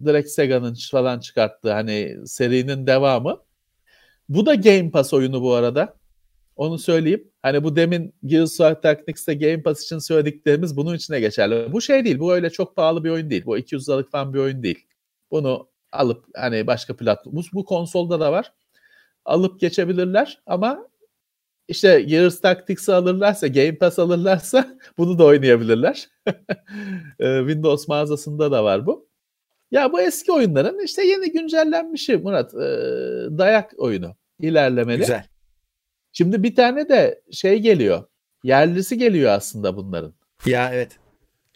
[0.04, 3.40] direkt Sega'nın falan çıkarttığı hani serinin devamı.
[4.28, 5.96] Bu da Game Pass oyunu bu arada.
[6.56, 7.30] Onu söyleyeyim.
[7.42, 11.72] Hani bu demin Gears of Tactics'te Game Pass için söylediklerimiz bunun içine geçerli.
[11.72, 12.18] Bu şey değil.
[12.18, 13.46] Bu öyle çok pahalı bir oyun değil.
[13.46, 14.86] Bu 200 liralık falan bir oyun değil.
[15.30, 18.52] Bunu alıp hani başka platform bu, bu konsolda da var.
[19.24, 20.88] Alıp geçebilirler ama
[21.68, 26.08] işte Gears Tactics'i alırlarsa, Game Pass alırlarsa bunu da oynayabilirler.
[27.20, 29.08] Ee, Windows mağazasında da var bu.
[29.70, 32.54] Ya bu eski oyunların işte yeni güncellenmişi Murat.
[32.54, 32.58] Ee,
[33.38, 34.16] dayak oyunu.
[34.40, 34.98] ilerlemeli.
[34.98, 35.26] Güzel.
[36.16, 38.04] Şimdi bir tane de şey geliyor.
[38.44, 40.14] Yerlisi geliyor aslında bunların.
[40.46, 40.98] Ya evet.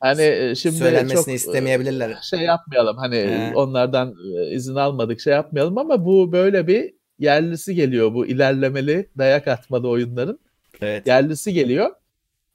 [0.00, 2.18] Hani e, şimdi Söylenmesini çok, e, istemeyebilirler.
[2.30, 3.52] Şey yapmayalım hani He.
[3.54, 9.48] onlardan e, izin almadık şey yapmayalım ama bu böyle bir yerlisi geliyor bu ilerlemeli dayak
[9.48, 10.38] atmalı oyunların.
[10.80, 11.06] Evet.
[11.06, 11.90] Yerlisi geliyor.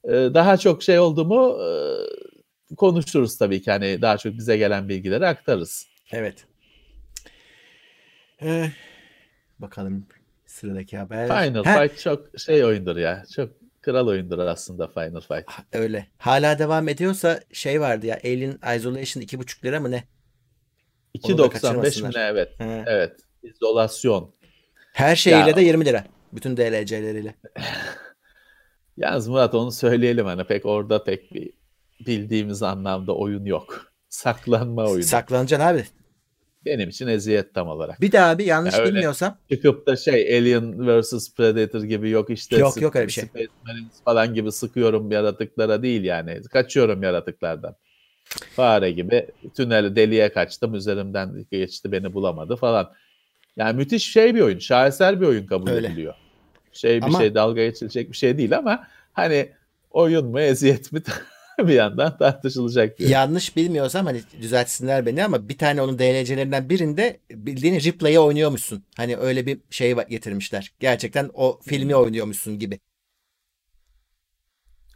[0.08, 1.58] Daha çok şey oldu mu
[2.78, 5.88] konuşuruz tabii ki hani daha çok bize gelen bilgileri aktarırız.
[6.12, 6.46] Evet.
[8.42, 8.72] Ee,
[9.60, 10.06] bakalım
[10.54, 11.28] sıradaki haber.
[11.28, 13.24] Final Ha, Fight çok şey oyundur ya.
[13.36, 13.50] Çok
[13.82, 15.46] kral oyundur aslında Final Fight.
[15.74, 16.08] Öyle.
[16.18, 20.04] Hala devam ediyorsa şey vardı ya Alien Isolation 2,5 lira mı ne?
[21.24, 22.60] Onu da 2.95 mi ne evet.
[22.60, 22.84] He.
[22.88, 23.20] Evet.
[23.44, 24.34] İzolasyon.
[24.94, 26.04] Her şeyiyle Ya- de 20 lira.
[26.34, 27.36] Bütün DLC'leriyle.
[28.98, 31.54] Yalnız Murat onu söyleyelim hani pek orada pek bir
[32.06, 33.94] bildiğimiz anlamda oyun yok.
[34.10, 35.04] Saklanma oyunu.
[35.04, 35.86] Saklanacaksın abi.
[36.66, 38.02] Benim için eziyet tam olarak.
[38.02, 38.92] Bir daha abi yanlış Ya öyle.
[38.94, 43.26] bilmiyorsam Çıkıp da şey Alien vs Predator gibi yok işte Yok, yok öyle bir şey.
[44.06, 46.42] Falan gibi sıkıyorum yaratıklara değil yani.
[46.42, 47.76] Kaçıyorum yaratıklardan.
[48.56, 49.28] Fare gibi
[49.58, 52.94] tüneli deliğe kaçtım üzerimden geçti beni bulamadı falan.
[53.58, 54.60] Yani müthiş şey bir oyun.
[54.60, 55.88] Şaheser bir oyun kabul Öyle.
[55.88, 56.14] ediliyor.
[56.74, 59.50] Şey bir Ama- şey dalga geçilecek bir şey değil ama hani
[59.92, 61.02] oyun mu eziyet mi
[61.68, 63.08] bir yandan tartışılacak oyun.
[63.08, 68.84] yanlış bilmiyorsam hani düzeltsinler beni ama bir tane onun DLC'lerinden birinde bildiğin replay'i oynuyormuşsun.
[68.98, 70.74] Hani öyle bir şey getirmişler.
[70.80, 72.80] Gerçekten o filmi oynuyormuşsun gibi.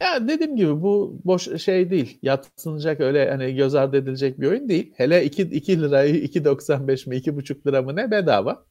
[0.00, 2.18] Ya dediğim gibi bu boş şey değil.
[2.22, 4.92] Yatsınacak öyle hani göz ardı edilecek bir oyun değil.
[4.96, 8.64] Hele 2, 2 lirayı 2.95 mi 2.5 lira mı ne bedava.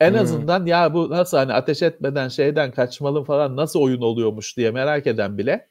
[0.00, 0.14] En Hmm.
[0.14, 5.06] azından ya bu nasıl hani ateş etmeden şeyden kaçmalı falan nasıl oyun oluyormuş diye merak
[5.06, 5.68] eden bile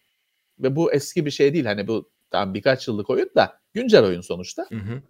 [0.60, 4.22] ve bu eski bir şey değil hani bu tam birkaç yıllık oyun da güncel oyun
[4.22, 5.02] sonuçta Hı hı.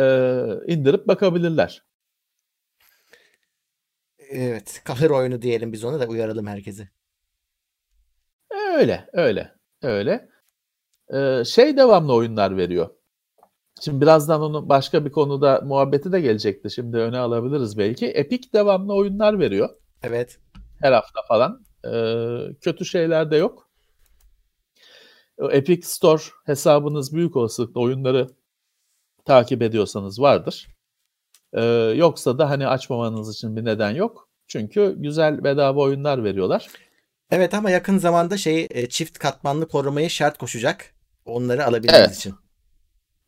[0.00, 1.82] ee, indirip bakabilirler.
[4.18, 4.80] Evet.
[4.84, 6.88] Kahır oyunu diyelim biz ona da uyaralım herkesi.
[8.50, 10.28] Öyle, öyle, öyle.
[11.14, 12.90] Ee, şey devamlı oyunlar veriyor.
[13.80, 16.70] Şimdi birazdan onun başka bir konuda muhabbeti de gelecekti.
[16.70, 18.06] Şimdi öne alabiliriz belki.
[18.06, 19.68] Epic devamlı oyunlar veriyor.
[20.02, 20.38] Evet.
[20.80, 21.64] Her hafta falan.
[21.84, 23.65] Ee, kötü şeyler de yok.
[25.50, 28.28] Epic Store hesabınız büyük olasılıkla oyunları
[29.24, 30.68] takip ediyorsanız vardır.
[31.52, 31.62] Ee,
[31.96, 34.28] yoksa da hani açmamanız için bir neden yok.
[34.48, 36.68] Çünkü güzel bedava oyunlar veriyorlar.
[37.30, 40.94] Evet ama yakın zamanda şey e, çift katmanlı korumayı şart koşacak.
[41.24, 42.16] Onları alabilmemiz Evet.
[42.16, 42.34] için.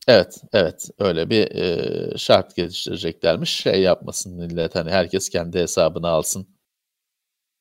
[0.08, 0.90] Evet, evet.
[0.98, 3.50] Öyle bir e, şart geliştireceklermiş.
[3.50, 6.48] Şey yapmasın millet hani herkes kendi hesabını alsın.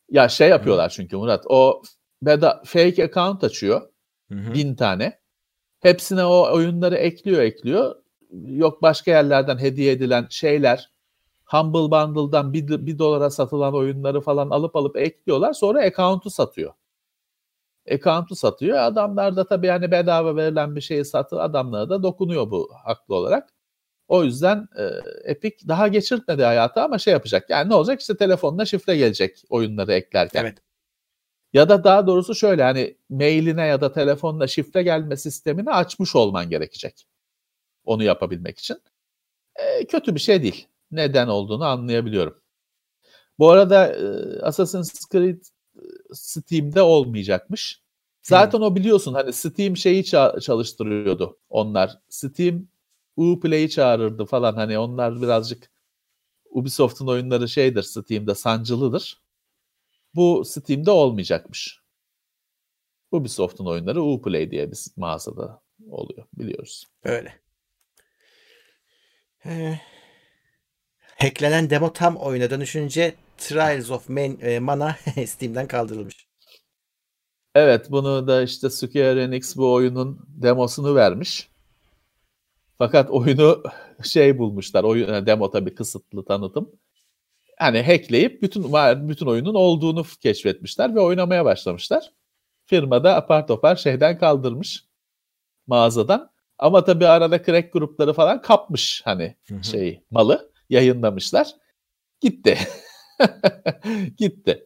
[0.10, 1.45] Ya şey yapıyorlar çünkü Murat.
[1.49, 1.82] O
[2.22, 3.90] beda fake account açıyor.
[4.32, 4.54] Hı hı.
[4.54, 5.20] Bin tane.
[5.80, 7.95] Hepsine o oyunları ekliyor ekliyor.
[8.45, 10.91] Yok başka yerlerden hediye edilen şeyler.
[11.45, 15.54] Humble Bundle'dan bir, bir dolara satılan oyunları falan alıp alıp ekliyorlar.
[15.54, 16.74] Sonra account'u satıyor.
[17.91, 18.78] Account'u satıyor.
[18.78, 23.49] Adamlar da tabii yani bedava verilen bir şeyi satı adamlara da dokunuyor bu haklı olarak.
[24.08, 24.84] O yüzden e,
[25.32, 27.49] Epic daha geçirtmedi hayatı ama şey yapacak.
[27.49, 28.02] Yani ne olacak?
[28.02, 30.41] İşte telefonuna şifre gelecek oyunları eklerken.
[30.41, 30.58] Evet.
[31.57, 36.49] Ya da daha doğrusu şöyle hani mailine ya da telefonla şifre gelme sistemini açmış olman
[36.49, 37.07] gerekecek.
[37.85, 38.77] Onu yapabilmek için.
[39.55, 40.67] E, kötü bir şey değil.
[40.91, 42.41] Neden olduğunu anlayabiliyorum.
[43.39, 44.01] Bu arada e,
[44.41, 45.43] Assassin's Creed
[46.13, 47.81] Steam'de olmayacakmış.
[48.21, 48.65] Zaten hmm.
[48.65, 51.99] o biliyorsun hani Steam şeyi ça- çalıştırıyordu onlar.
[52.09, 52.67] Steam
[53.15, 55.71] Uplay'i çağırırdı falan hani onlar birazcık
[56.49, 59.27] Ubisoft'un oyunları şeydir Steam'de sancılıdır.
[60.18, 61.80] Bu Steam'de olmayacakmış.
[63.11, 66.85] Ubisoft'un oyunları Uplay diye bir mağazada oluyor biliyoruz.
[67.03, 67.39] Öyle.
[69.45, 69.80] Ee,
[71.18, 74.95] hacklenen demo tam oyuna dönüşünce Trials of Man, e, Mana
[75.27, 76.27] Steam'den kaldırılmış.
[77.56, 81.49] Evet bunu da işte Square Enix bu oyunun demosunu vermiş.
[82.77, 83.64] Fakat oyunu
[84.03, 84.84] şey bulmuşlar.
[84.84, 86.72] Oyun demo tabii kısıtlı tanıtım.
[87.59, 88.63] Hani hackleyip bütün
[89.09, 92.11] bütün oyunun olduğunu keşfetmişler ve oynamaya başlamışlar.
[92.65, 94.85] Firma da apar topar şeyden kaldırmış
[95.67, 96.31] mağazadan.
[96.59, 101.47] Ama tabii arada crack grupları falan kapmış hani şeyi malı yayınlamışlar.
[102.21, 102.57] Gitti.
[104.17, 104.63] Gitti.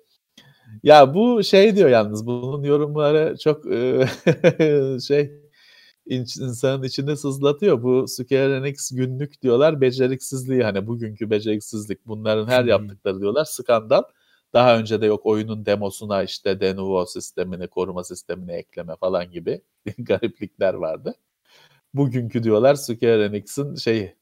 [0.84, 3.64] Ya bu şey diyor yalnız bunun yorumları çok
[5.04, 5.41] şey
[6.06, 7.84] insanın içinde sızlatıyor.
[7.84, 14.04] Bu Square Enix günlük diyorlar beceriksizliği hani bugünkü beceriksizlik bunların her yaptıkları diyorlar skandal.
[14.54, 19.62] Daha önce de yok oyunun demosuna işte Denuvo sistemini, koruma sistemini ekleme falan gibi
[19.98, 21.16] gariplikler vardı.
[21.94, 24.16] Bugünkü diyorlar Square Enix'in şeyi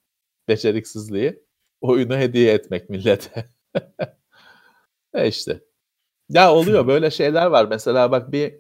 [0.48, 1.44] beceriksizliği
[1.82, 3.50] oyunu hediye etmek millete.
[5.14, 5.62] e işte.
[6.30, 7.66] Ya oluyor böyle şeyler var.
[7.70, 8.56] Mesela bak bir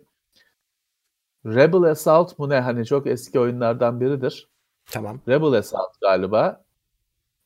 [1.45, 4.47] Rebel Assault mu ne hani çok eski oyunlardan biridir.
[4.91, 5.19] Tamam.
[5.27, 6.63] Rebel Assault galiba.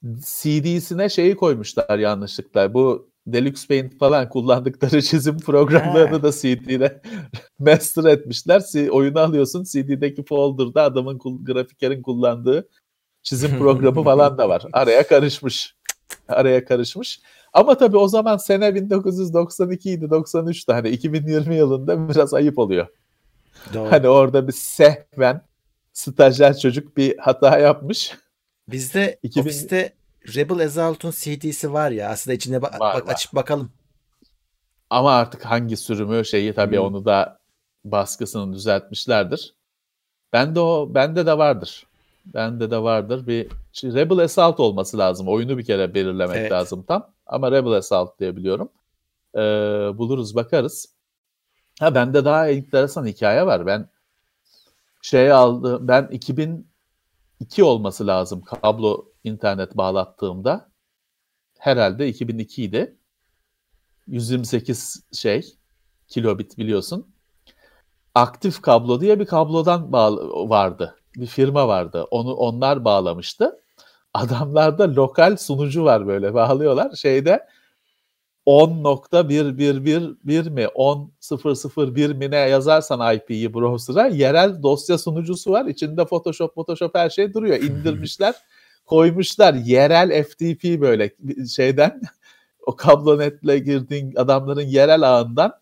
[0.03, 2.73] CD'sine şeyi koymuşlar yanlışlıkla.
[2.73, 7.01] Bu Deluxe Paint falan kullandıkları çizim programlarını da CD'de
[7.59, 8.89] master etmişler.
[8.89, 12.69] Oyunu alıyorsun CD'deki folder'da adamın grafikerin kullandığı
[13.23, 14.63] çizim programı falan da var.
[14.73, 15.75] Araya karışmış.
[16.27, 17.21] Araya karışmış.
[17.53, 20.73] Ama tabii o zaman sene 1992 idi, 93'tü.
[20.73, 22.87] Hani 2020 yılında biraz ayıp oluyor.
[23.73, 23.91] Doğru.
[23.91, 25.41] Hani orada bir sehven
[25.93, 28.17] stajyer çocuk bir hata yapmış.
[28.67, 29.41] Bizde 2000...
[29.41, 29.93] ofiste
[30.35, 32.09] Rebel Assault'un CD'si var ya.
[32.09, 33.13] Aslında içine ba- var, bak, var.
[33.13, 33.71] açıp bakalım.
[34.89, 36.85] Ama artık hangi sürümü şeyi tabii hmm.
[36.85, 37.39] onu da
[37.85, 39.55] baskısını düzeltmişlerdir.
[40.33, 41.87] Bende o bende de vardır.
[42.25, 43.27] Bende de vardır.
[43.27, 43.49] Bir
[43.83, 45.27] Rebel Assault olması lazım.
[45.27, 46.51] Oyunu bir kere belirlemek evet.
[46.51, 47.13] lazım tam.
[47.25, 48.69] Ama Rebel Assault diye biliyorum.
[49.35, 49.39] Ee,
[49.97, 50.92] buluruz bakarız.
[51.79, 53.65] Ha bende daha enteresan hikaye var.
[53.65, 53.89] Ben
[55.01, 55.87] şey aldı.
[55.87, 60.71] Ben 2002 olması lazım kablo internet bağlattığımda.
[61.59, 62.97] Herhalde 2002 idi.
[64.07, 65.55] 128 şey
[66.07, 67.13] kilobit biliyorsun.
[68.15, 70.95] Aktif kablo diye bir kablodan bağlı vardı.
[71.15, 72.03] Bir firma vardı.
[72.11, 73.59] Onu onlar bağlamıştı.
[74.13, 76.95] Adamlarda lokal sunucu var böyle bağlıyorlar.
[76.95, 77.47] Şeyde
[78.45, 85.65] 10.111 mi 10.001 mi ne yazarsan IP'yi browser'a yerel dosya sunucusu var.
[85.65, 87.57] İçinde Photoshop, Photoshop her şey duruyor.
[87.57, 88.35] İndirmişler,
[88.85, 89.53] koymuşlar.
[89.53, 91.15] Yerel FTP böyle
[91.55, 92.01] şeyden
[92.65, 95.53] o kablonetle girdiğin adamların yerel ağından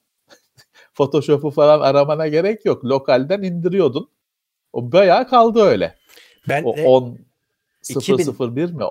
[0.94, 2.86] Photoshop'u falan aramana gerek yok.
[2.86, 4.10] Lokalden indiriyordun.
[4.74, 5.96] O bayağı kaldı öyle.
[6.50, 7.18] Ben o 10
[8.00, 8.84] 001 mi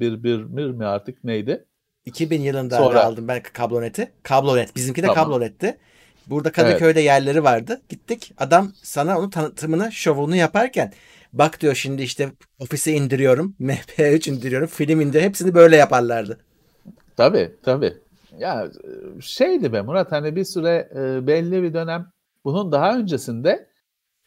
[0.00, 1.64] 1111 mi artık neydi?
[2.06, 3.04] 2000 yılında Sonra...
[3.04, 4.12] aldım ben kabloneti.
[4.22, 4.76] Kablonet.
[4.76, 5.24] Bizimki de tamam.
[5.24, 5.78] kablonetti.
[6.26, 7.06] Burada Kadıköy'de evet.
[7.06, 7.80] yerleri vardı.
[7.88, 8.34] Gittik.
[8.38, 10.92] Adam sana onun tanıtımını, şovunu yaparken
[11.32, 13.56] bak diyor şimdi işte ofise indiriyorum.
[13.60, 14.68] MP3 indiriyorum.
[14.68, 15.28] Film indiriyorum.
[15.28, 16.40] Hepsini böyle yaparlardı.
[17.16, 17.94] Tabii tabii.
[18.38, 18.68] Ya
[19.20, 22.12] şeydi be Murat hani bir süre e, belli bir dönem
[22.44, 23.68] bunun daha öncesinde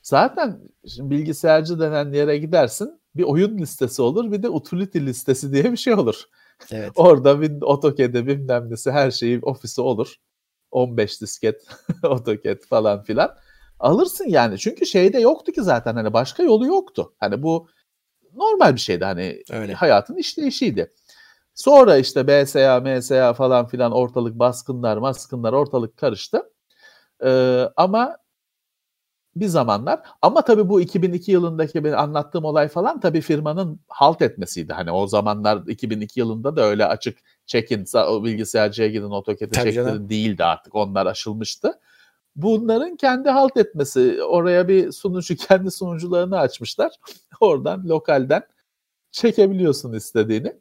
[0.01, 5.77] zaten bilgisayarcı denen yere gidersin bir oyun listesi olur bir de utility listesi diye bir
[5.77, 6.23] şey olur.
[6.71, 6.91] Evet.
[6.95, 10.15] Orada bir AutoCAD'e bilmem nesi her şeyi ofisi olur.
[10.71, 11.67] 15 disket
[12.03, 13.35] AutoCAD falan filan.
[13.79, 14.59] Alırsın yani.
[14.59, 17.13] Çünkü şeyde yoktu ki zaten hani başka yolu yoktu.
[17.19, 17.67] Hani bu
[18.35, 19.73] normal bir şeydi hani Öyle.
[19.73, 20.93] hayatın işleyişiydi.
[21.53, 26.51] Sonra işte BSA, MSA falan filan ortalık baskınlar, maskınlar ortalık karıştı.
[27.23, 28.17] Ee, ama
[29.35, 34.73] bir zamanlar ama tabii bu 2002 yılındaki benim anlattığım olay falan tabii firmanın halt etmesiydi.
[34.73, 37.85] Hani o zamanlar 2002 yılında da öyle açık çekin
[38.23, 41.79] bilgisayarcıya gidin AutoCAD'e çektirin değildi artık onlar aşılmıştı.
[42.35, 46.91] Bunların kendi halt etmesi oraya bir sunucu kendi sunucularını açmışlar.
[47.39, 48.43] Oradan lokalden
[49.11, 50.53] çekebiliyorsun istediğini.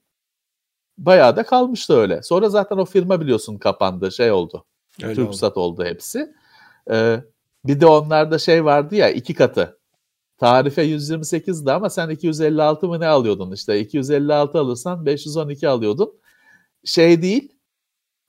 [0.98, 2.22] Bayağı da kalmıştı öyle.
[2.22, 4.64] Sonra zaten o firma biliyorsun kapandı şey oldu.
[5.02, 5.82] Öyle Türksat oldu.
[5.82, 6.34] oldu hepsi.
[6.90, 7.20] Ee,
[7.64, 9.78] bir de onlarda şey vardı ya iki katı.
[10.38, 13.80] Tarife 128'di ama sen 256 mı ne alıyordun işte.
[13.80, 16.20] 256 alırsan 512 alıyordun.
[16.84, 17.52] Şey değil.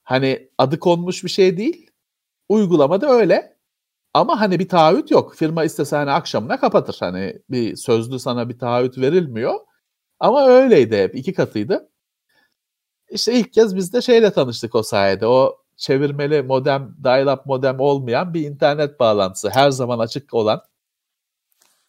[0.04, 1.92] Hani adı konmuş bir şey değil.
[2.50, 3.58] Uygulamada öyle.
[4.14, 5.36] Ama hani bir taahhüt yok.
[5.36, 6.98] Firma istese hani akşamına kapatır.
[7.00, 9.60] Hani bir sözlü sana bir taahhüt verilmiyor.
[10.20, 11.16] Ama öyleydi hep.
[11.16, 11.90] iki katıydı.
[13.10, 15.28] İşte ilk kez biz de şeyle tanıştık o sayede.
[15.28, 19.50] O çevirmeli modem, dial-up modem olmayan bir internet bağlantısı.
[19.50, 20.62] Her zaman açık olan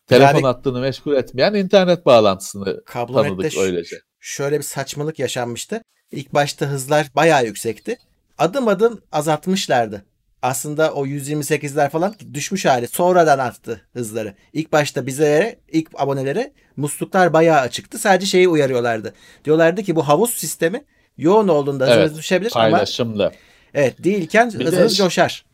[0.07, 3.97] telefon Yani- hattını meşgul etmeyen internet bağlantısını tanıdık öylece.
[4.21, 5.83] şöyle bir saçmalık yaşanmıştı.
[6.11, 7.99] İlk başta hızlar bayağı yüksekti.
[8.39, 10.05] Adım adım azaltmışlardı.
[10.43, 12.89] Aslında o 128'ler falan düşmüş hali.
[12.89, 14.35] Sonradan arttı hızları.
[14.53, 17.99] İlk başta bizlere, ilk abonelere musluklar bayağı açıktı.
[17.99, 19.15] Sadece şeyi uyarıyorlardı.
[19.45, 20.85] Diyorlardı ki bu havuz sistemi
[21.19, 23.33] yoğun olduğunda Evet, düşebilir ama Paylaşımlı.
[23.77, 25.45] Evet değilken Bir de hızınız ş- coşar.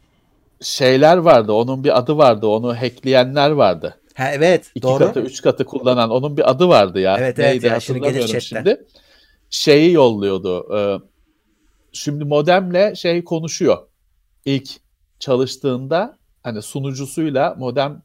[0.61, 1.53] Şeyler vardı.
[1.53, 2.47] Onun bir adı vardı.
[2.47, 3.99] Onu hackleyenler vardı.
[4.15, 4.99] Ha evet İki doğru.
[4.99, 7.16] katı, üç katı kullanan onun bir adı vardı ya.
[7.19, 8.86] Evet, evet Neydi ya, şimdi gelir şimdi.
[9.51, 10.77] Şeyi yolluyordu.
[10.78, 10.81] e,
[11.93, 13.78] Şimdi modemle şey konuşuyor.
[14.44, 14.69] İlk
[15.20, 18.03] çalıştığında hani sunucusuyla modem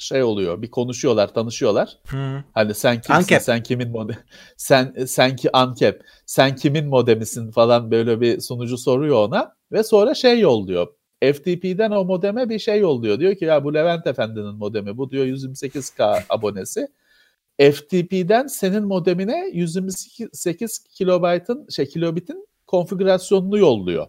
[0.00, 0.62] şey oluyor.
[0.62, 1.98] Bir konuşuyorlar, tanışıyorlar.
[2.06, 2.44] Hı.
[2.52, 3.42] Hani sen kimsin, Ankep.
[3.42, 4.16] sen kimin modem,
[4.56, 10.14] sen sen ki Ankep, sen kimin modemisin falan böyle bir sunucu soruyor ona ve sonra
[10.14, 10.86] şey yolluyor.
[11.22, 13.20] FTP'den o modeme bir şey yolluyor.
[13.20, 14.98] Diyor ki ya bu Levent Efendi'nin modemi.
[14.98, 16.88] Bu diyor 128K abonesi.
[17.60, 24.06] FTP'den senin modemine 128 kilobaytın şey kilobitin konfigürasyonunu yolluyor.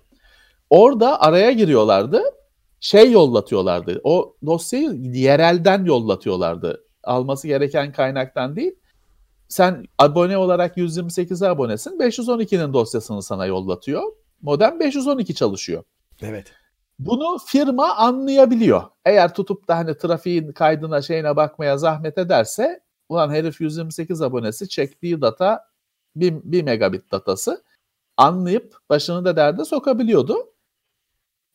[0.70, 2.22] Orada araya giriyorlardı.
[2.82, 4.02] Şey yollatıyorlardı.
[4.04, 6.84] O dosyayı yerelden yollatıyorlardı.
[7.04, 8.76] Alması gereken kaynaktan değil.
[9.48, 12.00] Sen abone olarak 128'e abonesin.
[12.00, 14.04] 512'nin dosyasını sana yollatıyor.
[14.42, 15.84] Modem 512 çalışıyor.
[16.22, 16.54] Evet.
[17.00, 18.84] Bunu firma anlayabiliyor.
[19.06, 22.80] Eğer tutup da hani trafiğin kaydına şeyine bakmaya zahmet ederse
[23.10, 25.66] ulan herif 128 abonesi çektiği data
[26.16, 27.64] 1, 1 megabit datası
[28.18, 30.51] anlayıp başını da derde sokabiliyordu.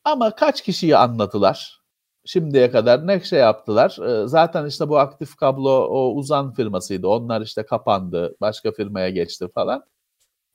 [0.06, 1.80] Ama kaç kişiyi anladılar?
[2.24, 3.98] Şimdiye kadar ne şey yaptılar?
[4.24, 7.08] Ee, Zaten işte bu aktif kablo o uzan firmasıydı.
[7.08, 8.36] Onlar işte kapandı.
[8.40, 9.84] Başka firmaya geçti falan.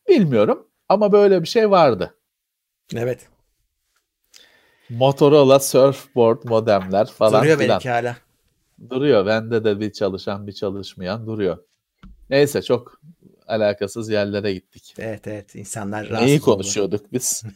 [0.09, 2.15] Bilmiyorum ama böyle bir şey vardı.
[2.95, 3.29] Evet.
[4.89, 7.69] Motorola Surfboard modemler falan Duruyor filan.
[7.69, 8.17] benimki hala.
[8.89, 9.25] Duruyor.
[9.25, 11.57] Bende de bir çalışan bir çalışmayan duruyor.
[12.29, 13.01] Neyse çok
[13.51, 14.93] alakasız yerlere gittik.
[14.99, 16.41] Evet evet insanlar Neyi rahatsız oldu.
[16.45, 17.43] konuşuyorduk biz?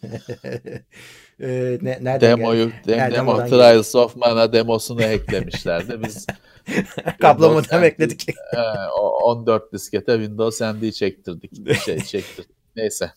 [1.40, 6.04] Ee, ne, nereden Demoyu, dem, demo, Trials of Mana demosunu eklemişlerdi.
[6.04, 6.28] Biz
[7.22, 8.30] NT ekledik.
[8.30, 8.60] e,
[9.00, 11.82] o 14 diskete Windows NT çektirdik.
[11.86, 12.56] Şey çektirdik.
[12.76, 13.12] Neyse.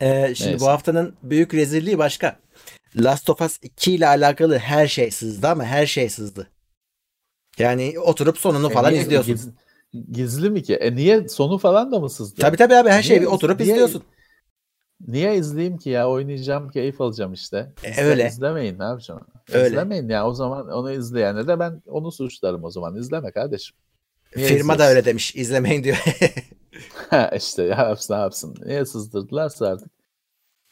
[0.00, 0.64] Ee, şimdi Neyse.
[0.64, 2.36] bu haftanın büyük rezilliği başka.
[2.96, 6.50] Last of Us 2 ile alakalı her şey sızdı ama her şey sızdı.
[7.58, 9.54] Yani oturup sonunu falan E izliyorsun.
[9.94, 10.74] Giz- gizli mi ki?
[10.74, 12.40] E niye sonu falan da mı sızdı?
[12.40, 14.02] Tabii tabii abi her şeyi Niye- bir oturup niye- izliyorsun.
[15.06, 16.08] Niye izleyeyim ki ya?
[16.10, 17.72] Oynayacağım, keyif alacağım işte.
[17.84, 18.26] E, öyle.
[18.28, 19.20] İzlemeyin ne yapacağım?
[19.52, 19.66] Öyle.
[19.66, 20.26] İzlemeyin ya.
[20.28, 22.96] O zaman onu izleyene de ben onu suçlarım o zaman.
[22.96, 23.76] İzleme kardeşim.
[24.36, 24.96] Niye Firma da izliyorsun?
[24.96, 25.34] öyle demiş.
[25.36, 26.04] İzlemeyin diyor.
[27.36, 28.54] İşte ya yapsın ne yapsın.
[28.66, 29.88] Niye sızdırdılarsa artık.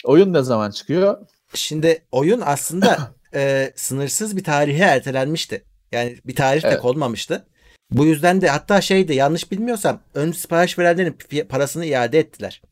[0.04, 1.26] Oyun ne zaman çıkıyor?
[1.54, 2.98] Şimdi oyun aslında
[3.34, 5.64] e, sınırsız bir tarihe ertelenmişti.
[5.92, 6.80] Yani bir tarih Evet.
[6.80, 7.46] konmamıştı.
[7.92, 11.16] Bu yüzden de hatta şeydi yanlış bilmiyorsam ön sipariş verenlerin
[11.48, 12.62] parasını iade ettiler.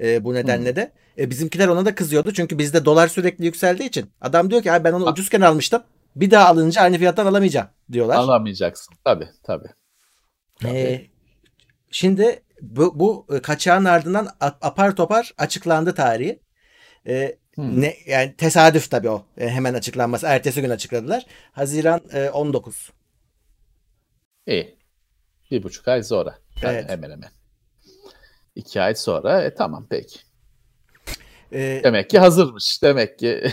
[0.00, 0.92] E, bu nedenle de.
[1.18, 4.10] E, bizimkiler ona da kızıyordu çünkü bizde dolar sürekli yükseldiği için.
[4.20, 5.82] Adam diyor ki abi ben onu ucuzken almıştım.
[6.16, 8.16] Bir daha alınca aynı fiyattan alamayacağım diyorlar.
[8.16, 8.94] Alamayacaksın.
[9.04, 9.68] Tabii tabii.
[10.64, 11.00] E,
[11.90, 16.40] şimdi bu, bu e, kaçağın ardından apar topar açıklandı tarihi.
[17.06, 17.80] E, Hmm.
[17.80, 19.26] ne yani tesadüf tabii o.
[19.38, 20.26] E, hemen açıklanması.
[20.26, 21.26] Ertesi gün açıkladılar.
[21.52, 22.90] Haziran e, 19.
[24.46, 24.78] İyi.
[25.50, 26.38] Bir buçuk ay sonra.
[26.62, 26.90] Yani Evet.
[26.90, 27.30] Hemen hemen.
[28.54, 29.42] İki ay sonra.
[29.42, 30.18] E tamam peki.
[31.52, 32.82] E, Demek ki hazırmış.
[32.82, 33.28] Demek ki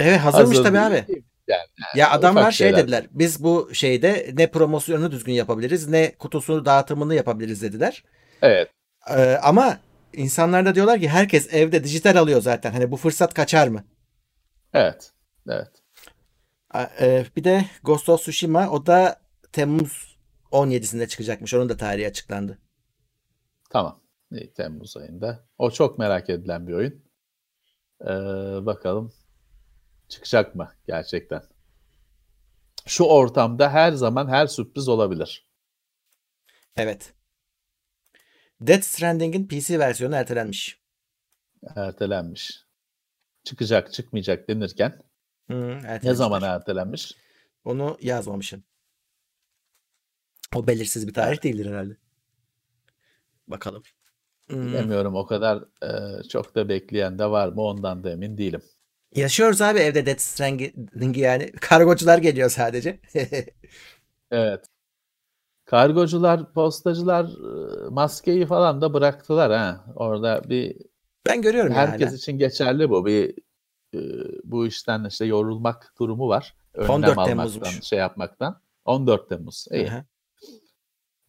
[0.00, 1.04] evet hazırmış hazır tabii abi.
[1.48, 1.62] Yani
[1.94, 2.82] Ya adamlar şey şeyler.
[2.82, 3.06] dediler.
[3.10, 8.04] Biz bu şeyde ne promosyonunu düzgün yapabiliriz ne kutusunu dağıtımını yapabiliriz dediler.
[8.42, 8.70] Evet.
[9.16, 9.78] E, ama
[10.12, 12.72] insanlar da diyorlar ki herkes evde dijital alıyor zaten.
[12.72, 13.84] Hani bu fırsat kaçar mı?
[14.74, 15.10] Evet.
[15.48, 15.68] Evet.
[16.70, 19.20] A- e, bir de Ghost of Tsushima o da
[19.52, 20.15] Temmuz
[20.52, 21.54] 17'sinde çıkacakmış.
[21.54, 22.58] Onun da tarihi açıklandı.
[23.70, 24.02] Tamam.
[24.32, 25.46] İyi, Temmuz ayında.
[25.58, 27.04] O çok merak edilen bir oyun.
[28.00, 28.06] Ee,
[28.66, 29.12] bakalım
[30.08, 31.42] çıkacak mı gerçekten?
[32.86, 35.50] Şu ortamda her zaman her sürpriz olabilir.
[36.76, 37.12] Evet.
[38.60, 40.80] Death Stranding'in PC versiyonu ertelenmiş.
[41.76, 42.66] Ertelenmiş.
[43.44, 45.02] Çıkacak çıkmayacak denirken
[45.50, 47.12] Hı, ne zaman ertelenmiş?
[47.64, 48.64] Onu yazmamışım.
[50.56, 51.96] O belirsiz bir tarih değildir herhalde.
[53.48, 53.82] Bakalım.
[54.48, 54.66] Hmm.
[54.66, 58.62] Bilemiyorum o kadar e, çok da bekleyen de var mı ondan da emin değilim.
[59.14, 61.52] Yaşıyoruz abi evde Death Stranding'i yani.
[61.52, 63.00] Kargocular geliyor sadece.
[64.30, 64.64] evet.
[65.64, 67.30] Kargocular, postacılar
[67.90, 69.84] maskeyi falan da bıraktılar ha.
[69.96, 70.76] Orada bir
[71.26, 72.16] ben görüyorum herkes yani.
[72.16, 73.06] için geçerli bu.
[73.06, 73.34] Bir
[74.44, 76.54] bu işten işte yorulmak durumu var.
[76.74, 77.82] Önlem 14 Temmuz'muş.
[77.82, 78.60] şey yapmaktan.
[78.84, 79.66] 14 Temmuz.
[79.72, 79.90] İyi.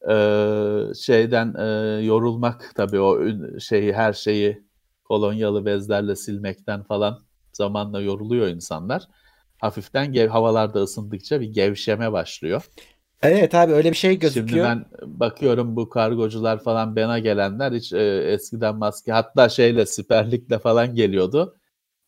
[0.09, 1.65] Ee, şeyden e,
[2.05, 3.19] yorulmak tabii o
[3.59, 4.63] şeyi her şeyi
[5.03, 7.19] kolonyalı bezlerle silmekten falan
[7.53, 9.03] zamanla yoruluyor insanlar.
[9.57, 12.69] Hafiften gev havalarda ısındıkça bir gevşeme başlıyor.
[13.21, 14.47] Evet abi öyle bir şey gözüküyor.
[14.47, 14.85] Şimdi ben
[15.19, 21.56] bakıyorum bu kargocular falan bana gelenler hiç e, eskiden maske hatta şeyle siperlikle falan geliyordu.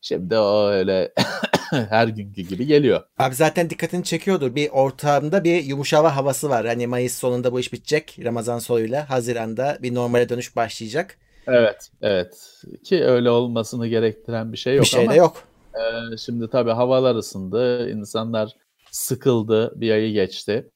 [0.01, 1.13] Şimdi o öyle
[1.69, 3.03] her günkü gibi geliyor.
[3.17, 4.55] Abi zaten dikkatini çekiyordur.
[4.55, 6.65] Bir ortamda bir yumuşava havası var.
[6.67, 8.19] Hani Mayıs sonunda bu iş bitecek.
[8.23, 11.17] Ramazan sonuyla Haziran'da bir normale dönüş başlayacak.
[11.47, 12.63] Evet, evet.
[12.84, 15.13] Ki öyle olmasını gerektiren bir şey yok bir şey ama.
[15.13, 15.43] de yok.
[15.76, 17.89] E, şimdi tabii havalar ısındı.
[17.89, 18.51] insanlar
[18.91, 19.73] sıkıldı.
[19.81, 20.69] Bir ayı geçti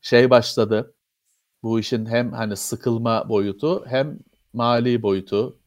[0.00, 0.94] şey başladı.
[1.62, 4.18] Bu işin hem hani sıkılma boyutu hem
[4.52, 5.59] mali boyutu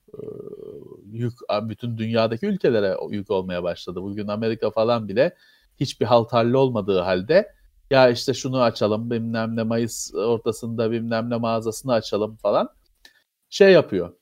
[1.12, 4.02] yük bütün dünyadaki ülkelere yük olmaya başladı.
[4.02, 5.36] Bugün Amerika falan bile
[5.80, 7.54] hiçbir halt halli olmadığı halde
[7.90, 12.70] ya işte şunu açalım bilmem ne Mayıs ortasında bilmem ne mağazasını açalım falan
[13.50, 14.14] şey yapıyor.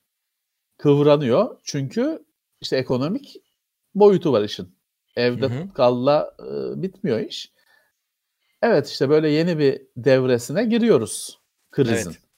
[0.77, 2.25] Kıvranıyor çünkü
[2.61, 3.35] işte ekonomik
[3.95, 4.75] boyutu var işin.
[5.15, 5.73] Evde hı hı.
[5.73, 7.51] kalla e, bitmiyor iş.
[8.61, 11.39] Evet işte böyle yeni bir devresine giriyoruz
[11.71, 12.11] krizin.
[12.11, 12.19] Evet.
[12.21, 12.31] Eh,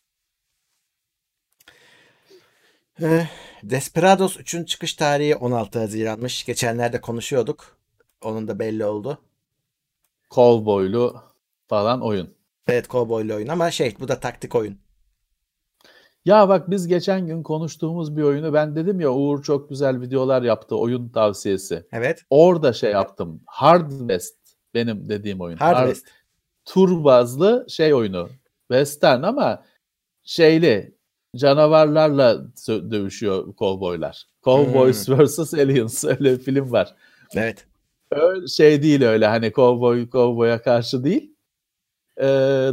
[3.63, 6.45] Desperados 3'ün çıkış tarihi 16 Haziran'mış.
[6.45, 7.77] Geçenlerde konuşuyorduk.
[8.21, 9.21] Onun da belli oldu.
[10.31, 11.21] Cowboy'lu
[11.67, 12.33] falan oyun.
[12.67, 14.79] Evet cowboy'lu oyun ama şey bu da taktik oyun.
[16.25, 20.41] Ya bak biz geçen gün konuştuğumuz bir oyunu ben dedim ya Uğur çok güzel videolar
[20.41, 21.87] yaptı oyun tavsiyesi.
[21.91, 22.21] Evet.
[22.29, 23.41] Orada şey yaptım.
[23.45, 24.37] Hard West
[24.73, 25.57] benim dediğim oyun.
[25.57, 26.07] Hard, Hard West.
[26.65, 28.29] Tur bazlı şey oyunu.
[28.71, 29.63] Western ama
[30.23, 30.97] şeyli
[31.35, 34.27] canavarlarla dövüşüyor kovboylar.
[34.43, 35.25] Cowboys hmm.
[35.25, 35.53] vs.
[35.53, 36.95] Aliens öyle bir film var.
[37.35, 37.65] Evet.
[38.11, 41.35] Öyle şey değil öyle hani kovboy kovboya karşı değil.
[42.17, 42.23] Ee,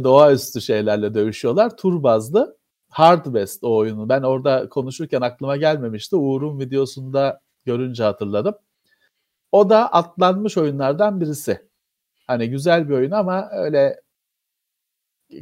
[0.03, 1.77] doğaüstü şeylerle dövüşüyorlar.
[1.77, 2.57] Tur bazlı
[2.89, 4.09] Hard West o oyunu.
[4.09, 6.15] Ben orada konuşurken aklıma gelmemişti.
[6.15, 8.55] Uğur'un videosunda görünce hatırladım.
[9.51, 11.67] O da atlanmış oyunlardan birisi.
[12.27, 14.00] Hani güzel bir oyun ama öyle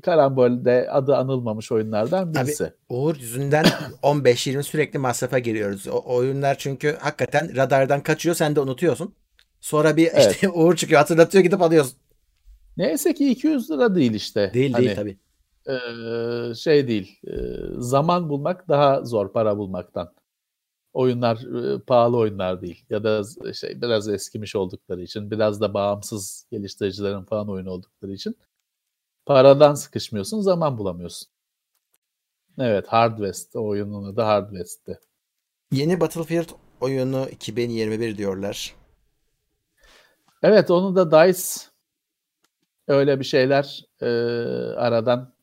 [0.03, 2.63] karambolde adı anılmamış oyunlardan birisi.
[2.63, 3.65] Abi, Uğur yüzünden
[4.03, 5.87] 15-20 sürekli masrafa giriyoruz.
[5.87, 9.13] O oyunlar çünkü hakikaten radardan kaçıyor sen de unutuyorsun.
[9.61, 10.31] Sonra bir evet.
[10.31, 11.97] işte Uğur çıkıyor hatırlatıyor gidip alıyorsun.
[12.77, 14.51] Neyse ki 200 lira değil işte.
[14.53, 15.17] Değil hani, değil tabii.
[15.67, 15.75] E,
[16.55, 17.19] şey değil.
[17.27, 17.33] E,
[17.77, 20.13] zaman bulmak daha zor para bulmaktan
[20.93, 21.37] oyunlar
[21.75, 27.23] e, pahalı oyunlar değil ya da şey biraz eskimiş oldukları için biraz da bağımsız geliştiricilerin
[27.23, 28.35] falan oyun oldukları için
[29.29, 31.27] paradan sıkışmıyorsun zaman bulamıyorsun.
[32.59, 34.99] Evet Hard West oyunun adı Hard West'ti.
[35.71, 36.49] Yeni Battlefield
[36.81, 38.75] oyunu 2021 diyorlar.
[40.43, 41.43] Evet onu da DICE
[42.87, 44.05] öyle bir şeyler e,
[44.75, 45.33] aradan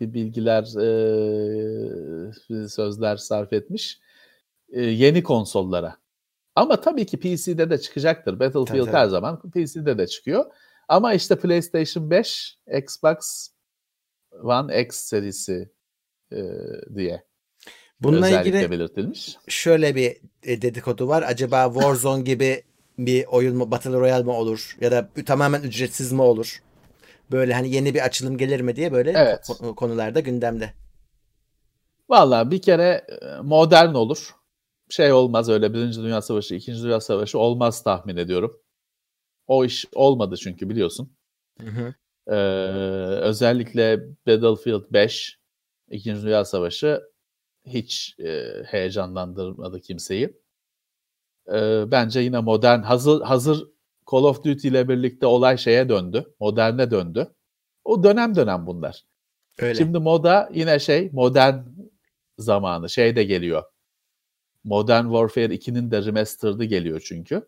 [0.00, 4.00] bir bilgiler e, sözler sarf etmiş
[4.72, 5.96] e, yeni konsollara.
[6.54, 8.40] Ama tabii ki PC'de de çıkacaktır.
[8.40, 10.44] Battlefield tabii, her zaman PC'de de çıkıyor.
[10.90, 13.48] Ama işte PlayStation 5, Xbox
[14.42, 15.72] One X serisi
[16.32, 16.38] e,
[16.94, 17.24] diye
[18.00, 19.36] Bununla ilgili belirtilmiş.
[19.48, 21.22] şöyle bir e, dedikodu var.
[21.22, 22.62] Acaba Warzone gibi
[22.98, 26.62] bir oyun mu Battle Royale mi olur ya da tamamen ücretsiz mi olur?
[27.32, 29.46] Böyle hani yeni bir açılım gelir mi diye böyle evet.
[29.76, 30.72] konularda gündemde.
[32.08, 34.34] Vallahi bir kere e, modern olur
[34.88, 38.60] şey olmaz öyle Birinci Dünya Savaşı, İkinci Dünya Savaşı olmaz tahmin ediyorum.
[39.50, 41.12] O iş olmadı çünkü biliyorsun.
[41.60, 41.94] Hı hı.
[42.26, 42.34] Ee,
[43.20, 45.38] özellikle Battlefield 5,
[45.90, 47.02] İkinci Dünya Savaşı
[47.66, 50.40] hiç e, heyecanlandırmadı kimseyi.
[51.52, 53.66] Ee, bence yine modern, hazır hazır
[54.12, 57.34] Call of Duty ile birlikte olay şeye döndü, moderne döndü.
[57.84, 59.04] O dönem dönem bunlar.
[59.58, 59.74] Öyle.
[59.74, 61.58] Şimdi moda yine şey modern
[62.38, 63.62] zamanı şey de geliyor.
[64.64, 67.46] Modern Warfare 2'nin de remastered'ı geliyor çünkü.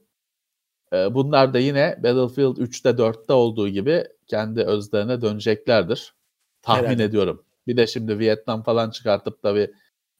[0.92, 6.14] Ee, bunlar da yine Battlefield 3'te 4'te olduğu gibi kendi özlerine döneceklerdir.
[6.62, 7.04] Tahmin Herhalde.
[7.04, 7.44] ediyorum.
[7.66, 9.70] Bir de şimdi Vietnam falan çıkartıp da bir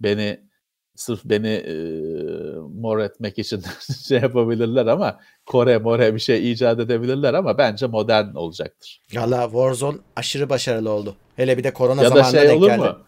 [0.00, 0.40] beni
[0.94, 1.74] sırf beni e,
[2.74, 3.62] mor etmek için
[4.08, 9.02] şey yapabilirler ama Kore more bir şey icat edebilirler ama bence modern olacaktır.
[9.14, 11.16] Valla Warzone aşırı başarılı oldu.
[11.36, 12.98] Hele bir de korona ya zamanında da şey olur mu?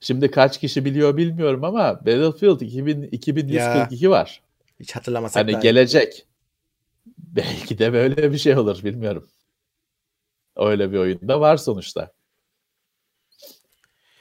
[0.00, 4.42] Şimdi kaç kişi biliyor bilmiyorum ama Battlefield 2000, 2142 var.
[4.80, 5.60] Hiç hatırlamasak Hani iyi.
[5.60, 6.26] gelecek.
[7.36, 9.28] Belki de böyle bir şey olur bilmiyorum.
[10.56, 12.12] Öyle bir oyunda var sonuçta.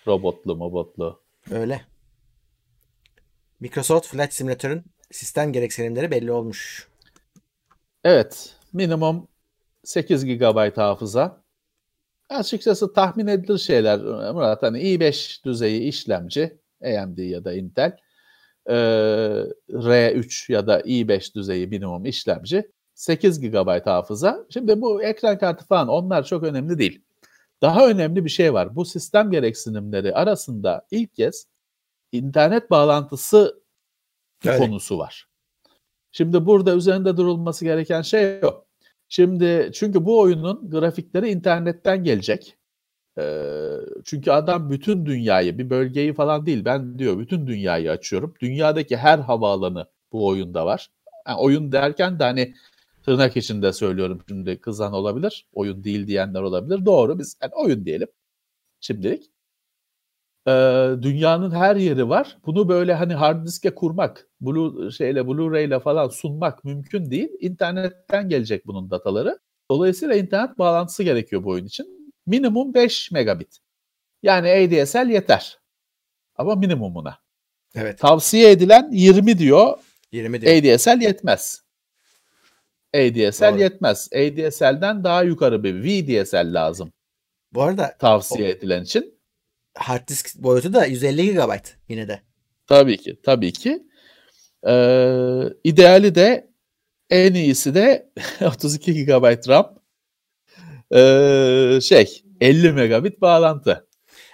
[0.07, 1.23] Robotlu, mobotlu.
[1.51, 1.81] Öyle.
[3.59, 6.87] Microsoft Flight Simulator'ın sistem gereksinimleri belli olmuş.
[8.03, 9.27] Evet, minimum
[9.83, 11.43] 8 GB hafıza.
[12.29, 13.99] Açıkçası tahmin edilir şeyler
[14.33, 14.63] Murat.
[14.63, 17.97] Hani i5 düzeyi işlemci, AMD ya da Intel.
[18.69, 18.73] Ee,
[19.69, 22.71] R3 ya da i5 düzeyi minimum işlemci.
[23.01, 24.45] 8 GB hafıza.
[24.49, 27.01] Şimdi bu ekran kartı falan onlar çok önemli değil.
[27.61, 28.75] Daha önemli bir şey var.
[28.75, 31.47] Bu sistem gereksinimleri arasında ilk kez
[32.11, 33.61] internet bağlantısı
[34.45, 34.57] Öyle.
[34.57, 35.27] konusu var.
[36.11, 38.65] Şimdi burada üzerinde durulması gereken şey o.
[39.09, 42.57] Şimdi çünkü bu oyunun grafikleri internetten gelecek.
[43.17, 43.59] Ee,
[44.05, 48.33] çünkü adam bütün dünyayı, bir bölgeyi falan değil ben diyor bütün dünyayı açıyorum.
[48.39, 50.89] Dünyadaki her havaalanı bu oyunda var.
[51.27, 52.53] Yani oyun derken de hani
[53.03, 55.47] tırnak içinde söylüyorum şimdi kızan olabilir.
[55.53, 56.85] Oyun değil diyenler olabilir.
[56.85, 58.07] Doğru biz yani oyun diyelim
[58.79, 59.31] şimdilik.
[60.47, 60.51] Ee,
[61.01, 62.37] dünyanın her yeri var.
[62.45, 67.29] Bunu böyle hani hard diske kurmak, Blue şeyle Blu-ray ile falan sunmak mümkün değil.
[67.39, 69.39] İnternetten gelecek bunun dataları.
[69.71, 72.13] Dolayısıyla internet bağlantısı gerekiyor bu oyun için.
[72.25, 73.59] Minimum 5 megabit.
[74.23, 75.59] Yani ADSL yeter.
[76.35, 77.17] Ama minimumuna.
[77.75, 77.99] Evet.
[77.99, 79.77] Tavsiye edilen 20 diyor.
[80.11, 80.75] 20 diyor.
[80.75, 81.63] ADSL yetmez.
[82.95, 83.59] ADSL Doğru.
[83.59, 84.09] yetmez.
[84.13, 86.91] ADSL'den daha yukarı bir VDSL lazım
[87.53, 89.19] Bu arada tavsiye edilen için.
[89.77, 91.51] hard disk boyutu da 150 GB
[91.89, 92.21] yine de.
[92.67, 93.83] Tabii ki, tabii ki.
[94.67, 96.51] Ee, ideali de
[97.09, 98.11] en iyisi de
[98.45, 99.81] 32 GB RAM.
[100.95, 103.87] Ee, şey 50 megabit bağlantı.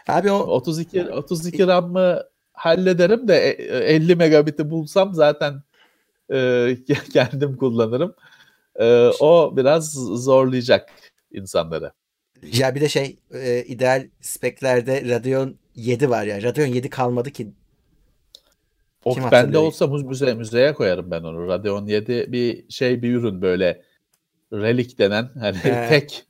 [0.08, 2.24] Abi o 32 32 RAM'ı
[2.54, 5.64] hallederim de e, 50 megabit'i bulsam zaten
[6.34, 6.78] e,
[7.14, 8.16] kendim kullanırım.
[8.80, 10.90] E, o biraz zorlayacak
[11.32, 11.92] insanları.
[12.54, 16.44] ya bir de şey e, ideal speklerde Radeon 7 var ya.
[16.44, 17.52] Radeon 7 kalmadı ki.
[19.06, 21.48] O Kim bende olsa müze, müze müzeye koyarım ben onu.
[21.48, 23.82] Radeon 7 bir şey bir ürün böyle
[24.54, 25.88] relik denen hani He.
[25.90, 26.26] tek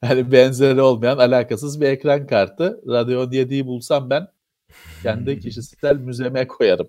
[0.00, 2.80] hani benzeri olmayan alakasız bir ekran kartı.
[2.88, 4.28] Radeon 7'yi bulsam ben
[5.02, 6.88] kendi kişisel müzeme koyarım.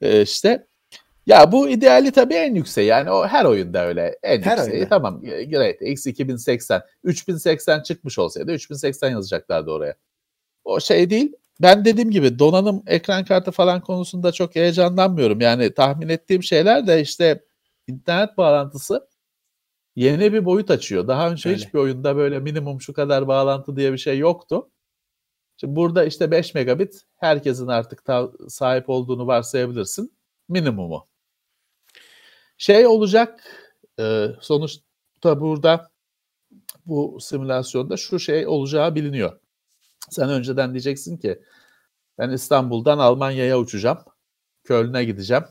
[0.00, 0.66] Ee, işte
[1.26, 2.88] ya bu ideali tabii en yükseği.
[2.88, 4.18] Yani o her oyunda öyle.
[4.22, 4.72] En Her yükseği.
[4.74, 4.88] oyunda.
[4.88, 5.20] Tamam.
[5.22, 5.82] Great.
[5.82, 6.82] X 2080.
[7.04, 9.94] 3080 çıkmış olsaydı 3080 yazacaklardı oraya.
[10.64, 11.32] O şey değil.
[11.62, 15.40] Ben dediğim gibi donanım ekran kartı falan konusunda çok heyecanlanmıyorum.
[15.40, 17.44] Yani tahmin ettiğim şeyler de işte
[17.86, 19.08] internet bağlantısı
[19.96, 21.08] yeni bir boyut açıyor.
[21.08, 21.58] Daha önce Öyle.
[21.58, 24.70] hiçbir oyunda böyle minimum şu kadar bağlantı diye bir şey yoktu.
[25.56, 28.02] Şimdi burada işte 5 megabit herkesin artık
[28.48, 30.12] sahip olduğunu varsayabilirsin.
[30.48, 31.08] Minimumu.
[32.58, 33.40] Şey olacak
[34.00, 35.90] e, sonuçta burada
[36.86, 39.40] bu simülasyonda şu şey olacağı biliniyor.
[40.10, 41.42] Sen önceden diyeceksin ki
[42.18, 43.98] ben İstanbul'dan Almanya'ya uçacağım.
[44.64, 45.44] Köln'e gideceğim.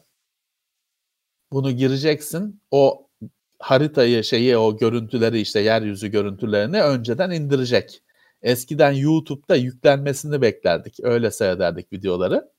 [1.52, 2.61] Bunu gireceksin.
[2.72, 3.07] O
[3.60, 8.03] haritayı şeyi o görüntüleri işte yeryüzü görüntülerini önceden indirecek.
[8.41, 10.99] Eskiden YouTube'da yüklenmesini beklerdik.
[11.03, 12.52] Öyle seyrederdik videoları.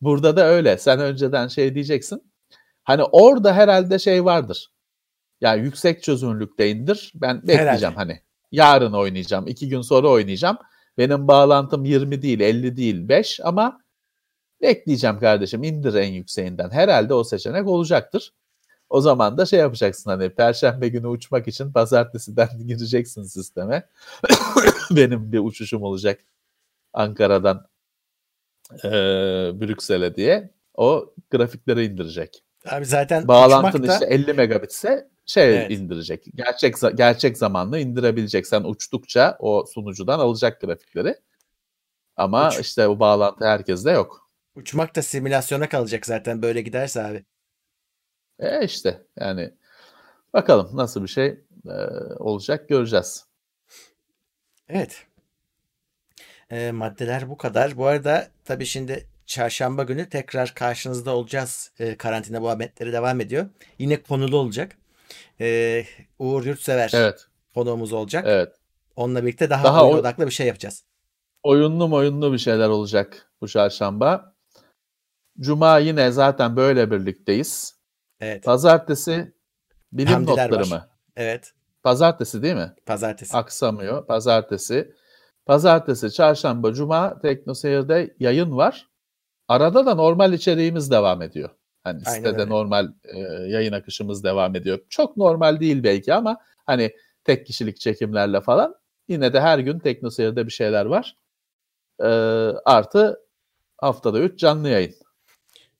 [0.00, 0.78] Burada da öyle.
[0.78, 2.32] Sen önceden şey diyeceksin.
[2.86, 4.70] Hani orada herhalde şey vardır.
[5.40, 7.12] Ya yüksek çözünürlükte indir.
[7.14, 7.94] Ben bekleyeceğim Herhalde.
[7.94, 8.20] hani.
[8.52, 9.46] Yarın oynayacağım.
[9.46, 10.58] iki gün sonra oynayacağım.
[10.98, 13.80] Benim bağlantım 20 değil, 50 değil, 5 ama
[14.62, 16.70] bekleyeceğim kardeşim indir en yükseğinden.
[16.70, 18.32] Herhalde o seçenek olacaktır.
[18.90, 23.88] O zaman da şey yapacaksın hani perşembe günü uçmak için pazartesiden gireceksin sisteme.
[24.90, 26.20] Benim bir uçuşum olacak
[26.92, 27.66] Ankara'dan
[28.84, 30.50] eee Brüksel'e diye.
[30.74, 32.42] O grafikleri indirecek.
[32.70, 35.70] Abi zaten Bağlantın da işte 50 megabitse şey Evet.
[35.70, 36.24] indirecek.
[36.34, 38.46] Gerçek gerçek zamanlı indirebilecek.
[38.46, 41.14] Sen uçtukça o sunucudan alacak grafikleri.
[42.16, 44.30] Ama Uç- işte o bağlantı herkeste yok.
[44.54, 47.24] uçmak da simülasyona kalacak zaten böyle giderse abi.
[48.38, 49.54] E işte yani
[50.32, 51.26] bakalım nasıl bir şey
[51.66, 51.72] e,
[52.18, 53.26] olacak göreceğiz.
[54.68, 55.06] Evet.
[56.50, 57.76] Ee, maddeler bu kadar.
[57.76, 61.72] Bu arada tabii şimdi çarşamba günü tekrar karşınızda olacağız.
[61.78, 63.46] Ee, karantina muhabbetleri devam ediyor.
[63.78, 64.76] Yine konulu olacak.
[65.40, 65.84] Ee,
[66.18, 68.24] Uğur Yurtsever Evet, konuğumuz olacak.
[68.28, 68.52] evet.
[68.96, 70.84] Onunla birlikte daha, Daha oyun odaklı bir şey yapacağız.
[71.42, 74.34] Oyunlu oyunlu bir şeyler olacak bu çarşamba.
[75.40, 77.76] Cuma yine zaten böyle birlikteyiz.
[78.20, 78.44] Evet.
[78.44, 79.34] Pazartesi
[79.92, 80.76] bilim Hamdiler notları var.
[80.76, 80.88] mı?
[81.16, 81.52] Evet.
[81.82, 82.72] Pazartesi değil mi?
[82.86, 83.36] Pazartesi.
[83.36, 84.06] Aksamıyor.
[84.06, 84.94] Pazartesi
[85.46, 88.88] Pazartesi, çarşamba, cuma TeknoSeyir'de yayın var.
[89.48, 91.50] Arada da normal içeriğimiz devam ediyor.
[91.84, 92.48] Hani Aynen sitede öyle.
[92.50, 93.18] normal e,
[93.48, 94.78] yayın akışımız devam ediyor.
[94.88, 96.36] Çok normal değil belki ama
[96.66, 96.92] hani
[97.24, 98.74] tek kişilik çekimlerle falan
[99.08, 101.16] yine de her gün TeknoSeyir'de bir şeyler var.
[102.00, 102.06] E,
[102.64, 103.20] artı
[103.78, 104.94] haftada 3 canlı yayın.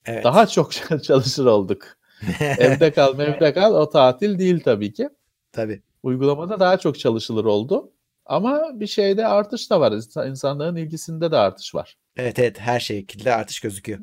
[0.07, 0.25] Evet.
[0.25, 0.71] Daha çok
[1.03, 1.87] çalışır olduk.
[2.41, 5.09] evde kal, evde kal o tatil değil tabii ki.
[5.53, 5.83] Tabii.
[6.03, 7.93] Uygulamada daha çok çalışılır oldu.
[8.27, 9.93] Ama bir şeyde artış da var.
[9.93, 11.97] İnsan- İnsanların ilgisinde de artış var.
[12.17, 13.99] Evet evet her şekilde artış gözüküyor.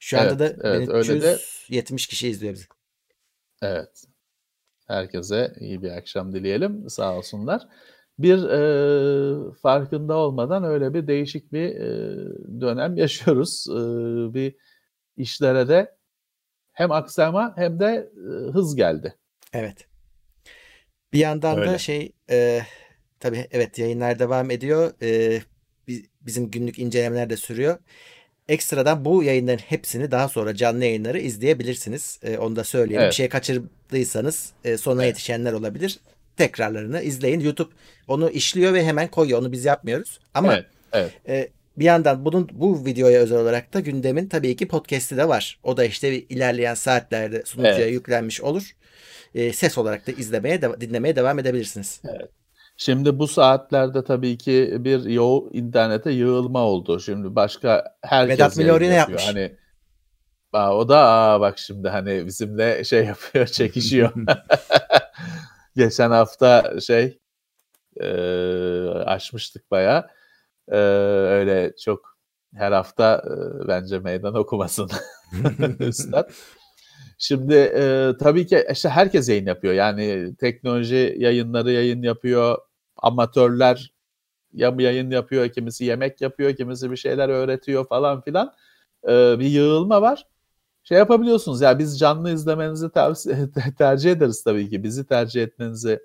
[0.00, 2.64] Şu anda Evet, da evet, öyle de- 1370 kişi izliyor bizi.
[3.62, 4.04] Evet.
[4.86, 6.90] Herkese iyi bir akşam dileyelim.
[6.90, 7.62] Sağ olsunlar.
[8.18, 13.66] Bir e, farkında olmadan öyle bir değişik bir e, dönem yaşıyoruz.
[13.70, 13.74] E,
[14.34, 14.56] bir
[15.16, 15.96] işlere de
[16.72, 19.14] hem aksama hem de e, hız geldi.
[19.52, 19.86] Evet.
[21.12, 21.78] Bir yandan da Öyle.
[21.78, 22.60] şey e,
[23.20, 24.92] tabii evet yayınlar devam ediyor.
[25.02, 25.40] E,
[26.20, 27.78] bizim günlük incelemeler de sürüyor.
[28.48, 32.20] Ekstradan bu yayınların hepsini daha sonra canlı yayınları izleyebilirsiniz.
[32.22, 33.02] E, onu da söyleyelim.
[33.02, 33.10] Evet.
[33.12, 35.08] Bir şey kaçırdıysanız e, sonra Evet.
[35.14, 35.98] yetişenler olabilir.
[36.36, 37.40] Tekrarlarını izleyin.
[37.40, 37.70] YouTube
[38.08, 39.38] onu işliyor ve hemen koyuyor.
[39.40, 40.20] Onu biz yapmıyoruz.
[40.34, 41.12] Ama Evet, evet.
[41.28, 45.58] e, bir yandan bunun bu videoya özel olarak da gündemin tabii ki podcast'i de var.
[45.62, 47.92] O da işte ilerleyen saatlerde sunucuya Evet.
[47.92, 48.70] yüklenmiş olur.
[49.34, 52.00] E, ses olarak da izlemeye, de- dinlemeye devam edebilirsiniz.
[52.76, 57.00] Şimdi bu saatlerde tabii ki bir yo internete yığılma oldu.
[57.00, 59.20] Şimdi başka herkes Vedat Milor yayın yine yapıyor.
[59.20, 59.34] yapmış.
[59.36, 59.56] Hani
[60.56, 64.12] Aa, o da aa, bak şimdi hani bizimle şey yapıyor, çekişiyor.
[65.76, 67.18] Geçen hafta şey
[68.00, 68.08] e,
[68.88, 70.06] açmıştık bayağı.
[70.68, 72.18] E, öyle çok
[72.54, 74.90] her hafta e, bence meydan okumasın
[75.80, 76.30] üstad.
[77.18, 79.74] Şimdi e, tabii ki işte herkes yayın yapıyor.
[79.74, 82.58] Yani teknoloji yayınları yayın yapıyor.
[82.96, 83.92] Amatörler
[84.52, 88.52] ya yayın yapıyor, kimisi yemek yapıyor, kimisi bir şeyler öğretiyor falan filan.
[89.08, 90.26] E, bir yığılma var.
[90.84, 93.36] Şey yapabiliyorsunuz ya biz canlı izlemenizi tavsiye
[93.78, 94.82] tercih ederiz tabii ki.
[94.82, 96.00] Bizi tercih etmenizi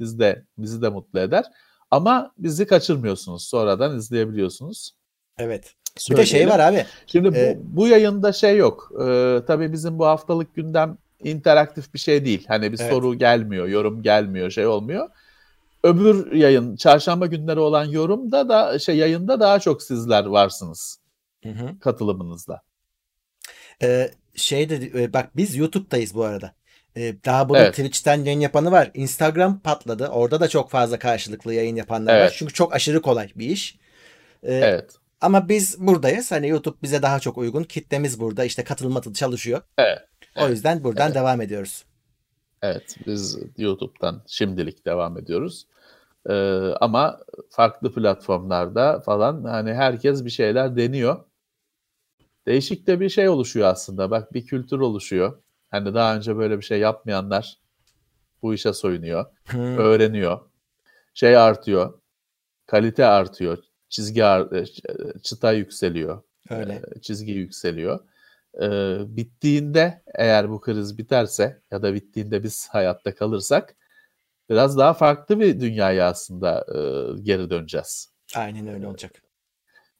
[0.00, 1.44] biz de bizi de mutlu eder.
[1.90, 3.44] Ama bizi kaçırmıyorsunuz.
[3.48, 4.92] Sonradan izleyebiliyorsunuz.
[5.38, 5.74] Evet.
[6.10, 6.50] Bir de şey Söyleyelim.
[6.50, 6.86] var abi.
[7.06, 8.92] Şimdi bu, Ee, bu yayında şey yok.
[9.02, 12.44] Ee, tabii bizim bu haftalık gündem interaktif bir şey değil.
[12.48, 12.92] Hani bir Evet.
[12.92, 15.08] soru gelmiyor, yorum gelmiyor, şey olmuyor.
[15.84, 20.98] Öbür yayın, çarşamba günleri olan yorumda da şey yayında daha çok sizler varsınız
[21.42, 21.78] Hı hı.
[21.80, 22.62] katılımınızla.
[23.82, 26.54] Ee, şey de e, bak biz YouTube'dayız bu arada.
[26.96, 27.70] Ee, daha bunun Evet.
[27.70, 28.90] Twitch'ten yayın yapanı var.
[28.94, 30.08] Instagram patladı.
[30.08, 32.20] Orada da çok fazla karşılıklı yayın yapanlar var.
[32.20, 32.34] Evet.
[32.36, 33.78] Çünkü çok aşırı kolay bir iş.
[34.42, 34.90] Ee, Evet.
[35.20, 36.32] Ama biz buradayız.
[36.32, 37.62] Hani YouTube bize daha çok uygun.
[37.64, 38.44] Kitlemiz burada.
[38.44, 39.60] İşte katılmadı çalışıyor.
[39.78, 39.98] Evet.
[40.36, 41.84] O yüzden buradan devam ediyoruz.
[42.62, 45.66] Evet, biz YouTube'dan şimdilik devam ediyoruz.
[46.30, 46.34] Ee,
[46.80, 47.20] ama
[47.50, 51.24] farklı platformlarda falan hani herkes bir şeyler deniyor.
[52.46, 54.10] Değişik de bir şey oluşuyor aslında.
[54.10, 55.42] Bak bir kültür oluşuyor.
[55.70, 57.58] Hani daha önce böyle bir şey yapmayanlar
[58.42, 59.58] bu işe soyunuyor, Hı.
[59.58, 60.40] öğreniyor.
[61.14, 61.98] Şey artıyor,
[62.66, 64.64] kalite artıyor, çizgi ar- e,
[65.22, 66.82] çıta yükseliyor Öyle.
[66.96, 68.00] e, çizgi yükseliyor.
[68.62, 68.66] E,
[69.16, 73.76] bittiğinde eğer bu kriz biterse ya da bittiğinde biz hayatta kalırsak
[74.50, 76.78] biraz daha farklı bir dünyaya aslında e,
[77.22, 78.12] geri döneceğiz.
[78.36, 79.22] Aynen öyle olacak.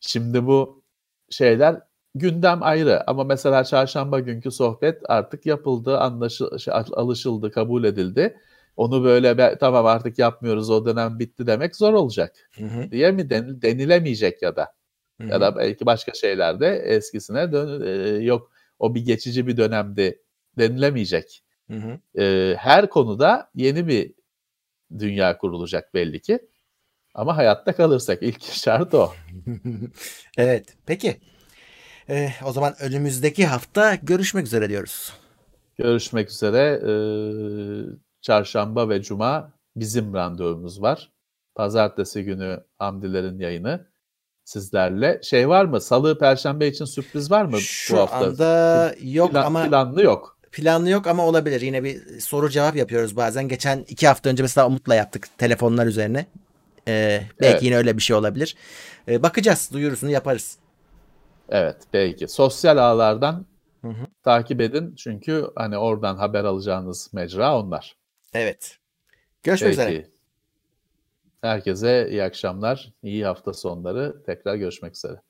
[0.01, 0.83] Şimdi bu
[1.31, 1.81] şeyler
[2.15, 8.37] gündem ayrı ama mesela çarşamba günkü sohbet artık yapıldı, anlaşı, şey, alışıldı, kabul edildi.
[8.77, 12.91] Onu böyle be- tamam artık yapmıyoruz o dönem bitti demek zor olacak Hı hı.
[12.91, 14.73] diye mi den- denilemeyecek ya da
[15.21, 15.41] Hı ya hı.
[15.41, 20.23] da belki başka şeylerde eskisine dön e, yok o bir geçici bir dönemdi
[20.59, 21.43] denilemeyecek.
[21.71, 22.21] Hı hı.
[22.23, 24.15] E, her konuda yeni bir
[24.99, 26.39] dünya kurulacak belli ki.
[27.15, 29.13] Ama hayatta kalırsak ilk şart o.
[30.39, 30.77] evet.
[30.87, 31.21] Peki.
[32.09, 35.13] Ee, o zaman önümüzdeki hafta görüşmek üzere diyoruz.
[35.77, 36.81] Görüşmek üzere.
[36.89, 36.93] E,
[38.21, 41.13] çarşamba ve cuma bizim randevumuz var.
[41.55, 43.87] Pazartesi günü Hamdilerin yayını
[44.45, 45.21] sizlerle.
[45.23, 45.81] Şey var mı?
[45.81, 48.17] Salı, perşembe için sürpriz var mı Şu bu hafta?
[48.17, 50.34] anda yok Plan- ama planlı yok.
[50.55, 51.61] Planlı yok ama olabilir.
[51.61, 53.49] Yine bir soru cevap yapıyoruz bazen.
[53.49, 56.27] Geçen iki hafta önce mesela Umut'la yaptık telefonlar üzerine.
[56.89, 57.63] Ee, belki Evet.
[57.63, 58.57] yine öyle bir şey olabilir.
[59.09, 59.71] Ee, bakacağız.
[59.73, 60.59] Duyurusunu yaparız.
[61.49, 62.29] Evet, belki.
[62.29, 63.47] Sosyal ağlardan
[63.83, 64.07] Hı hı.
[64.23, 64.95] takip edin.
[64.95, 67.97] Çünkü hani oradan haber alacağınız mecra onlar.
[68.35, 68.79] Evet.
[69.43, 69.91] Görüşmek üzere.
[69.91, 70.11] Peki.
[71.41, 74.23] Herkese iyi akşamlar, iyi hafta sonları.
[74.27, 75.21] Tekrar görüşmek üzere.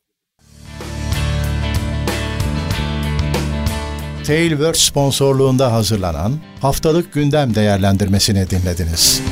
[4.26, 9.22] Tailwords sponsorluğunda hazırlanan haftalık gündem değerlendirmesini dinlediniz.